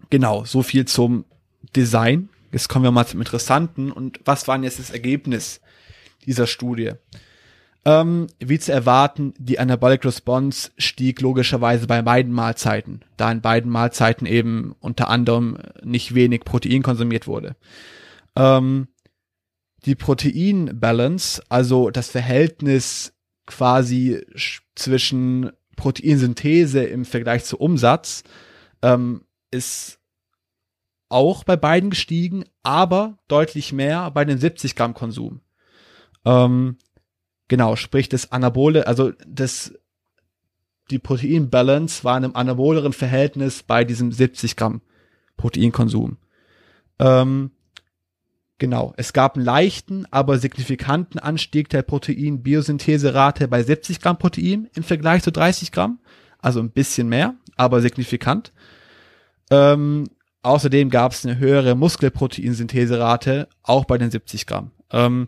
[0.09, 1.25] Genau, so viel zum
[1.75, 2.29] Design.
[2.53, 3.91] Jetzt kommen wir mal zum Interessanten.
[3.91, 5.59] Und was war denn jetzt das Ergebnis
[6.25, 6.93] dieser Studie?
[7.87, 13.71] Ähm, wie zu erwarten, die Anabolic Response stieg logischerweise bei beiden Mahlzeiten, da in beiden
[13.71, 17.55] Mahlzeiten eben unter anderem nicht wenig Protein konsumiert wurde.
[18.35, 18.89] Ähm,
[19.85, 23.13] die Protein Balance, also das Verhältnis
[23.45, 24.21] quasi
[24.75, 28.25] zwischen Proteinsynthese im Vergleich zu Umsatz
[28.81, 29.99] ähm, ist
[31.07, 35.39] auch bei beiden gestiegen, aber deutlich mehr bei dem 70 Gramm Konsum.
[36.25, 36.75] Ähm,
[37.47, 39.73] genau, sprich das Anabole, also das
[40.89, 44.81] die Proteinbalance war in einem anaboleren Verhältnis bei diesem 70 Gramm
[45.35, 46.17] Proteinkonsum.
[46.99, 47.51] Ähm,
[48.57, 54.83] genau, es gab einen leichten, aber signifikanten Anstieg der Protein-Biosyntheserate bei 70 Gramm Protein im
[54.83, 55.99] Vergleich zu 30 Gramm,
[56.39, 58.53] also ein bisschen mehr, aber signifikant.
[59.51, 60.05] Ähm,
[60.41, 64.71] außerdem gab es eine höhere Muskelproteinsyntheserate, auch bei den 70 Gramm.
[64.91, 65.27] Ähm,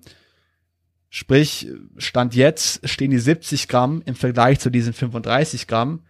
[1.10, 6.04] Sprich, Stand jetzt stehen die 70 Gramm im Vergleich zu diesen 35 Gramm,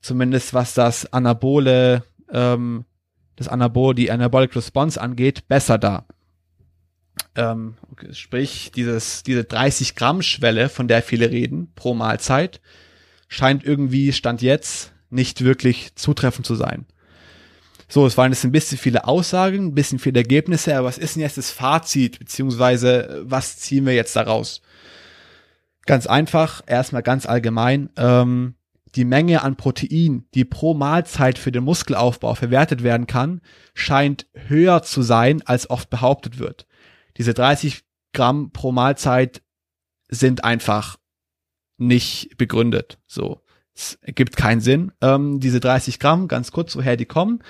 [0.00, 2.86] zumindest was das Anabole, ähm,
[3.36, 6.06] das Anabol, die Anabolic Response angeht, besser da.
[7.34, 12.62] Ähm, okay, sprich, dieses, diese 30 Gramm Schwelle, von der viele reden, pro Mahlzeit,
[13.28, 16.86] scheint irgendwie Stand jetzt nicht wirklich zutreffend zu sein.
[17.88, 21.14] So, es waren jetzt ein bisschen viele Aussagen, ein bisschen viele Ergebnisse, aber was ist
[21.14, 24.60] denn jetzt das Fazit, beziehungsweise was ziehen wir jetzt daraus?
[25.86, 28.56] Ganz einfach, erstmal ganz allgemein, ähm,
[28.96, 33.40] die Menge an Protein, die pro Mahlzeit für den Muskelaufbau verwertet werden kann,
[33.74, 36.66] scheint höher zu sein, als oft behauptet wird.
[37.18, 39.42] Diese 30 Gramm pro Mahlzeit
[40.08, 40.96] sind einfach
[41.76, 42.98] nicht begründet.
[43.06, 43.42] So,
[43.74, 44.92] es gibt keinen Sinn.
[45.02, 47.42] Ähm, diese 30 Gramm, ganz kurz, woher die kommen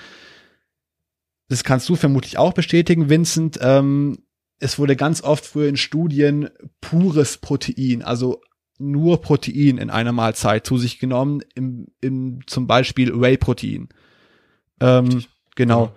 [1.49, 4.19] das kannst du vermutlich auch bestätigen, Vincent, ähm,
[4.59, 6.49] es wurde ganz oft früher in Studien
[6.81, 8.41] pures Protein, also
[8.79, 13.89] nur Protein in einer Mahlzeit zu sich genommen, im, im zum Beispiel Whey-Protein.
[14.81, 15.25] Ähm,
[15.55, 15.85] genau.
[15.87, 15.95] Ja.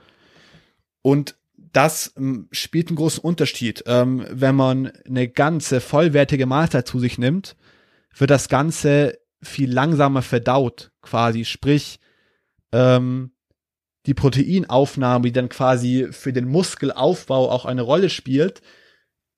[1.01, 1.35] Und
[1.71, 3.83] das ähm, spielt einen großen Unterschied.
[3.85, 7.55] Ähm, wenn man eine ganze vollwertige Mahlzeit zu sich nimmt,
[8.15, 11.45] wird das Ganze viel langsamer verdaut, quasi.
[11.45, 11.99] Sprich,
[12.71, 13.31] ähm,
[14.09, 18.63] die Proteinaufnahme, die dann quasi für den Muskelaufbau auch eine Rolle spielt,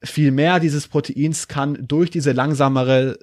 [0.01, 3.19] viel mehr dieses Proteins kann durch diese langsamere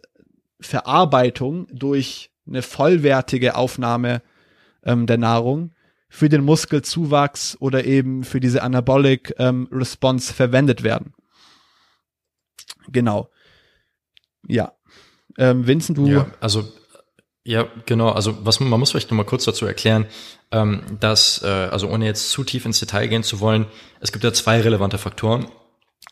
[0.60, 4.20] Verarbeitung, durch eine vollwertige Aufnahme
[4.82, 5.72] ähm, der Nahrung
[6.10, 11.14] für den Muskelzuwachs oder eben für diese Anabolic ähm, Response verwendet werden.
[12.88, 13.30] Genau.
[14.46, 14.74] Ja.
[15.38, 16.08] Ähm, Vincent, du.
[16.08, 16.70] Ja, also
[17.48, 18.10] ja, genau.
[18.10, 20.04] Also was man muss vielleicht noch mal kurz dazu erklären,
[20.50, 23.64] ähm, dass, äh, also ohne jetzt zu tief ins Detail gehen zu wollen,
[24.00, 25.46] es gibt ja zwei relevante Faktoren.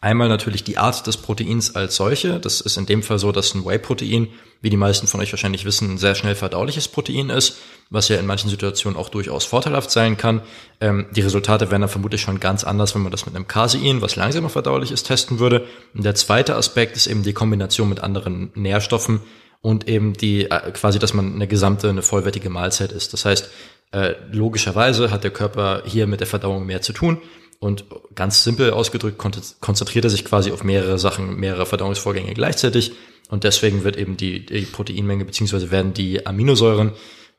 [0.00, 2.40] Einmal natürlich die Art des Proteins als solche.
[2.40, 4.28] Das ist in dem Fall so, dass ein Whey-Protein,
[4.62, 7.58] wie die meisten von euch wahrscheinlich wissen, ein sehr schnell verdauliches Protein ist,
[7.90, 10.40] was ja in manchen Situationen auch durchaus vorteilhaft sein kann.
[10.80, 14.00] Ähm, die Resultate wären dann vermutlich schon ganz anders, wenn man das mit einem Casein,
[14.00, 15.66] was langsamer verdaulich ist, testen würde.
[15.92, 19.20] Und der zweite Aspekt ist eben die Kombination mit anderen Nährstoffen,
[19.66, 23.12] und eben die äh, quasi, dass man eine gesamte, eine vollwertige Mahlzeit ist.
[23.12, 23.50] Das heißt,
[23.90, 27.18] äh, logischerweise hat der Körper hier mit der Verdauung mehr zu tun
[27.58, 32.92] und ganz simpel ausgedrückt konzentriert er sich quasi auf mehrere Sachen, mehrere Verdauungsvorgänge gleichzeitig
[33.28, 36.92] und deswegen wird eben die, die Proteinmenge beziehungsweise werden die Aminosäuren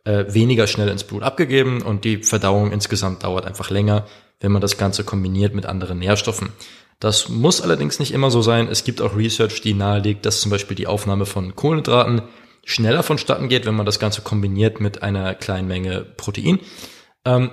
[0.03, 4.05] äh, weniger schnell ins Blut abgegeben und die Verdauung insgesamt dauert einfach länger,
[4.41, 6.49] wenn man das Ganze kombiniert mit anderen Nährstoffen.
[6.99, 8.67] Das muss allerdings nicht immer so sein.
[8.67, 12.23] Es gibt auch Research, die nahelegt, dass zum Beispiel die Aufnahme von Kohlenhydraten
[12.65, 16.59] schneller vonstatten geht, wenn man das Ganze kombiniert mit einer kleinen Menge Protein.
[17.23, 17.51] Ähm,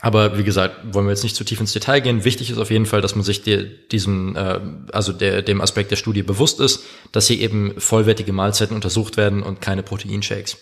[0.00, 2.24] aber wie gesagt, wollen wir jetzt nicht zu tief ins Detail gehen.
[2.24, 4.60] Wichtig ist auf jeden Fall, dass man sich der, diesem, äh,
[4.92, 9.42] also der, dem Aspekt der Studie bewusst ist, dass hier eben vollwertige Mahlzeiten untersucht werden
[9.42, 10.58] und keine Proteinshakes.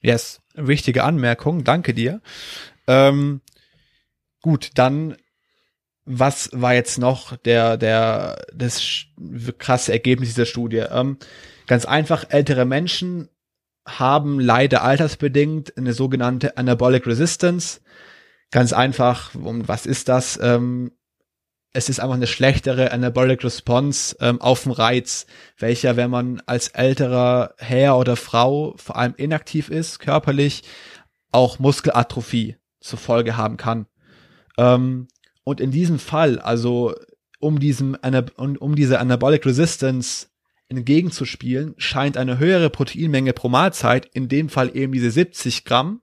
[0.00, 1.64] Yes, wichtige Anmerkung.
[1.64, 2.20] Danke dir.
[2.86, 3.40] Ähm,
[4.42, 5.16] gut, dann
[6.06, 9.06] was war jetzt noch der, der, das
[9.58, 10.84] krasse Ergebnis dieser Studie?
[10.90, 11.18] Ähm,
[11.66, 13.28] ganz einfach, ältere Menschen
[13.86, 17.80] haben leider altersbedingt eine sogenannte Anabolic Resistance.
[18.50, 20.38] Ganz einfach, um, was ist das?
[20.42, 20.92] Ähm,
[21.72, 25.26] es ist einfach eine schlechtere Anabolic Response ähm, auf den Reiz,
[25.58, 30.62] welcher, wenn man als älterer Herr oder Frau vor allem inaktiv ist, körperlich,
[31.32, 33.86] auch Muskelatrophie zur Folge haben kann.
[34.56, 35.08] Ähm,
[35.44, 36.94] und in diesem Fall, also
[37.38, 37.96] um diesem
[38.36, 40.28] um, diese Anabolic Resistance
[40.68, 46.00] entgegenzuspielen, scheint eine höhere Proteinmenge pro Mahlzeit, in dem Fall eben diese 70 Gramm,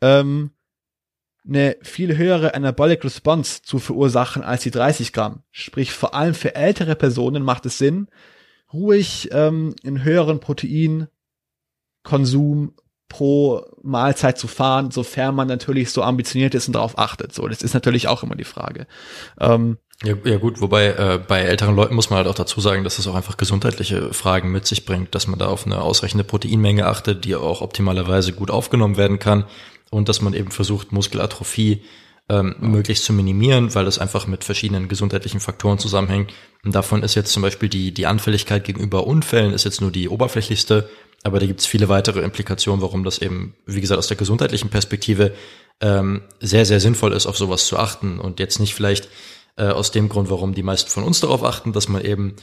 [0.00, 0.52] ähm,
[1.46, 5.42] eine viel höhere Anabolic Response zu verursachen als die 30 Gramm.
[5.50, 8.08] Sprich, vor allem für ältere Personen macht es Sinn,
[8.72, 12.74] ruhig ähm, einen höheren Proteinkonsum
[13.10, 17.34] pro Mahlzeit zu fahren, sofern man natürlich so ambitioniert ist und darauf achtet.
[17.34, 18.86] So, das ist natürlich auch immer die Frage.
[19.38, 22.84] Ähm, Ja, ja gut, wobei äh, bei älteren Leuten muss man halt auch dazu sagen,
[22.84, 26.24] dass es auch einfach gesundheitliche Fragen mit sich bringt, dass man da auf eine ausreichende
[26.24, 29.44] Proteinmenge achtet, die auch optimalerweise gut aufgenommen werden kann
[29.90, 31.82] und dass man eben versucht, Muskelatrophie
[32.30, 36.32] ähm, möglichst zu minimieren, weil es einfach mit verschiedenen gesundheitlichen Faktoren zusammenhängt.
[36.64, 40.08] Und davon ist jetzt zum Beispiel die, die Anfälligkeit gegenüber Unfällen ist jetzt nur die
[40.08, 40.88] oberflächlichste,
[41.22, 44.70] aber da gibt es viele weitere Implikationen, warum das eben, wie gesagt, aus der gesundheitlichen
[44.70, 45.34] Perspektive
[45.80, 49.08] ähm, sehr, sehr sinnvoll ist, auf sowas zu achten und jetzt nicht vielleicht
[49.56, 52.36] äh, aus dem Grund, warum die meisten von uns darauf achten, dass man eben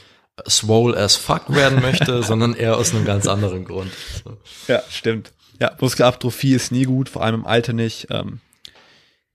[0.48, 3.90] swole as fuck werden möchte, sondern eher aus einem ganz anderen Grund.
[4.24, 4.36] So.
[4.68, 5.32] Ja, stimmt.
[5.60, 8.06] Ja, Muskelatrophie ist nie gut, vor allem im Alter nicht.
[8.10, 8.40] Ähm,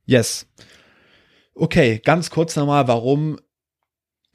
[0.06, 0.48] yes.
[1.54, 3.38] Okay, ganz kurz nochmal, warum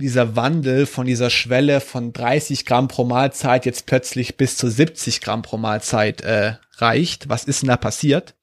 [0.01, 5.21] dieser Wandel von dieser Schwelle von 30 Gramm pro Mahlzeit jetzt plötzlich bis zu 70
[5.21, 7.29] Gramm pro Mahlzeit äh, reicht.
[7.29, 8.37] Was ist denn da passiert?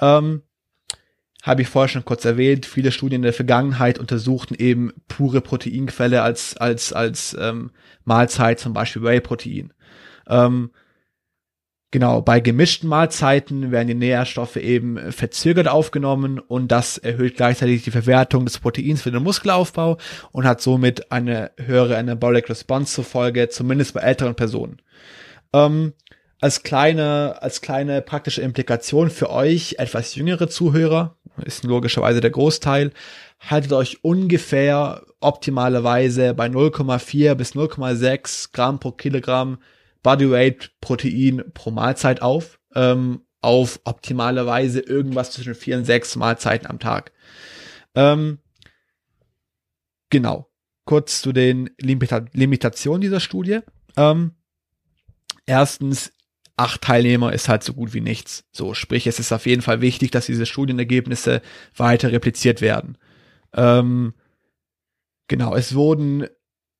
[0.00, 0.42] Ähm,
[1.42, 2.64] Habe ich vorher schon kurz erwähnt.
[2.64, 7.72] Viele Studien in der Vergangenheit untersuchten eben pure Proteinquelle als als als ähm,
[8.04, 9.72] Mahlzeit, zum Beispiel Whey-Protein.
[10.28, 10.70] Ähm,
[11.94, 17.92] Genau, bei gemischten Mahlzeiten werden die Nährstoffe eben verzögert aufgenommen und das erhöht gleichzeitig die
[17.92, 19.98] Verwertung des Proteins für den Muskelaufbau
[20.32, 24.82] und hat somit eine höhere Anabolic Response zur Folge, zumindest bei älteren Personen.
[25.52, 25.92] Ähm,
[26.40, 31.14] als kleine, als kleine praktische Implikation für euch, etwas jüngere Zuhörer,
[31.44, 32.90] ist logischerweise der Großteil,
[33.38, 39.58] haltet euch ungefähr optimalerweise bei 0,4 bis 0,6 Gramm pro Kilogramm
[40.04, 46.78] Bodyweight Protein pro Mahlzeit auf, ähm, auf optimalerweise irgendwas zwischen vier und sechs Mahlzeiten am
[46.78, 47.10] Tag.
[47.96, 48.38] Ähm,
[50.10, 50.48] genau.
[50.84, 53.60] Kurz zu den Limita Limitationen dieser Studie.
[53.96, 54.32] Ähm,
[55.46, 56.12] erstens,
[56.56, 58.44] acht Teilnehmer ist halt so gut wie nichts.
[58.52, 61.40] So, sprich, es ist auf jeden Fall wichtig, dass diese Studienergebnisse
[61.74, 62.98] weiter repliziert werden.
[63.54, 64.12] Ähm,
[65.28, 66.26] genau, es wurden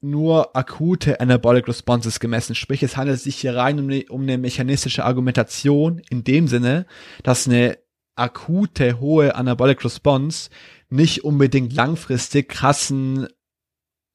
[0.04, 2.54] nur akute Anabolic Responses gemessen.
[2.54, 6.86] Sprich, es handelt sich hier rein um eine, um eine mechanistische Argumentation in dem Sinne,
[7.22, 7.78] dass eine
[8.14, 10.50] akute hohe Anabolic Response
[10.88, 13.28] nicht unbedingt langfristig krassen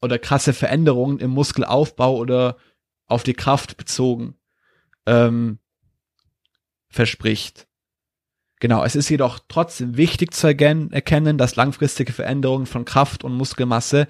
[0.02, 2.58] oder krasse Veränderungen im Muskelaufbau oder
[3.08, 4.36] auf die Kraft bezogen
[5.06, 5.60] ähm,
[6.90, 7.68] verspricht.
[8.60, 14.08] Genau, es ist jedoch trotzdem wichtig zu erkennen, dass langfristige Veränderungen von Kraft und Muskelmasse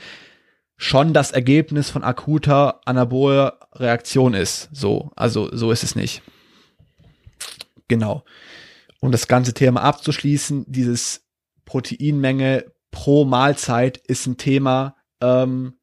[0.82, 4.70] schon das Ergebnis von akuter anaboler Reaktion ist.
[4.72, 6.22] So, also so ist es nicht.
[7.90, 8.24] Genau.
[9.02, 11.28] Um das ganze Thema abzuschließen, dieses
[11.66, 15.74] Proteinmenge pro Mahlzeit ist ein Thema, ähm,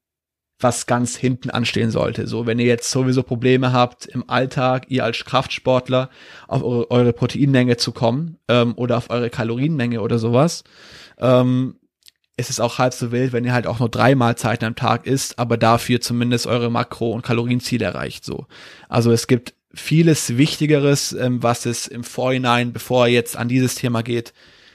[0.58, 2.26] was ganz hinten anstehen sollte.
[2.26, 6.08] So, wenn ihr jetzt sowieso Probleme habt im Alltag, ihr als Kraftsportler
[6.48, 10.64] auf eure, eure Proteinmenge zu kommen ähm, oder auf eure Kalorienmenge oder sowas,
[11.18, 11.78] ähm,
[12.36, 15.06] es ist auch halb so wild, wenn ihr halt auch nur drei Mahlzeiten am Tag
[15.06, 18.24] isst, aber dafür zumindest eure Makro- und Kalorienziele erreicht.
[18.24, 18.46] So,
[18.88, 23.74] also es gibt vieles Wichtigeres, ähm, was es im Vorhinein, bevor er jetzt an dieses
[23.74, 24.32] Thema geht,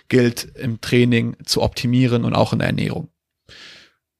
[0.09, 3.09] gilt im Training zu optimieren und auch in der Ernährung.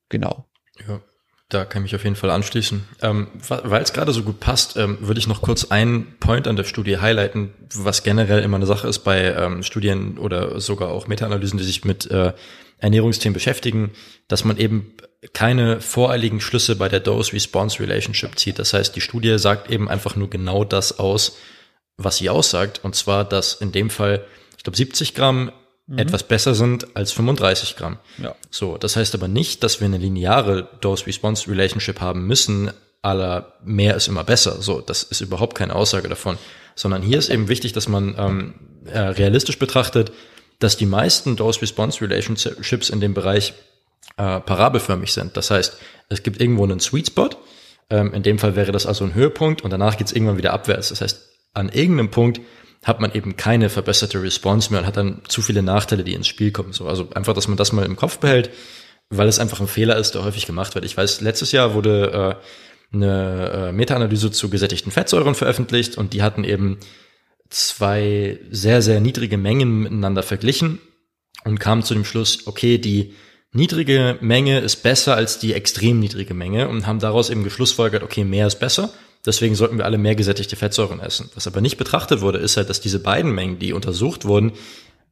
[0.10, 0.46] Genau.
[0.88, 1.02] Ja,
[1.50, 2.84] da kann ich mich auf jeden Fall anschließen.
[3.02, 6.56] Ähm, Weil es gerade so gut passt, ähm, würde ich noch kurz einen Point an
[6.56, 11.08] der Studie highlighten, was generell immer eine Sache ist bei ähm, Studien oder sogar auch
[11.08, 12.34] Meta-Analysen, die sich mit äh,
[12.82, 13.92] Ernährungsthemen beschäftigen,
[14.28, 14.94] dass man eben
[15.34, 18.60] keine voreiligen Schlüsse bei der Dose-Response-Relationship zieht.
[18.60, 21.38] Das heißt, die Studie sagt eben einfach nur genau das aus,
[21.98, 22.82] was sie aussagt.
[22.84, 24.26] Und zwar, dass in dem Fall,
[24.58, 25.52] ich glaube, 70 Gramm
[25.86, 26.00] mhm.
[26.00, 28.00] etwas besser sind als 35 Gramm.
[28.18, 28.36] Ja.
[28.50, 32.72] So, das heißt aber nicht, dass wir eine lineare Dose-Response-Relationship haben müssen,
[33.04, 34.62] aller mehr ist immer besser.
[34.62, 36.38] So, das ist überhaupt keine Aussage davon.
[36.76, 38.54] Sondern hier ist eben wichtig, dass man ähm,
[38.86, 40.12] äh, realistisch betrachtet,
[40.62, 43.53] dass die meisten Dose-Response-Relationships in dem Bereich
[44.18, 45.36] äh, parabelförmig sind.
[45.36, 45.78] Das heißt,
[46.09, 47.30] es gibt irgendwo einen Sweet Spot.
[47.89, 50.53] Ähm, in dem Fall wäre das also ein Höhepunkt und danach geht es irgendwann wieder
[50.53, 50.89] abwärts.
[50.89, 52.41] Das heißt, an irgendeinem Punkt
[52.84, 56.27] hat man eben keine verbesserte Response mehr und hat dann zu viele Nachteile, die ins
[56.27, 56.73] Spiel kommen.
[56.73, 58.52] So, also einfach, dass man das mal im Kopf behält,
[59.10, 60.86] weil es einfach ein Fehler ist, der häufig gemacht wird.
[60.86, 62.40] Ich weiß, letztes Jahr wurde
[62.91, 66.77] äh, eine äh, Meta-Analyse zu gesättigten Fettsäuren veröffentlicht und die hatten eben
[67.52, 70.80] zwei sehr, sehr niedrige Mengen miteinander verglichen
[71.44, 73.14] und kam zu dem Schluss, okay, die
[73.53, 78.23] niedrige Menge ist besser als die extrem niedrige Menge und haben daraus eben geschlussfolgert, okay,
[78.23, 78.91] mehr ist besser.
[79.26, 81.30] Deswegen sollten wir alle mehr gesättigte Fettsäuren essen.
[81.36, 84.53] Was aber nicht betrachtet wurde, ist halt, dass diese beiden Mengen, die untersucht wurden,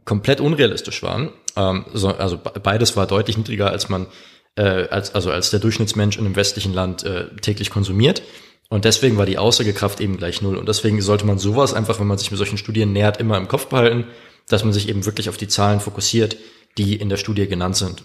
[0.04, 1.30] komplett unrealistisch waren.
[1.56, 4.08] Ähm, so, also beides war deutlich niedriger, als man,
[4.56, 8.24] äh, als, also als der Durchschnittsmensch in einem westlichen Land äh, täglich konsumiert.
[8.70, 10.56] Und deswegen war die Aussagekraft eben gleich null.
[10.56, 13.48] Und deswegen sollte man sowas einfach, wenn man sich mit solchen Studien nähert, immer im
[13.48, 14.06] Kopf behalten,
[14.48, 16.38] dass man sich eben wirklich auf die Zahlen fokussiert,
[16.78, 18.04] die in der Studie genannt sind.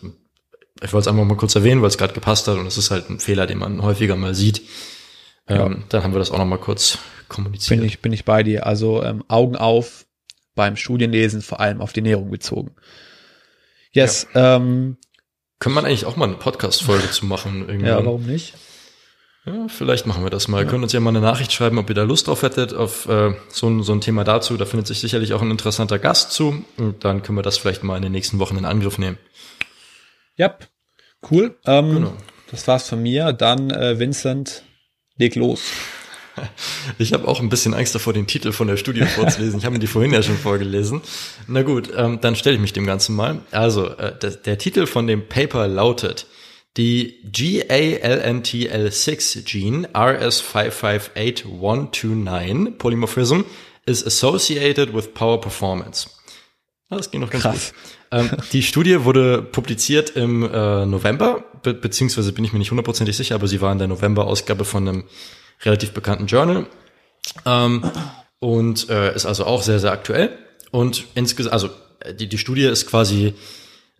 [0.82, 2.90] ich wollte es einfach mal kurz erwähnen, weil es gerade gepasst hat und es ist
[2.90, 4.62] halt ein Fehler, den man häufiger mal sieht.
[5.46, 5.84] Ähm, ja.
[5.90, 7.80] Dann haben wir das auch noch mal kurz kommuniziert.
[7.80, 8.66] Bin ich, bin ich bei dir.
[8.66, 10.06] Also ähm, Augen auf
[10.54, 12.74] beim Studienlesen, vor allem auf die Ernährung bezogen.
[13.92, 14.26] Yes.
[14.34, 14.56] Ja.
[14.56, 14.96] Ähm,
[15.58, 17.68] Können man eigentlich auch mal eine Podcast-Folge zu machen?
[17.68, 17.86] Irgendwann?
[17.86, 18.54] Ja, warum nicht?
[19.46, 20.58] Ja, vielleicht machen wir das mal.
[20.58, 20.64] Ja.
[20.64, 23.06] Ihr könnt uns ja mal eine Nachricht schreiben, ob ihr da Lust drauf hättet, auf
[23.08, 24.56] äh, so, ein, so ein Thema dazu.
[24.56, 26.64] Da findet sich sicherlich auch ein interessanter Gast zu.
[26.78, 29.18] Und dann können wir das vielleicht mal in den nächsten Wochen in Angriff nehmen.
[30.36, 30.56] Ja,
[31.30, 31.56] cool.
[31.66, 32.12] Ähm, genau.
[32.50, 33.32] Das war's von mir.
[33.34, 34.62] Dann, äh, Vincent,
[35.16, 35.60] leg los.
[36.98, 39.60] Ich habe auch ein bisschen Angst davor, den Titel von der Studie vorzulesen.
[39.60, 41.00] Ich habe mir die vorhin ja schon vorgelesen.
[41.46, 43.38] Na gut, ähm, dann stelle ich mich dem Ganzen mal.
[43.52, 46.26] Also, äh, der, der Titel von dem Paper lautet
[46.76, 53.44] die GALNTL6 Gene RS558129 Polymorphism
[53.86, 56.10] is associated with power performance.
[56.90, 57.72] Das ging noch ganz Krass.
[57.72, 57.80] gut.
[58.10, 63.16] Ähm, die Studie wurde publiziert im äh, November, be beziehungsweise bin ich mir nicht hundertprozentig
[63.16, 65.04] sicher, aber sie war in der November-Ausgabe von einem
[65.62, 66.66] relativ bekannten Journal
[67.46, 67.90] ähm,
[68.38, 70.38] und äh, ist also auch sehr, sehr aktuell.
[70.70, 71.70] Und insgesamt, also
[72.18, 73.34] die, die Studie ist quasi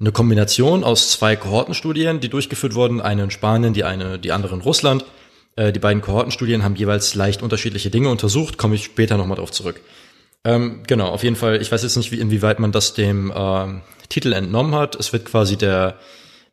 [0.01, 4.55] eine Kombination aus zwei Kohortenstudien, die durchgeführt wurden, eine in Spanien, die eine, die andere
[4.55, 5.05] in Russland.
[5.57, 9.53] Äh, die beiden Kohortenstudien haben jeweils leicht unterschiedliche Dinge untersucht, komme ich später nochmal drauf
[9.53, 9.81] zurück.
[10.45, 13.66] Ähm, genau, auf jeden Fall, ich weiß jetzt nicht, wie, inwieweit man das dem äh,
[14.09, 14.95] Titel entnommen hat.
[14.97, 15.99] Es wird quasi der,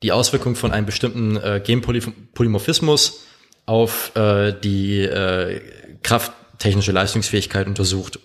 [0.01, 3.25] die Auswirkung von einem bestimmten äh, Genpolymorphismus
[3.65, 5.61] auf äh, die äh,
[6.03, 8.19] krafttechnische Leistungsfähigkeit untersucht.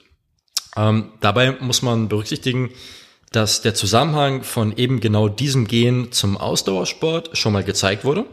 [0.76, 2.70] Ähm, dabei muss man berücksichtigen,
[3.36, 8.24] dass der Zusammenhang von eben genau diesem Gen zum Ausdauersport schon mal gezeigt wurde.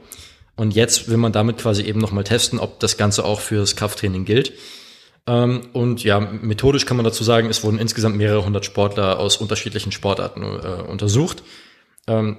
[0.55, 4.23] Und jetzt will man damit quasi eben nochmal testen, ob das Ganze auch fürs Krafttraining
[4.23, 4.53] gilt.
[5.27, 9.37] Ähm, und ja, methodisch kann man dazu sagen, es wurden insgesamt mehrere hundert Sportler aus
[9.37, 11.43] unterschiedlichen Sportarten äh, untersucht.
[12.07, 12.37] Ähm,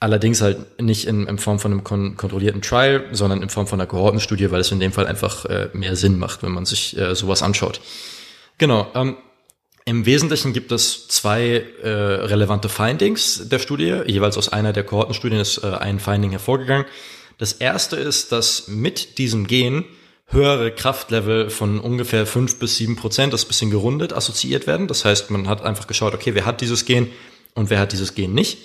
[0.00, 3.80] allerdings halt nicht in, in Form von einem kon kontrollierten Trial, sondern in Form von
[3.80, 6.96] einer Kohortenstudie, weil es in dem Fall einfach äh, mehr Sinn macht, wenn man sich
[6.96, 7.80] äh, sowas anschaut.
[8.56, 8.86] Genau.
[8.94, 9.16] Ähm,
[9.88, 14.02] Im Wesentlichen gibt es zwei äh, relevante Findings der Studie.
[14.04, 16.84] Jeweils aus einer der Kohortenstudien ist äh, ein Finding hervorgegangen.
[17.38, 19.86] Das erste ist, dass mit diesem Gen
[20.26, 24.88] höhere Kraftlevel von ungefähr fünf bis sieben Prozent, das ist bisschen gerundet, assoziiert werden.
[24.88, 27.10] Das heißt, man hat einfach geschaut, okay, wer hat dieses Gen
[27.54, 28.58] und wer hat dieses Gen nicht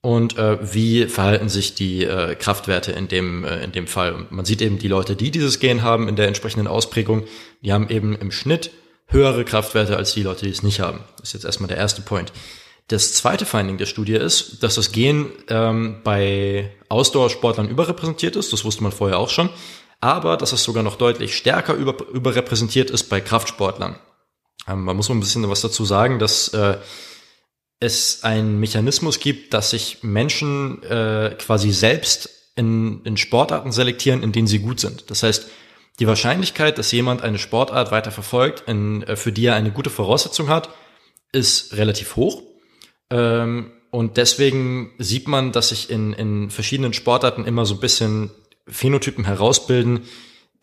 [0.00, 4.14] und äh, wie verhalten sich die äh, Kraftwerte in dem, äh, in dem Fall.
[4.14, 7.24] Und man sieht eben die Leute, die dieses Gen haben in der entsprechenden Ausprägung,
[7.62, 8.70] die haben eben im Schnitt
[9.10, 11.00] höhere Kraftwerte als die Leute, die es nicht haben.
[11.18, 12.32] Das ist jetzt erstmal der erste Point.
[12.88, 18.52] Das zweite Finding der Studie ist, dass das Gen ähm, bei Ausdauersportlern überrepräsentiert ist.
[18.52, 19.50] Das wusste man vorher auch schon
[20.00, 23.98] aber dass es sogar noch deutlich stärker über, überrepräsentiert ist bei Kraftsportlern.
[24.66, 26.78] Ähm, man muss mal ein bisschen was dazu sagen, dass äh,
[27.80, 34.32] es einen Mechanismus gibt, dass sich Menschen äh, quasi selbst in, in Sportarten selektieren, in
[34.32, 35.10] denen sie gut sind.
[35.10, 35.48] Das heißt,
[36.00, 39.90] die Wahrscheinlichkeit, dass jemand eine Sportart weiter verfolgt, in, äh, für die er eine gute
[39.90, 40.70] Voraussetzung hat,
[41.30, 42.42] ist relativ hoch.
[43.10, 48.30] Ähm, und deswegen sieht man, dass sich in, in verschiedenen Sportarten immer so ein bisschen
[48.66, 50.02] Phänotypen herausbilden,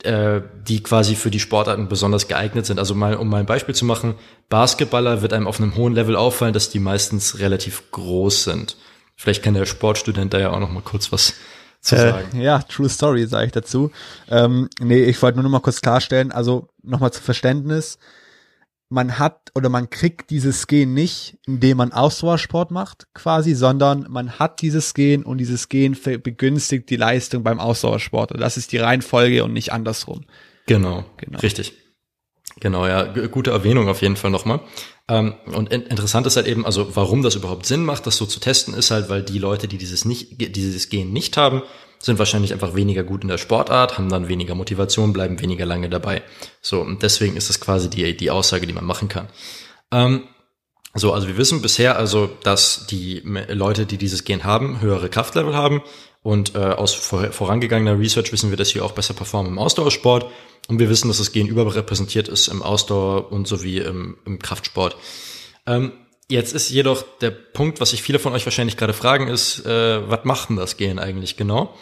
[0.04, 2.80] äh, die quasi für die Sportarten besonders geeignet sind.
[2.80, 4.16] Also mal, um mal ein Beispiel zu machen,
[4.50, 8.78] Basketballer wird einem auf einem hohen Level auffallen, dass die meistens relativ groß sind.
[9.16, 11.34] Vielleicht kann der Sportstudent da ja auch noch mal kurz was
[11.82, 12.42] zu äh, sagen.
[12.42, 13.92] Ja, True Story sage ich dazu.
[14.30, 17.98] Ähm, nee, ich wollte nur noch mal kurz klarstellen, also noch mal zu Verständnis
[18.90, 24.40] man hat oder man kriegt dieses Gen nicht, indem man Ausdauersport macht, quasi, sondern man
[24.40, 28.32] hat dieses Gen und dieses Gen begünstigt die Leistung beim Ausdauersport.
[28.32, 30.24] Und das ist die Reihenfolge und nicht andersrum.
[30.68, 31.40] Genau, genau.
[31.40, 31.74] richtig.
[32.60, 34.62] Genau, ja, gute Erwähnung auf jeden Fall nochmal.
[35.08, 38.26] Ähm, und in interessant ist halt eben, also warum das überhaupt Sinn macht, das so
[38.26, 41.62] zu testen, ist halt, weil die Leute, die dieses nicht, dieses Gen nicht haben,
[42.00, 45.90] sind wahrscheinlich einfach weniger gut in der Sportart, haben dann weniger Motivation, bleiben weniger lange
[45.90, 46.22] dabei.
[46.62, 49.30] So, und deswegen ist das quasi die, die Aussage, die man machen kann.
[49.92, 50.24] Ähm,
[50.94, 55.56] so, also wir wissen bisher also, dass die Leute, die dieses Gen haben, höhere Kraftlevel
[55.56, 55.82] haben.
[56.24, 60.32] Und äh, aus vor, vorangegangener Research wissen wir, dass sie auch besser performen im Ausdauersport.
[60.68, 64.98] Und wir wissen, dass das Gen überrepräsentiert ist im Ausdauer und sowie im, im Kraftsport.
[65.66, 65.94] Ähm,
[66.30, 70.10] Jetzt ist jedoch der Punkt, was sich viele von euch wahrscheinlich gerade fragen, ist, äh,
[70.10, 71.74] was macht denn das Gen eigentlich genau?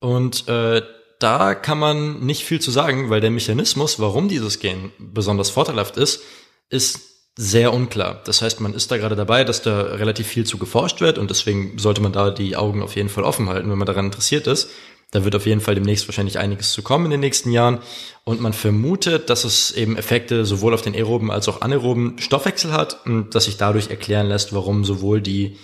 [0.00, 0.80] Und äh,
[1.18, 5.98] da kann man nicht viel zu sagen, weil der Mechanismus, warum dieses Gen besonders vorteilhaft
[5.98, 6.22] ist,
[6.70, 7.00] ist
[7.36, 8.22] sehr unklar.
[8.24, 11.28] Das heißt, man ist da gerade dabei, dass da relativ viel zu geforscht wird und
[11.30, 14.46] deswegen sollte man da die Augen auf jeden Fall offen halten, wenn man daran interessiert
[14.46, 14.70] ist.
[15.12, 17.80] Da wird auf jeden Fall demnächst wahrscheinlich einiges zu kommen in den nächsten Jahren.
[18.24, 22.72] Und man vermutet, dass es eben Effekte sowohl auf den aeroben als auch anaeroben Stoffwechsel
[22.72, 25.58] hat und dass sich dadurch erklären lässt, warum sowohl die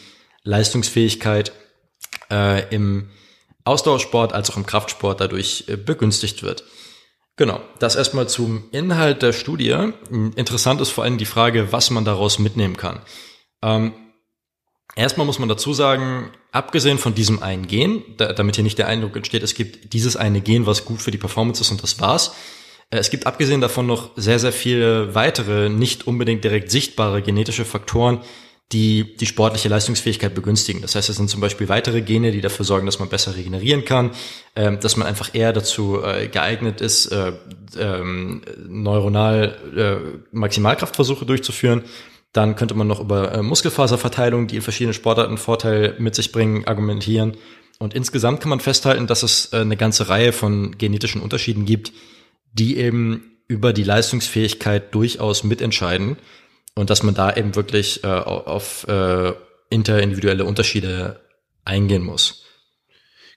[0.44, 1.52] Leistungsfähigkeit
[2.30, 3.08] äh, im
[3.64, 6.64] Ausdauersport als auch im Kraftsport dadurch äh, begünstigt wird.
[7.36, 9.74] Genau, das erstmal zum Inhalt der Studie.
[10.36, 13.00] Interessant ist vor allem die Frage, was man daraus mitnehmen kann.
[13.62, 13.92] Ähm,
[14.96, 18.88] erstmal muss man dazu sagen, abgesehen von diesem einen Gen, da, damit hier nicht der
[18.88, 22.00] Eindruck entsteht, es gibt dieses eine Gen, was gut für die Performance ist und das
[22.00, 22.34] war's.
[22.90, 27.64] Äh, es gibt abgesehen davon noch sehr, sehr viele weitere, nicht unbedingt direkt sichtbare genetische
[27.64, 28.20] Faktoren,
[28.72, 30.82] die die sportliche Leistungsfähigkeit begünstigen.
[30.82, 33.84] Das heißt, es sind zum Beispiel weitere Gene, die dafür sorgen, dass man besser regenerieren
[33.84, 34.10] kann,
[34.54, 37.32] äh, dass man einfach eher dazu äh, geeignet ist, äh,
[37.78, 41.84] ähm, neuronal Maximalkraftversuche durchzuführen.
[42.32, 46.66] Dann könnte man noch über äh, Muskelfaserverteilung, die in verschiedenen Sportarten Vorteil mit sich bringen,
[46.66, 47.36] argumentieren.
[47.78, 51.92] Und insgesamt kann man festhalten, dass es äh, eine ganze Reihe von genetischen Unterschieden gibt,
[52.52, 56.18] die eben über die Leistungsfähigkeit durchaus mitentscheiden
[56.74, 59.32] und dass man da eben wirklich äh, auf äh,
[59.70, 61.20] interindividuelle Unterschiede
[61.64, 62.44] eingehen muss.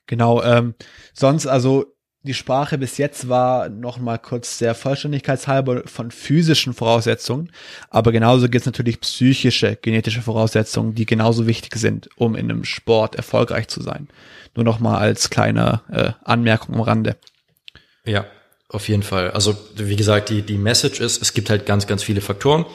[0.05, 0.75] Genau, ähm,
[1.13, 1.85] sonst also
[2.23, 7.51] die Sprache bis jetzt war noch mal kurz der Vollständigkeitshalber von physischen Voraussetzungen,
[7.89, 12.63] aber genauso gibt es natürlich psychische, genetische Voraussetzungen, die genauso wichtig sind, um in einem
[12.63, 14.07] Sport erfolgreich zu sein.
[14.55, 17.17] Nur noch mal als kleine äh, Anmerkung am Rande.
[18.05, 18.25] Ja,
[18.69, 19.31] auf jeden Fall.
[19.31, 22.65] Also wie gesagt, die die Message ist, es gibt halt ganz ganz viele Faktoren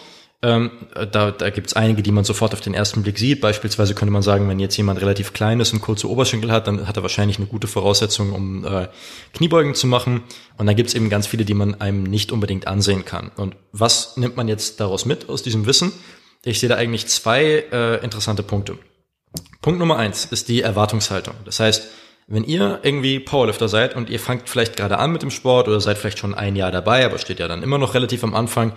[0.42, 0.70] ähm,
[1.12, 3.40] da da gibt es einige, die man sofort auf den ersten Blick sieht.
[3.40, 6.86] Beispielsweise könnte man sagen, wenn jetzt jemand relativ klein ist und kurze Oberschenkel hat, dann
[6.86, 8.88] hat er wahrscheinlich eine gute Voraussetzung, um äh,
[9.32, 10.24] Kniebeugen zu machen.
[10.58, 13.30] Und dann gibt es eben ganz viele, die man einem nicht unbedingt ansehen kann.
[13.36, 15.92] Und was nimmt man jetzt daraus mit aus diesem Wissen?
[16.44, 18.78] Ich sehe da eigentlich zwei äh, interessante Punkte.
[19.62, 21.34] Punkt Nummer eins ist die Erwartungshaltung.
[21.44, 21.88] Das heißt,
[22.28, 25.80] wenn ihr irgendwie Powerlifter seid und ihr fangt vielleicht gerade an mit dem Sport oder
[25.80, 28.72] seid vielleicht schon ein Jahr dabei, aber steht ja dann immer noch relativ am Anfang,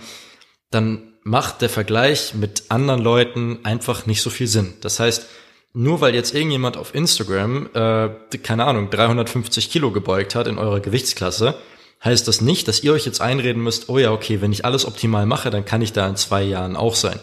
[0.71, 4.73] dann macht der Vergleich mit anderen Leuten einfach nicht so viel Sinn.
[4.81, 5.27] Das heißt,
[5.73, 8.09] nur weil jetzt irgendjemand auf Instagram, äh,
[8.41, 11.55] keine Ahnung, 350 Kilo gebeugt hat in eurer Gewichtsklasse,
[12.03, 14.85] heißt das nicht, dass ihr euch jetzt einreden müsst, oh ja, okay, wenn ich alles
[14.85, 17.19] optimal mache, dann kann ich da in zwei Jahren auch sein.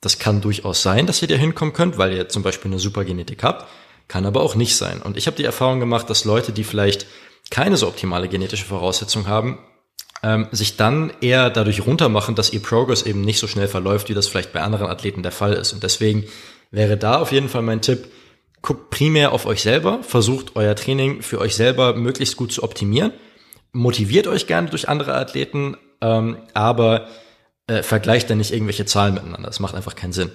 [0.00, 3.42] Das kann durchaus sein, dass ihr da hinkommen könnt, weil ihr zum Beispiel eine Supergenetik
[3.42, 3.66] habt,
[4.08, 5.00] kann aber auch nicht sein.
[5.00, 7.06] Und ich habe die Erfahrung gemacht, dass Leute, die vielleicht
[7.50, 9.58] keine so optimale genetische Voraussetzung haben,
[10.22, 14.14] ähm, sich dann eher dadurch runtermachen, dass ihr Progress eben nicht so schnell verläuft, wie
[14.14, 15.72] das vielleicht bei anderen Athleten der Fall ist.
[15.72, 16.24] Und deswegen
[16.70, 18.08] wäre da auf jeden Fall mein Tipp,
[18.62, 23.12] guckt primär auf euch selber, versucht euer Training für euch selber möglichst gut zu optimieren,
[23.72, 27.08] motiviert euch gerne durch andere Athleten, ähm, aber
[27.68, 29.48] äh, vergleicht dann nicht irgendwelche Zahlen miteinander.
[29.48, 30.30] Das macht einfach keinen Sinn.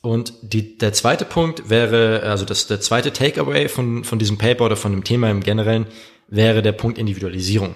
[0.00, 4.66] Und die, der zweite Punkt wäre, also das, der zweite Takeaway von, von diesem Paper
[4.66, 5.86] oder von dem Thema im Generellen
[6.28, 7.74] wäre der Punkt Individualisierung.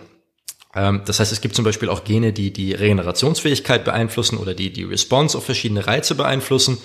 [0.75, 4.73] Ähm, das heißt, es gibt zum Beispiel auch Gene, die die Regenerationsfähigkeit beeinflussen oder die
[4.73, 6.79] die Response auf verschiedene Reize beeinflussen.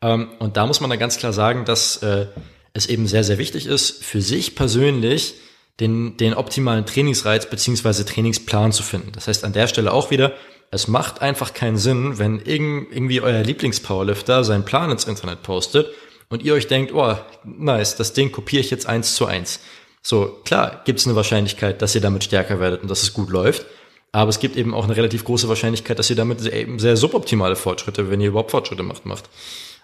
[0.00, 2.26] Ähm, und da muss man dann ganz klar sagen, dass äh,
[2.72, 5.34] es eben sehr, sehr wichtig ist, für sich persönlich
[5.80, 9.12] den, den optimalen Trainingsreiz beziehungsweise Trainingsplan zu finden.
[9.12, 10.32] Das heißt, an der Stelle auch wieder,
[10.70, 15.88] es macht einfach keinen Sinn, wenn irgendwie euer Lieblingspowerlifter seinen Plan ins Internet postet
[16.28, 19.60] und ihr euch denkt, oh, nice, das Ding kopiere ich jetzt eins zu eins.
[20.06, 23.30] So, klar, gibt es eine Wahrscheinlichkeit, dass ihr damit stärker werdet und dass es gut
[23.30, 23.64] läuft.
[24.12, 27.56] Aber es gibt eben auch eine relativ große Wahrscheinlichkeit, dass ihr damit eben sehr suboptimale
[27.56, 29.24] Fortschritte, wenn ihr überhaupt Fortschritte macht, macht.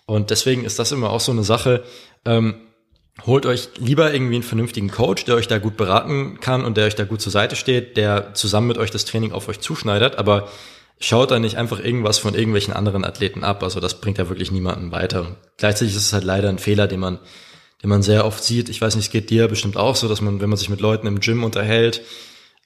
[0.04, 1.84] Und deswegen ist das immer auch so eine Sache.
[2.26, 2.54] Ähm,
[3.26, 6.86] holt euch lieber irgendwie einen vernünftigen Coach, der euch da gut beraten kann und der
[6.86, 10.18] euch da gut zur Seite steht, der zusammen mit euch das Training auf euch zuschneidert,
[10.18, 10.48] aber
[11.00, 13.62] schaut da nicht einfach irgendwas von irgendwelchen anderen Athleten ab.
[13.62, 15.22] Also das bringt ja wirklich niemanden weiter.
[15.22, 17.18] Und gleichzeitig ist es halt leider ein Fehler, den man
[17.82, 18.68] den man sehr oft sieht.
[18.68, 20.80] Ich weiß nicht, es geht dir bestimmt auch so, dass man, wenn man sich mit
[20.80, 22.02] Leuten im Gym unterhält,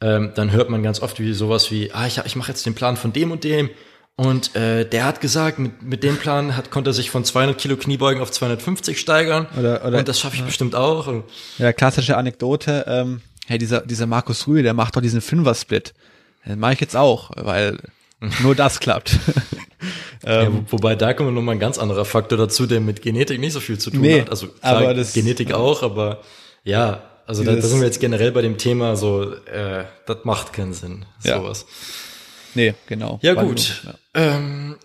[0.00, 2.74] ähm, dann hört man ganz oft wie sowas wie, ah, ich, ich mache jetzt den
[2.74, 3.70] Plan von dem und dem
[4.16, 7.58] und äh, der hat gesagt, mit, mit dem Plan hat, konnte er sich von 200
[7.58, 10.46] Kilo Kniebeugen auf 250 steigern oder, oder, und das schaffe ich ja.
[10.46, 11.12] bestimmt auch.
[11.58, 15.94] Ja, klassische Anekdote, ähm, hey, dieser, dieser Markus Rühl, der macht doch diesen Fünfer-Split.
[16.46, 17.78] Den mache ich jetzt auch, weil
[18.42, 19.18] nur das klappt.
[20.24, 23.40] ja, ähm, wobei da kommt noch mal ein ganz anderer Faktor dazu, der mit Genetik
[23.40, 24.30] nicht so viel zu tun nee, hat.
[24.30, 26.22] Also klar, das, Genetik auch, aber
[26.64, 30.52] ja, also da, da, sind wir jetzt generell bei dem Thema so, äh, das macht
[30.52, 31.38] keinen Sinn, ja.
[31.38, 31.66] sowas.
[32.54, 33.18] Nee, genau.
[33.22, 33.82] Ja gut.
[33.84, 33.94] ja.
[34.14, 34.76] Ähm,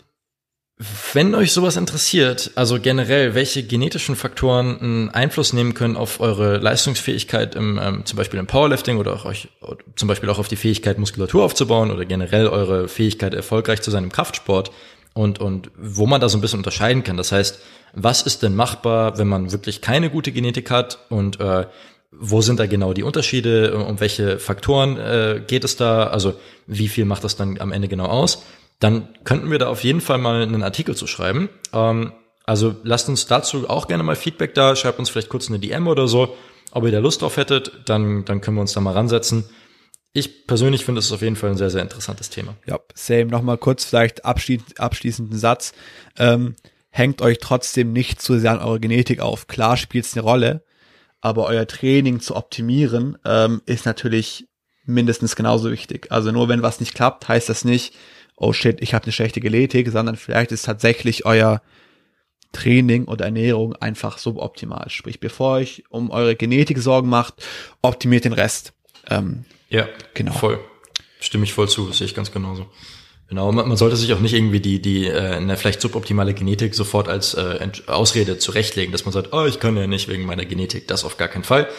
[1.13, 6.57] wenn euch sowas interessiert, also generell, welche genetischen Faktoren einen Einfluss nehmen können auf eure
[6.57, 9.49] Leistungsfähigkeit im, ähm, zum Beispiel im Powerlifting oder auch euch,
[9.97, 14.05] zum Beispiel auch auf die Fähigkeit, Muskulatur aufzubauen oder generell eure Fähigkeit, erfolgreich zu sein
[14.05, 14.71] im Kraftsport
[15.13, 17.17] und, und wo man da so ein bisschen unterscheiden kann.
[17.17, 17.59] Das heißt,
[17.93, 21.65] was ist denn machbar, wenn man wirklich keine gute Genetik hat und äh,
[22.11, 26.35] wo sind da genau die Unterschiede, um welche Faktoren äh, geht es da, also
[26.67, 28.43] wie viel macht das dann am Ende genau aus?
[28.79, 31.49] Dann könnten wir da auf jeden Fall mal einen Artikel zu schreiben.
[31.73, 32.13] Ähm,
[32.45, 35.87] Also lasst uns dazu auch gerne mal Feedback da, schreibt uns vielleicht kurz eine DM
[35.87, 36.35] oder so,
[36.71, 39.43] ob ihr da Lust drauf hättet, dann, dann können wir uns da mal ransetzen.
[40.13, 42.55] Ich persönlich finde es auf jeden Fall ein sehr, sehr interessantes Thema.
[42.65, 43.25] Ja, same.
[43.25, 45.73] Nochmal kurz vielleicht abschließend, abschließenden Satz.
[46.17, 46.55] Ähm,
[46.89, 49.45] hängt euch trotzdem nicht zu sehr an eure Genetik auf.
[49.45, 50.63] Klar spielt es eine Rolle,
[51.21, 54.47] aber euer Training zu optimieren ähm, ist natürlich
[54.85, 56.11] mindestens genauso wichtig.
[56.11, 57.93] Also nur wenn was nicht klappt, heißt das nicht,
[58.39, 61.61] oh shit, ich habe eine schlechte Genetik, sondern vielleicht ist tatsächlich euer
[62.51, 64.89] Training oder Ernährung einfach suboptimal.
[64.89, 67.45] Sprich, bevor euch um eure Genetik Sorgen macht,
[67.81, 68.73] optimiert den Rest.
[69.09, 70.33] Ähm, ja, genau.
[70.33, 70.59] Voll.
[71.19, 72.67] Stimme ich voll zu, das sehe ich ganz genauso.
[73.27, 76.73] Genau, man, man sollte sich auch nicht irgendwie die, die äh, eine vielleicht suboptimale Genetik
[76.73, 80.45] sofort als äh, Ausrede zurechtlegen, dass man sagt, oh, ich kann ja nicht wegen meiner
[80.45, 81.69] Genetik, das auf gar keinen Fall.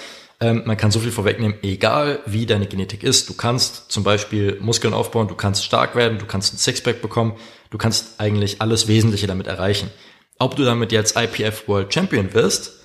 [0.40, 4.58] Ähm, man kann so viel vorwegnehmen, egal wie deine Genetik ist, du kannst zum Beispiel
[4.60, 7.36] Muskeln aufbauen, du kannst stark werden, du kannst ein Sixpack bekommen,
[7.68, 9.90] du kannst eigentlich alles Wesentliche damit erreichen.
[10.38, 12.80] Ob du damit jetzt IPF World Champion wirst,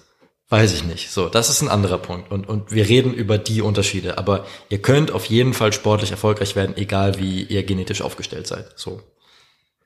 [0.50, 1.10] weiß ich nicht.
[1.10, 2.30] So, das ist ein anderer Punkt.
[2.32, 4.18] Und, und wir reden über die Unterschiede.
[4.18, 8.78] Aber ihr könnt auf jeden Fall sportlich erfolgreich werden, egal wie ihr genetisch aufgestellt seid.
[8.78, 9.02] So.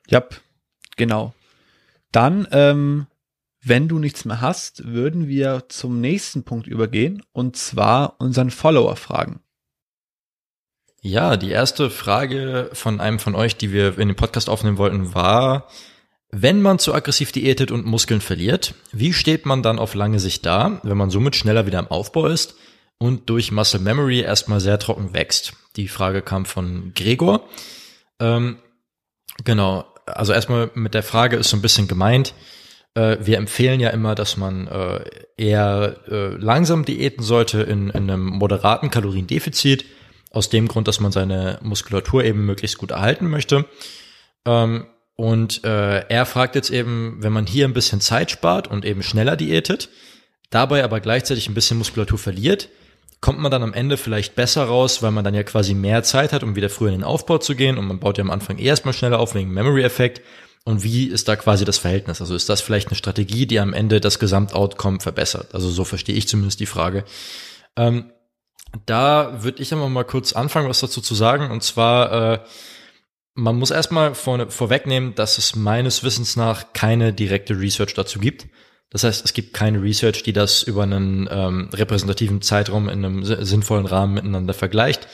[0.08, 0.24] Ja,
[0.98, 1.34] genau.
[2.12, 3.06] Dann, ähm,
[3.62, 8.96] wenn du nichts mehr hast, würden wir zum nächsten Punkt übergehen und zwar unseren Follower
[8.96, 9.42] fragen.
[11.02, 15.14] Ja, die erste Frage von einem von euch, die wir in dem Podcast aufnehmen wollten,
[15.14, 15.68] war,
[16.32, 20.46] wenn man zu aggressiv diätet und Muskeln verliert, wie steht man dann auf lange Sicht
[20.46, 22.56] da, wenn man somit schneller wieder im Aufbau ist
[22.98, 25.54] und durch Muscle Memory erstmal sehr trocken wächst?
[25.76, 27.48] Die Frage kam von Gregor.
[28.20, 28.60] Ähm,
[29.44, 32.34] genau, also erstmal mit der Frage ist so ein bisschen gemeint,
[32.96, 35.04] äh, wir empfehlen ja immer, dass man äh,
[35.38, 39.86] eher äh, langsam diäten sollte in, in einem moderaten Kaloriendefizit,
[40.32, 43.66] aus dem Grund, dass man seine Muskulatur eben möglichst gut erhalten möchte.
[44.46, 44.86] Ähm,
[45.16, 49.04] und äh, er fragt jetzt eben, wenn man hier ein bisschen Zeit spart und eben
[49.04, 49.90] schneller diätet,
[50.50, 52.70] dabei aber gleichzeitig ein bisschen Muskulatur verliert,
[53.22, 56.32] kommt man dann am Ende vielleicht besser raus, weil man dann ja quasi mehr Zeit
[56.32, 58.60] hat, um wieder früher in den Aufbau zu gehen und man baut ja am Anfang
[58.60, 60.22] erstmal schneller auf wegen Memory-Effekt.
[60.66, 62.22] Und wie ist da quasi das Verhältnis?
[62.22, 65.56] Also ist das vielleicht eine Strategie, die am Ende das Gesamtoutcome verbessert?
[65.56, 67.06] Also so verstehe ich zumindest die Frage.
[67.76, 68.12] Ähm,
[68.86, 71.50] da würde ich aber mal kurz anfangen, was dazu zu sagen.
[71.50, 72.40] Und zwar äh,
[73.40, 78.48] man muss erstmal vor, vorwegnehmen, dass es meines Wissens nach keine direkte Research dazu gibt.
[78.90, 83.24] Das heißt, es gibt keine Research, die das über einen ähm, repräsentativen Zeitraum in einem
[83.24, 85.08] sinnvollen Rahmen miteinander vergleicht,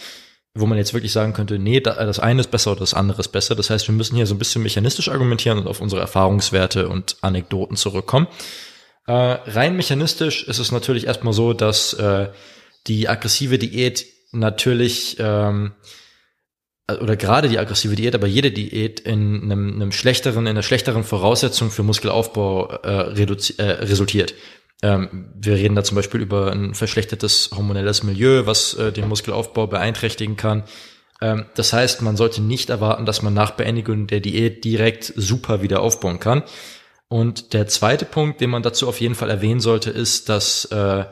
[0.56, 3.28] wo man jetzt wirklich sagen könnte, nee, das eine ist besser oder das andere ist
[3.28, 3.56] besser.
[3.56, 7.18] Das heißt, wir müssen hier so ein bisschen mechanistisch argumentieren und auf unsere Erfahrungswerte und
[7.22, 8.28] Anekdoten zurückkommen.
[9.06, 12.30] Äh, rein mechanistisch ist es natürlich erstmal so, dass äh,
[12.88, 15.74] die aggressive Diät natürlich ähm,
[16.88, 21.04] oder gerade die aggressive Diät, aber jede Diät in einem, einem schlechteren, in einer schlechteren
[21.04, 23.24] Voraussetzung für Muskelaufbau äh,
[23.58, 24.36] äh, resultiert.
[24.86, 29.66] Ähm, wir reden da zum Beispiel über ein verschlechtertes hormonelles Milieu, was äh, den Muskelaufbau
[29.66, 30.64] beeinträchtigen kann.
[31.22, 35.64] Ähm, das heißt, man sollte nicht erwarten, dass man nach Beendigung der Diät direkt super
[35.64, 36.44] wieder aufbauen kann.
[37.08, 41.06] Und der zweite Punkt, den man dazu auf jeden Fall erwähnen sollte, ist, dass äh,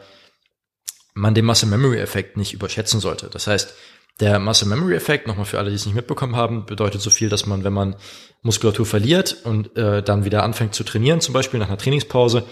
[1.16, 3.28] man den Muscle Memory Effekt nicht überschätzen sollte.
[3.32, 3.74] Das heißt,
[4.20, 7.30] der Muscle Memory Effekt, nochmal für alle, die es nicht mitbekommen haben, bedeutet so viel,
[7.30, 7.96] dass man, wenn man
[8.44, 12.44] Muskulatur verliert und äh, dann wieder anfängt zu trainieren, zum Beispiel nach einer Trainingspause,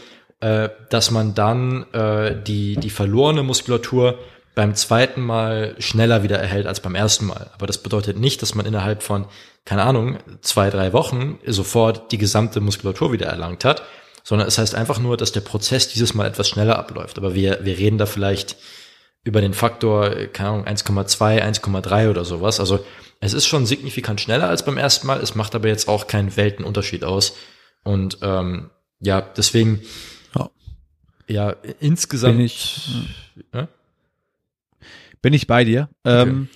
[0.41, 4.19] äh, dass man dann äh, die, die verlorene Muskulatur
[4.53, 7.49] beim zweiten Mal schneller wieder erhält als beim ersten Mal.
[7.53, 9.25] Aber das bedeutet nicht, dass man innerhalb von,
[9.65, 13.83] keine Ahnung, zwei, drei Wochen sofort die gesamte Muskulatur wieder erlangt hat,
[14.23, 17.17] sondern es heißt einfach nur, dass der Prozess dieses Mal etwas schneller abläuft.
[17.17, 18.57] Aber wir, wir reden da vielleicht
[19.23, 22.59] über den Faktor, keine Ahnung, 1,2, 1,3 oder sowas.
[22.59, 22.83] Also
[23.19, 26.35] es ist schon signifikant schneller als beim ersten Mal, es macht aber jetzt auch keinen
[26.35, 27.35] Weltenunterschied aus.
[27.83, 29.81] Und ähm, ja, deswegen,
[31.31, 32.37] ja, insgesamt.
[32.37, 32.89] Bin ich,
[33.53, 33.67] ja?
[35.21, 35.89] bin ich bei dir.
[36.03, 36.21] Okay.
[36.21, 36.49] Ähm,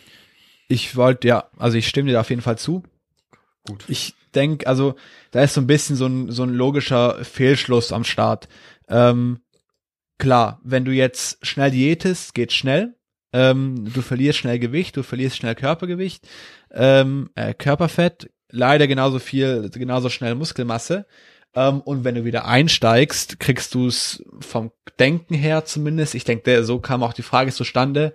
[0.68, 2.84] ich wollte, ja, also ich stimme dir auf jeden Fall zu.
[3.68, 3.84] Gut.
[3.88, 4.96] Ich denke, also
[5.32, 8.48] da ist so ein bisschen so ein, so ein logischer Fehlschluss am Start.
[8.88, 9.40] Ähm,
[10.18, 12.96] klar, wenn du jetzt schnell diätest, geht schnell.
[13.34, 16.28] Ähm, du verlierst schnell Gewicht, du verlierst schnell Körpergewicht,
[16.72, 21.06] ähm, äh, Körperfett, leider genauso viel, genauso schnell Muskelmasse.
[21.56, 26.16] Ähm, und wenn du wieder einsteigst, kriegst du es vom Denken her zumindest.
[26.16, 28.14] Ich denke, so kam auch die Frage zustande.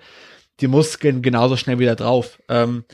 [0.60, 2.38] Die Muskeln genauso schnell wieder drauf.
[2.48, 2.84] Ähm,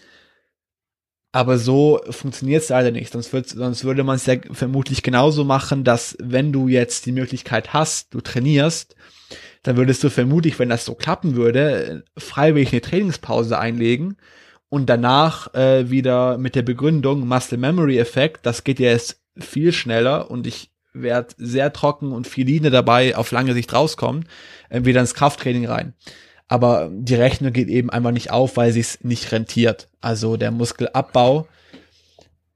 [1.32, 3.12] aber so funktioniert es leider nicht.
[3.12, 7.12] Sonst, wird, sonst würde man es ja vermutlich genauso machen, dass wenn du jetzt die
[7.12, 8.97] Möglichkeit hast, du trainierst,
[9.62, 14.16] dann würdest du vermutlich, wenn das so klappen würde, freiwillig eine Trainingspause einlegen
[14.68, 19.73] und danach äh, wieder mit der Begründung Muscle Memory Effekt, das geht ja jetzt viel
[19.73, 24.27] schneller und ich werd sehr trocken und viel Linie dabei auf lange Sicht rauskommen,
[24.71, 25.95] äh, wieder ins Krafttraining rein.
[26.49, 29.89] Aber die Rechnung geht eben einfach nicht auf, weil sie es nicht rentiert.
[30.01, 31.49] Also der Muskelabbau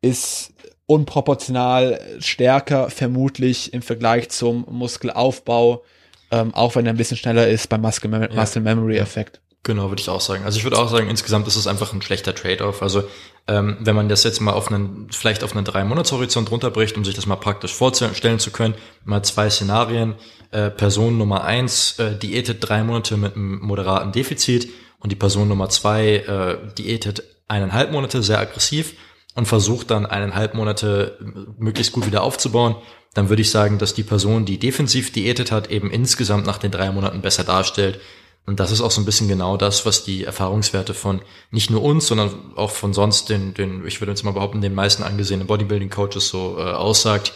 [0.01, 0.53] ist
[0.87, 5.85] unproportional stärker vermutlich im Vergleich zum Muskelaufbau,
[6.31, 8.35] ähm, auch wenn er ein bisschen schneller ist beim Muscle, Mem ja.
[8.35, 9.41] Muscle Memory Effekt.
[9.63, 10.45] Genau, würde ich auch sagen.
[10.45, 12.81] Also ich würde auch sagen, insgesamt ist es einfach ein schlechter Trade-off.
[12.83, 13.05] Also
[13.47, 16.97] ähm, wenn man das jetzt mal auf einen, vielleicht auf einen drei Monats Horizont runterbricht,
[16.97, 18.75] um sich das mal praktisch vorstellen zu können,
[19.05, 20.15] mal zwei Szenarien.
[20.51, 25.49] Äh, Person Nummer eins äh, diätet drei Monate mit einem moderaten Defizit und die Person
[25.49, 28.95] Nummer zwei äh, diätet eineinhalb Monate sehr aggressiv
[29.35, 31.19] und versucht dann eineinhalb Monate
[31.59, 32.77] möglichst gut wieder aufzubauen,
[33.15, 36.71] dann würde ich sagen, dass die Person, die defensiv diätet hat, eben insgesamt nach den
[36.71, 38.01] drei Monaten besser darstellt.
[38.47, 41.83] Und das ist auch so ein bisschen genau das, was die Erfahrungswerte von nicht nur
[41.83, 45.47] uns, sondern auch von sonst den, den ich würde jetzt mal behaupten, den meisten angesehenen
[45.47, 47.33] Bodybuilding-Coaches so äh, aussagt.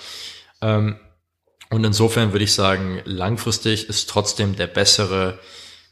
[0.60, 0.96] Ähm,
[1.70, 5.38] und insofern würde ich sagen, langfristig ist trotzdem der bessere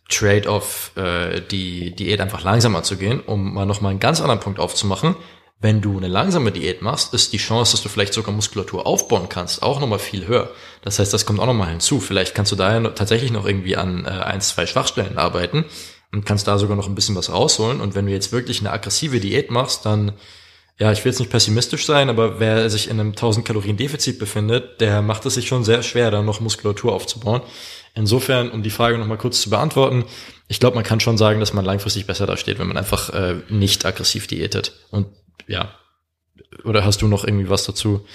[0.09, 4.59] Trade-off, äh, die Diät einfach langsamer zu gehen, um mal nochmal einen ganz anderen Punkt
[4.61, 5.17] aufzumachen.
[5.63, 9.29] Wenn du eine langsame Diät machst, ist die Chance, dass du vielleicht sogar Muskulatur aufbauen
[9.29, 10.51] kannst, auch nochmal viel höher.
[10.83, 12.01] Das heißt, das kommt auch nochmal hinzu.
[12.01, 15.65] Vielleicht kannst du da tatsächlich noch irgendwie an äh, ein, zwei Schwachstellen arbeiten
[16.11, 17.81] und kannst da sogar noch ein bisschen was rausholen.
[17.81, 20.15] Und wenn du jetzt wirklich eine aggressive Diät machst, dann,
[20.81, 24.19] ja, ich will jetzt nicht pessimistisch sein, aber wer sich in einem 1000 Kalorien Defizit
[24.19, 27.41] befindet, der macht es sich schon sehr schwer, da noch Muskulatur aufzubauen.
[27.95, 30.07] Insofern, um die Frage nochmal kurz zu beantworten,
[30.49, 33.37] ich glaube, man kann schon sagen, dass man langfristig besser dasteht, wenn man einfach äh,
[33.49, 34.73] nicht aggressiv diätet.
[34.91, 35.07] Und
[35.47, 35.75] ja.
[36.65, 38.07] Oder hast du noch irgendwie was dazu?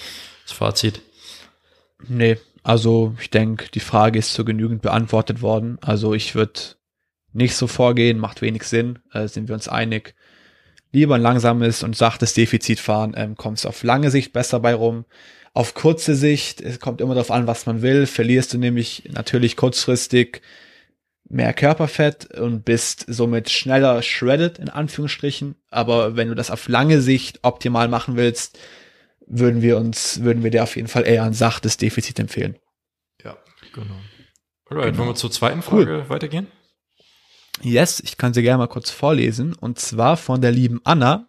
[0.44, 1.02] Das Fazit?
[2.07, 5.77] Nee, also ich denke, die Frage ist so genügend beantwortet worden.
[5.81, 6.60] Also ich würde
[7.34, 10.15] nicht so vorgehen, macht wenig Sinn, äh, sind wir uns einig.
[10.91, 15.06] Lieber ein langsames und sachtes Defizit fahren, ähm, kommt auf lange Sicht besser bei rum.
[15.53, 19.56] Auf kurze Sicht, es kommt immer darauf an, was man will, verlierst du nämlich natürlich
[19.56, 20.41] kurzfristig
[21.29, 25.55] mehr Körperfett und bist somit schneller shredded, in Anführungsstrichen.
[25.69, 28.59] Aber wenn du das auf lange Sicht optimal machen willst,
[29.25, 32.57] würden wir uns, würden wir dir auf jeden Fall eher ein sachtes Defizit empfehlen.
[33.23, 33.37] Ja,
[33.73, 33.95] genau.
[34.69, 34.97] Alright, genau.
[34.99, 36.09] wollen wir zur zweiten Frage cool.
[36.09, 36.47] weitergehen?
[37.61, 39.53] Yes, ich kann sie gerne mal kurz vorlesen.
[39.53, 41.27] Und zwar von der lieben Anna.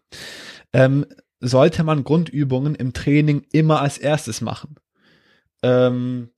[0.72, 1.06] Ähm,
[1.40, 4.76] sollte man Grundübungen im Training immer als erstes machen?
[5.62, 6.30] Ähm,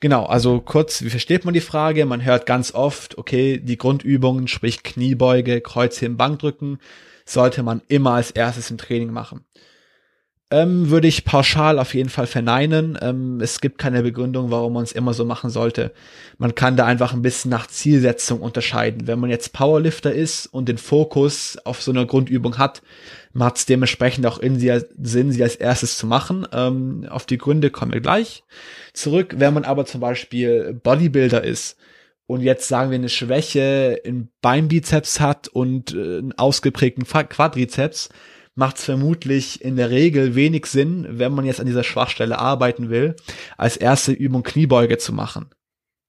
[0.00, 2.06] Genau, also kurz, wie versteht man die Frage?
[2.06, 6.78] Man hört ganz oft, okay, die Grundübungen, sprich Kniebeuge, Kreuzheben, Bankdrücken,
[7.26, 9.44] sollte man immer als erstes im Training machen.
[10.52, 12.98] Ähm, würde ich pauschal auf jeden Fall verneinen.
[13.00, 15.92] Ähm, es gibt keine Begründung, warum man es immer so machen sollte.
[16.38, 19.06] Man kann da einfach ein bisschen nach Zielsetzung unterscheiden.
[19.06, 22.82] Wenn man jetzt Powerlifter ist und den Fokus auf so einer Grundübung hat,
[23.32, 26.48] macht es dementsprechend auch in sie, Sinn, sie als erstes zu machen.
[26.52, 28.42] Ähm, auf die Gründe kommen wir gleich
[28.92, 29.36] zurück.
[29.38, 31.76] Wenn man aber zum Beispiel Bodybuilder ist
[32.26, 38.08] und jetzt sagen wir eine Schwäche in Beinbizeps hat und äh, einen ausgeprägten Quadrizeps,
[38.54, 42.90] macht es vermutlich in der Regel wenig Sinn, wenn man jetzt an dieser Schwachstelle arbeiten
[42.90, 43.16] will,
[43.56, 45.50] als erste Übung Kniebeuge zu machen.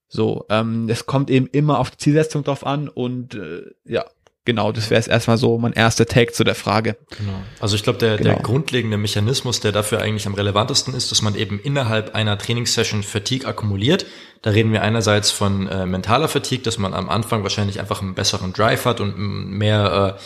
[0.07, 4.03] So, ähm, es kommt eben immer auf die Zielsetzung drauf an und äh, ja,
[4.43, 6.97] genau, das wäre jetzt erstmal so mein erster Take zu der Frage.
[7.18, 7.41] Genau.
[7.61, 8.34] Also ich glaube, der, genau.
[8.34, 13.03] der grundlegende Mechanismus, der dafür eigentlich am relevantesten ist, dass man eben innerhalb einer Trainingssession
[13.03, 14.05] Fatigue akkumuliert.
[14.41, 18.13] Da reden wir einerseits von äh, mentaler Fatigue, dass man am Anfang wahrscheinlich einfach einen
[18.13, 20.22] besseren Drive hat und mehr äh,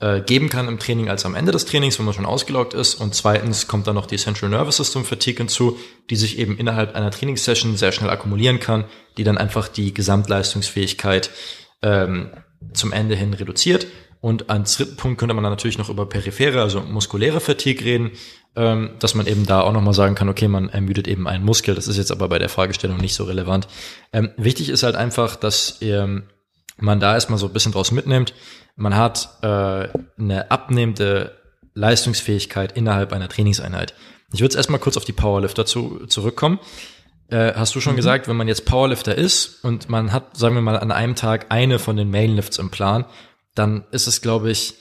[0.00, 2.94] äh, geben kann im Training als am Ende des Trainings, wenn man schon ausgeloggt ist.
[2.94, 5.78] Und zweitens kommt dann noch die Central Nervous System Fatigue hinzu,
[6.08, 8.84] die sich eben innerhalb einer Trainingssession sehr schnell akkumulieren kann,
[9.16, 11.30] die dann einfach die Gesamtleistungsfähigkeit
[11.82, 12.30] ähm,
[12.72, 13.86] zum Ende hin reduziert.
[14.22, 18.10] Und als dritten Punkt könnte man dann natürlich noch über periphere, also muskuläre Fatigue reden,
[18.54, 21.74] ähm, dass man eben da auch nochmal sagen kann, okay, man ermüdet eben einen Muskel.
[21.74, 23.66] Das ist jetzt aber bei der Fragestellung nicht so relevant.
[24.12, 26.24] Ähm, wichtig ist halt einfach, dass ähm,
[26.80, 28.34] man da erstmal so ein bisschen draus mitnimmt.
[28.76, 29.88] Man hat äh,
[30.18, 31.36] eine abnehmende
[31.74, 33.94] Leistungsfähigkeit innerhalb einer Trainingseinheit.
[34.32, 36.58] Ich würde jetzt erstmal kurz auf die Powerlifter zu, zurückkommen.
[37.28, 37.98] Äh, hast du schon mhm.
[37.98, 41.46] gesagt, wenn man jetzt Powerlifter ist und man hat, sagen wir mal, an einem Tag
[41.50, 43.04] eine von den Mainlifts im Plan,
[43.54, 44.74] dann ist es, glaube ich,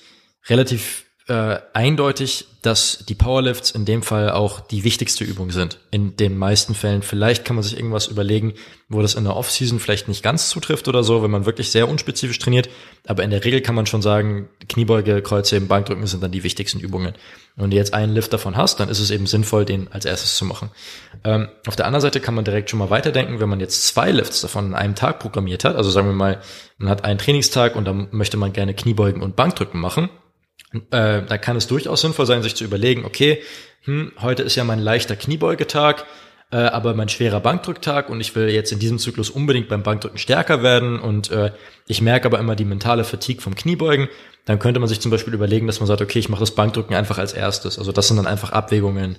[0.48, 5.80] relativ äh, eindeutig, dass die Powerlifts in dem Fall auch die wichtigste Übung sind.
[5.92, 7.04] In den meisten Fällen.
[7.04, 8.56] Vielleicht kann man sich irgendwas überlegen,
[8.90, 11.88] wo das in der Offseason vielleicht nicht ganz zutrifft oder so, wenn man wirklich sehr
[11.88, 12.70] unspezifisch trainiert.
[13.06, 16.80] Aber in der Regel kann man schon sagen, Kniebeuge, Kreuzheben, Bankdrücken sind dann die wichtigsten
[16.80, 17.14] Übungen.
[17.56, 20.06] Und wenn du jetzt einen Lift davon hast, dann ist es eben sinnvoll, den als
[20.06, 20.72] erstes zu machen.
[21.24, 24.12] Ähm, auf der anderen Seite kann man direkt schon mal weiterdenken, wenn man jetzt zwei
[24.12, 25.76] Lifts davon in einem Tag programmiert hat.
[25.76, 26.42] Also sagen wir mal,
[26.78, 30.10] man hat einen Trainingstag und dann möchte man gerne Kniebeugen und Bankdrücken machen
[30.74, 33.42] äh, da kann es durchaus sinnvoll sein, sich zu überlegen, okay,
[33.84, 36.06] hm, heute ist ja mein leichter Kniebeugetag,
[36.52, 40.18] äh, aber mein schwerer Bankdrücktag und ich will jetzt in diesem Zyklus unbedingt beim Bankdrücken
[40.18, 41.52] stärker werden und äh,
[41.88, 44.10] ich merke aber immer die mentale Fatigue vom Kniebeugen,
[44.46, 46.96] dann könnte man sich zum Beispiel überlegen, dass man sagt, okay, ich mache das Bankdrücken
[46.96, 47.78] einfach als erstes.
[47.78, 49.18] Also das sind dann einfach Abwägungen,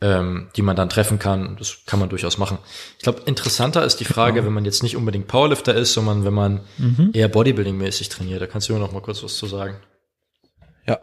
[0.00, 1.56] ähm, die man dann treffen kann.
[1.58, 2.58] Das kann man durchaus machen.
[2.96, 4.46] Ich glaube, interessanter ist die Frage, genau.
[4.46, 7.10] wenn man jetzt nicht unbedingt Powerlifter ist, sondern wenn man mhm.
[7.12, 8.40] eher Bodybuilding-mäßig trainiert.
[8.40, 9.78] Da kannst du mir noch mal kurz was zu sagen.
[10.88, 11.00] Ja,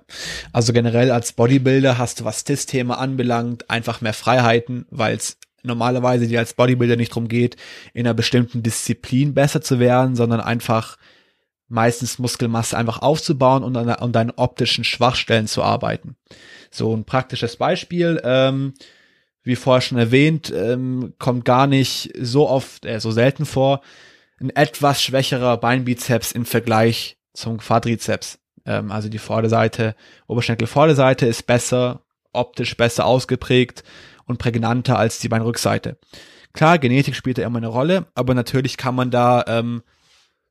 [0.52, 5.38] also generell als Bodybuilder hast du, was das Thema anbelangt, einfach mehr Freiheiten, weil es
[5.62, 7.56] normalerweise dir als Bodybuilder nicht darum geht,
[7.94, 10.98] in einer bestimmten Disziplin besser zu werden, sondern einfach
[11.68, 16.16] meistens Muskelmasse einfach aufzubauen und an, an deinen optischen Schwachstellen zu arbeiten.
[16.72, 18.74] So ein praktisches Beispiel, ähm,
[19.44, 23.82] wie vorher schon erwähnt, ähm, kommt gar nicht so oft, äh, so selten vor,
[24.40, 28.40] ein etwas schwächerer Beinbizeps im Vergleich zum Quadrizeps.
[28.66, 29.96] Ähm, also die Vorderseite,
[30.28, 32.02] Oberschenkel-Vorderseite ist besser,
[32.34, 33.84] optisch besser ausgeprägt
[34.26, 35.98] und prägnanter als die Beinrückseite.
[36.54, 39.84] Klar, Genetik spielt ja immer eine Rolle, aber natürlich kann man da ähm,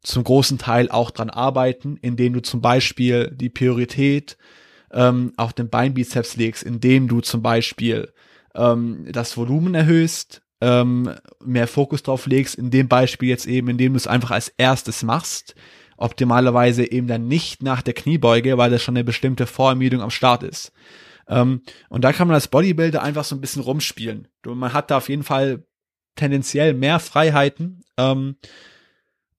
[0.03, 4.37] zum großen Teil auch dran arbeiten, indem du zum Beispiel die Priorität
[4.93, 8.13] ähm, auf den Beinbizeps legst, indem du zum Beispiel
[8.55, 11.11] ähm, das Volumen erhöhst, ähm,
[11.45, 15.03] mehr Fokus drauf legst, in dem Beispiel jetzt eben, indem du es einfach als erstes
[15.03, 15.55] machst,
[15.97, 20.43] optimalerweise eben dann nicht nach der Kniebeuge, weil da schon eine bestimmte Vorermüdung am Start
[20.43, 20.73] ist.
[21.29, 24.29] Ähm, und da kann man als Bodybuilder einfach so ein bisschen rumspielen.
[24.45, 25.65] Man hat da auf jeden Fall
[26.17, 27.83] tendenziell mehr Freiheiten.
[27.97, 28.37] Ähm,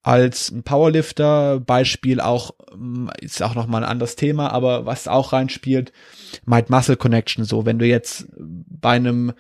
[0.06, 1.60] als ein Powerlifter.
[1.60, 5.92] Beispiel auch, mm, ist auch nochmal ein anderes Thema, aber was auch reinspielt,
[6.46, 7.44] Might-Muscle Connection.
[7.44, 9.34] So, wenn du jetzt bei einem,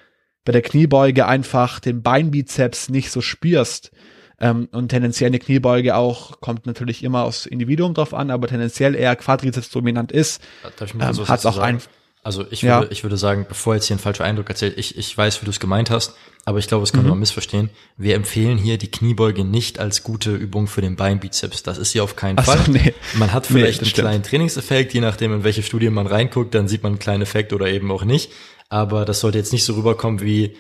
[0.43, 3.91] bei der Kniebeuge einfach den Beinbizeps nicht so spürst,
[4.39, 8.95] ähm, und tendenziell eine Kniebeuge auch, kommt natürlich immer aufs Individuum drauf an, aber tendenziell
[8.95, 10.41] eher Quadrizeps dominant ist,
[10.81, 11.79] ähm, hat es auch ein,
[12.25, 12.91] also ich würde, ja.
[12.91, 15.51] ich würde sagen, bevor jetzt hier ein falscher Eindruck erzählt, ich, ich weiß, wie du
[15.51, 17.09] es gemeint hast, aber ich glaube, es kann mhm.
[17.09, 17.69] man missverstehen.
[17.97, 21.61] Wir empfehlen hier die Kniebeuge nicht als gute Übung für den Beinbizeps.
[21.61, 22.57] Das ist sie auf keinen Ach Fall.
[22.65, 22.95] So, nee.
[23.13, 26.67] Man hat vielleicht nee, einen kleinen Trainingseffekt, je nachdem, in welche Studie man reinguckt, dann
[26.67, 28.31] sieht man einen kleinen Effekt oder eben auch nicht.
[28.69, 30.55] Aber das sollte jetzt nicht so rüberkommen wie,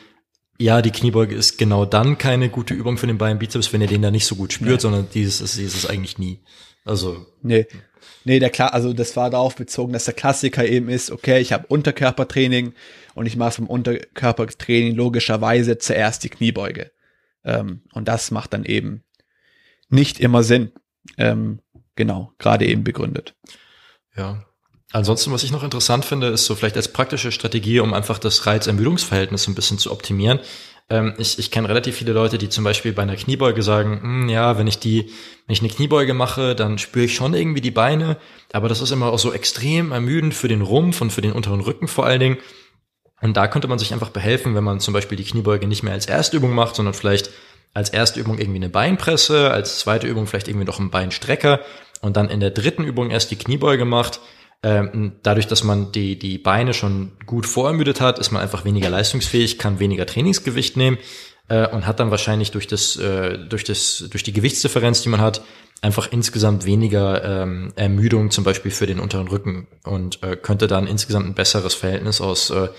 [0.57, 4.01] ja, die Kniebeuge ist genau dann keine gute Übung für den Beinbizeps, wenn ihr den
[4.01, 4.79] da nicht so gut spürt, nee.
[4.79, 6.39] sondern dieses ist, dieses ist eigentlich nie.
[6.85, 7.25] Also.
[7.41, 7.67] Nee.
[8.23, 11.53] Nee, der klar, also das war darauf bezogen, dass der Klassiker eben ist, okay, ich
[11.53, 12.73] habe Unterkörpertraining
[13.13, 16.91] und ich mache vom Unterkörpertraining logischerweise zuerst die Kniebeuge.
[17.43, 19.03] Ähm, und das macht dann eben
[19.89, 20.71] nicht immer Sinn.
[21.17, 21.59] Ähm,
[21.95, 23.35] genau, gerade eben begründet.
[24.15, 24.45] Ja.
[24.95, 28.45] Ansonsten, was ich noch interessant finde, ist so vielleicht als praktische Strategie, um einfach das
[28.45, 30.39] Reiz-Ermüdungsverhältnis ein bisschen zu optimieren,
[30.89, 34.29] ähm, ich ich kenne relativ viele Leute, die zum Beispiel bei einer Kniebeuge sagen, hm,
[34.29, 35.09] ja, wenn ich die,
[35.47, 38.15] wenn ich eine Kniebeuge mache, dann spüre ich schon irgendwie die Beine,
[38.53, 41.59] aber das ist immer auch so extrem ermüdend für den Rumpf und für den unteren
[41.59, 42.37] Rücken vor allen Dingen.
[43.19, 45.91] Und da könnte man sich einfach behelfen, wenn man zum Beispiel die Kniebeuge nicht mehr
[45.91, 47.31] als erste Übung macht, sondern vielleicht
[47.73, 51.59] als erste Übung irgendwie eine Beinpresse, als zweite Übung vielleicht irgendwie noch einen Beinstrecker
[51.99, 54.21] und dann in der dritten Übung erst die Kniebeuge macht
[54.63, 58.89] ähm, dadurch, dass man die, die Beine schon gut vorermüdet hat, ist man einfach weniger
[58.89, 60.97] leistungsfähig, kann weniger Trainingsgewicht nehmen
[61.49, 65.21] äh, und hat dann wahrscheinlich durch das, äh, durch das, durch die Gewichtsdifferenz, die man
[65.21, 65.41] hat,
[65.81, 70.87] einfach insgesamt weniger ähm, Ermüdung zum Beispiel für den unteren Rücken und äh, könnte dann
[70.87, 72.69] insgesamt ein besseres Verhältnis aus äh,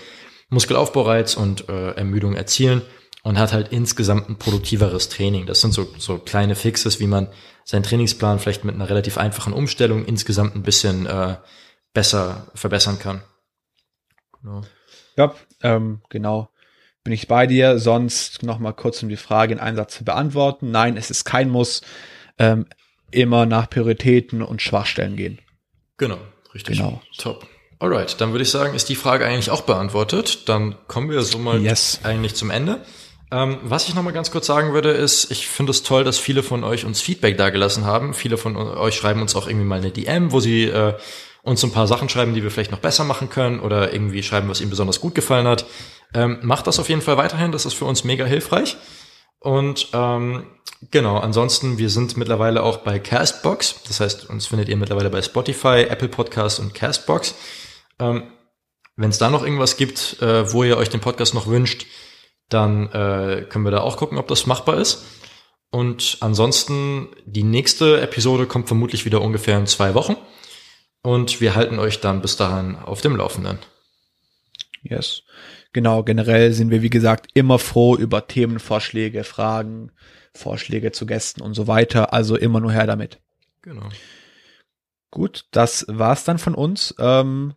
[0.49, 2.81] Muskelaufbaureiz und äh, Ermüdung erzielen
[3.23, 5.45] und hat halt insgesamt ein produktiveres Training.
[5.45, 7.27] Das sind so, so kleine Fixes, wie man
[7.65, 11.35] seinen Trainingsplan vielleicht mit einer relativ einfachen Umstellung insgesamt ein bisschen äh,
[11.97, 13.23] besser verbessern kann.
[14.39, 14.61] Genau.
[15.15, 15.33] Ja,
[15.63, 16.47] ähm, genau.
[17.03, 17.79] Bin ich bei dir.
[17.79, 20.69] Sonst noch mal kurz, um die Frage in einem Satz zu beantworten.
[20.69, 21.81] Nein, es ist kein Muss.
[22.37, 22.67] Ähm,
[23.09, 25.39] immer nach Prioritäten und Schwachstellen gehen.
[25.97, 26.19] Genau,
[26.53, 26.77] richtig.
[26.77, 27.01] Genau.
[27.17, 27.47] Top.
[27.79, 30.47] Alright, dann würde ich sagen, ist die Frage eigentlich auch beantwortet.
[30.49, 32.01] Dann kommen wir so mal yes.
[32.03, 32.85] eigentlich zum Ende.
[33.31, 36.19] Ähm, was ich noch mal ganz kurz sagen würde, ist, ich finde es toll, dass
[36.19, 38.13] viele von euch uns Feedback dagelassen haben.
[38.13, 40.93] Viele von euch schreiben uns auch irgendwie mal eine DM, wo sie äh,
[41.47, 44.49] uns ein paar Sachen schreiben, die wir vielleicht noch besser machen können oder irgendwie schreiben,
[44.49, 45.65] was ihnen besonders gut gefallen hat.
[46.13, 48.77] Ähm, macht das auf jeden Fall weiterhin, das ist für uns mega hilfreich.
[49.39, 50.47] Und ähm,
[50.91, 53.81] genau, ansonsten, wir sind mittlerweile auch bei Castbox.
[53.87, 57.35] Das heißt, uns findet ihr mittlerweile bei Spotify, Apple Podcasts und Castbox.
[57.99, 58.23] Ähm,
[58.97, 61.85] Wenn es da noch irgendwas gibt, äh, wo ihr euch den Podcast noch wünscht,
[62.49, 65.05] dann äh, können wir da auch gucken, ob das machbar ist.
[65.69, 70.17] Und ansonsten, die nächste Episode kommt vermutlich wieder ungefähr in zwei Wochen.
[71.07, 73.59] Und wir halten euch dann bis dahin auf dem Laufenden.
[74.83, 75.23] Yes.
[75.71, 79.93] Genau, generell sind wir, wie gesagt, immer froh über Themenvorschläge, Fragen,
[80.33, 82.11] Vorschläge zu Gästen und so weiter.
[82.11, 83.21] Also immer nur her damit.
[83.61, 83.87] Genau.
[85.09, 86.93] Gut, das war's dann von uns.
[86.99, 87.53] Ähm,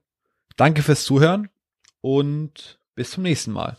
[0.57, 1.49] danke fürs Zuhören
[2.03, 3.77] und bis zum nächsten Mal.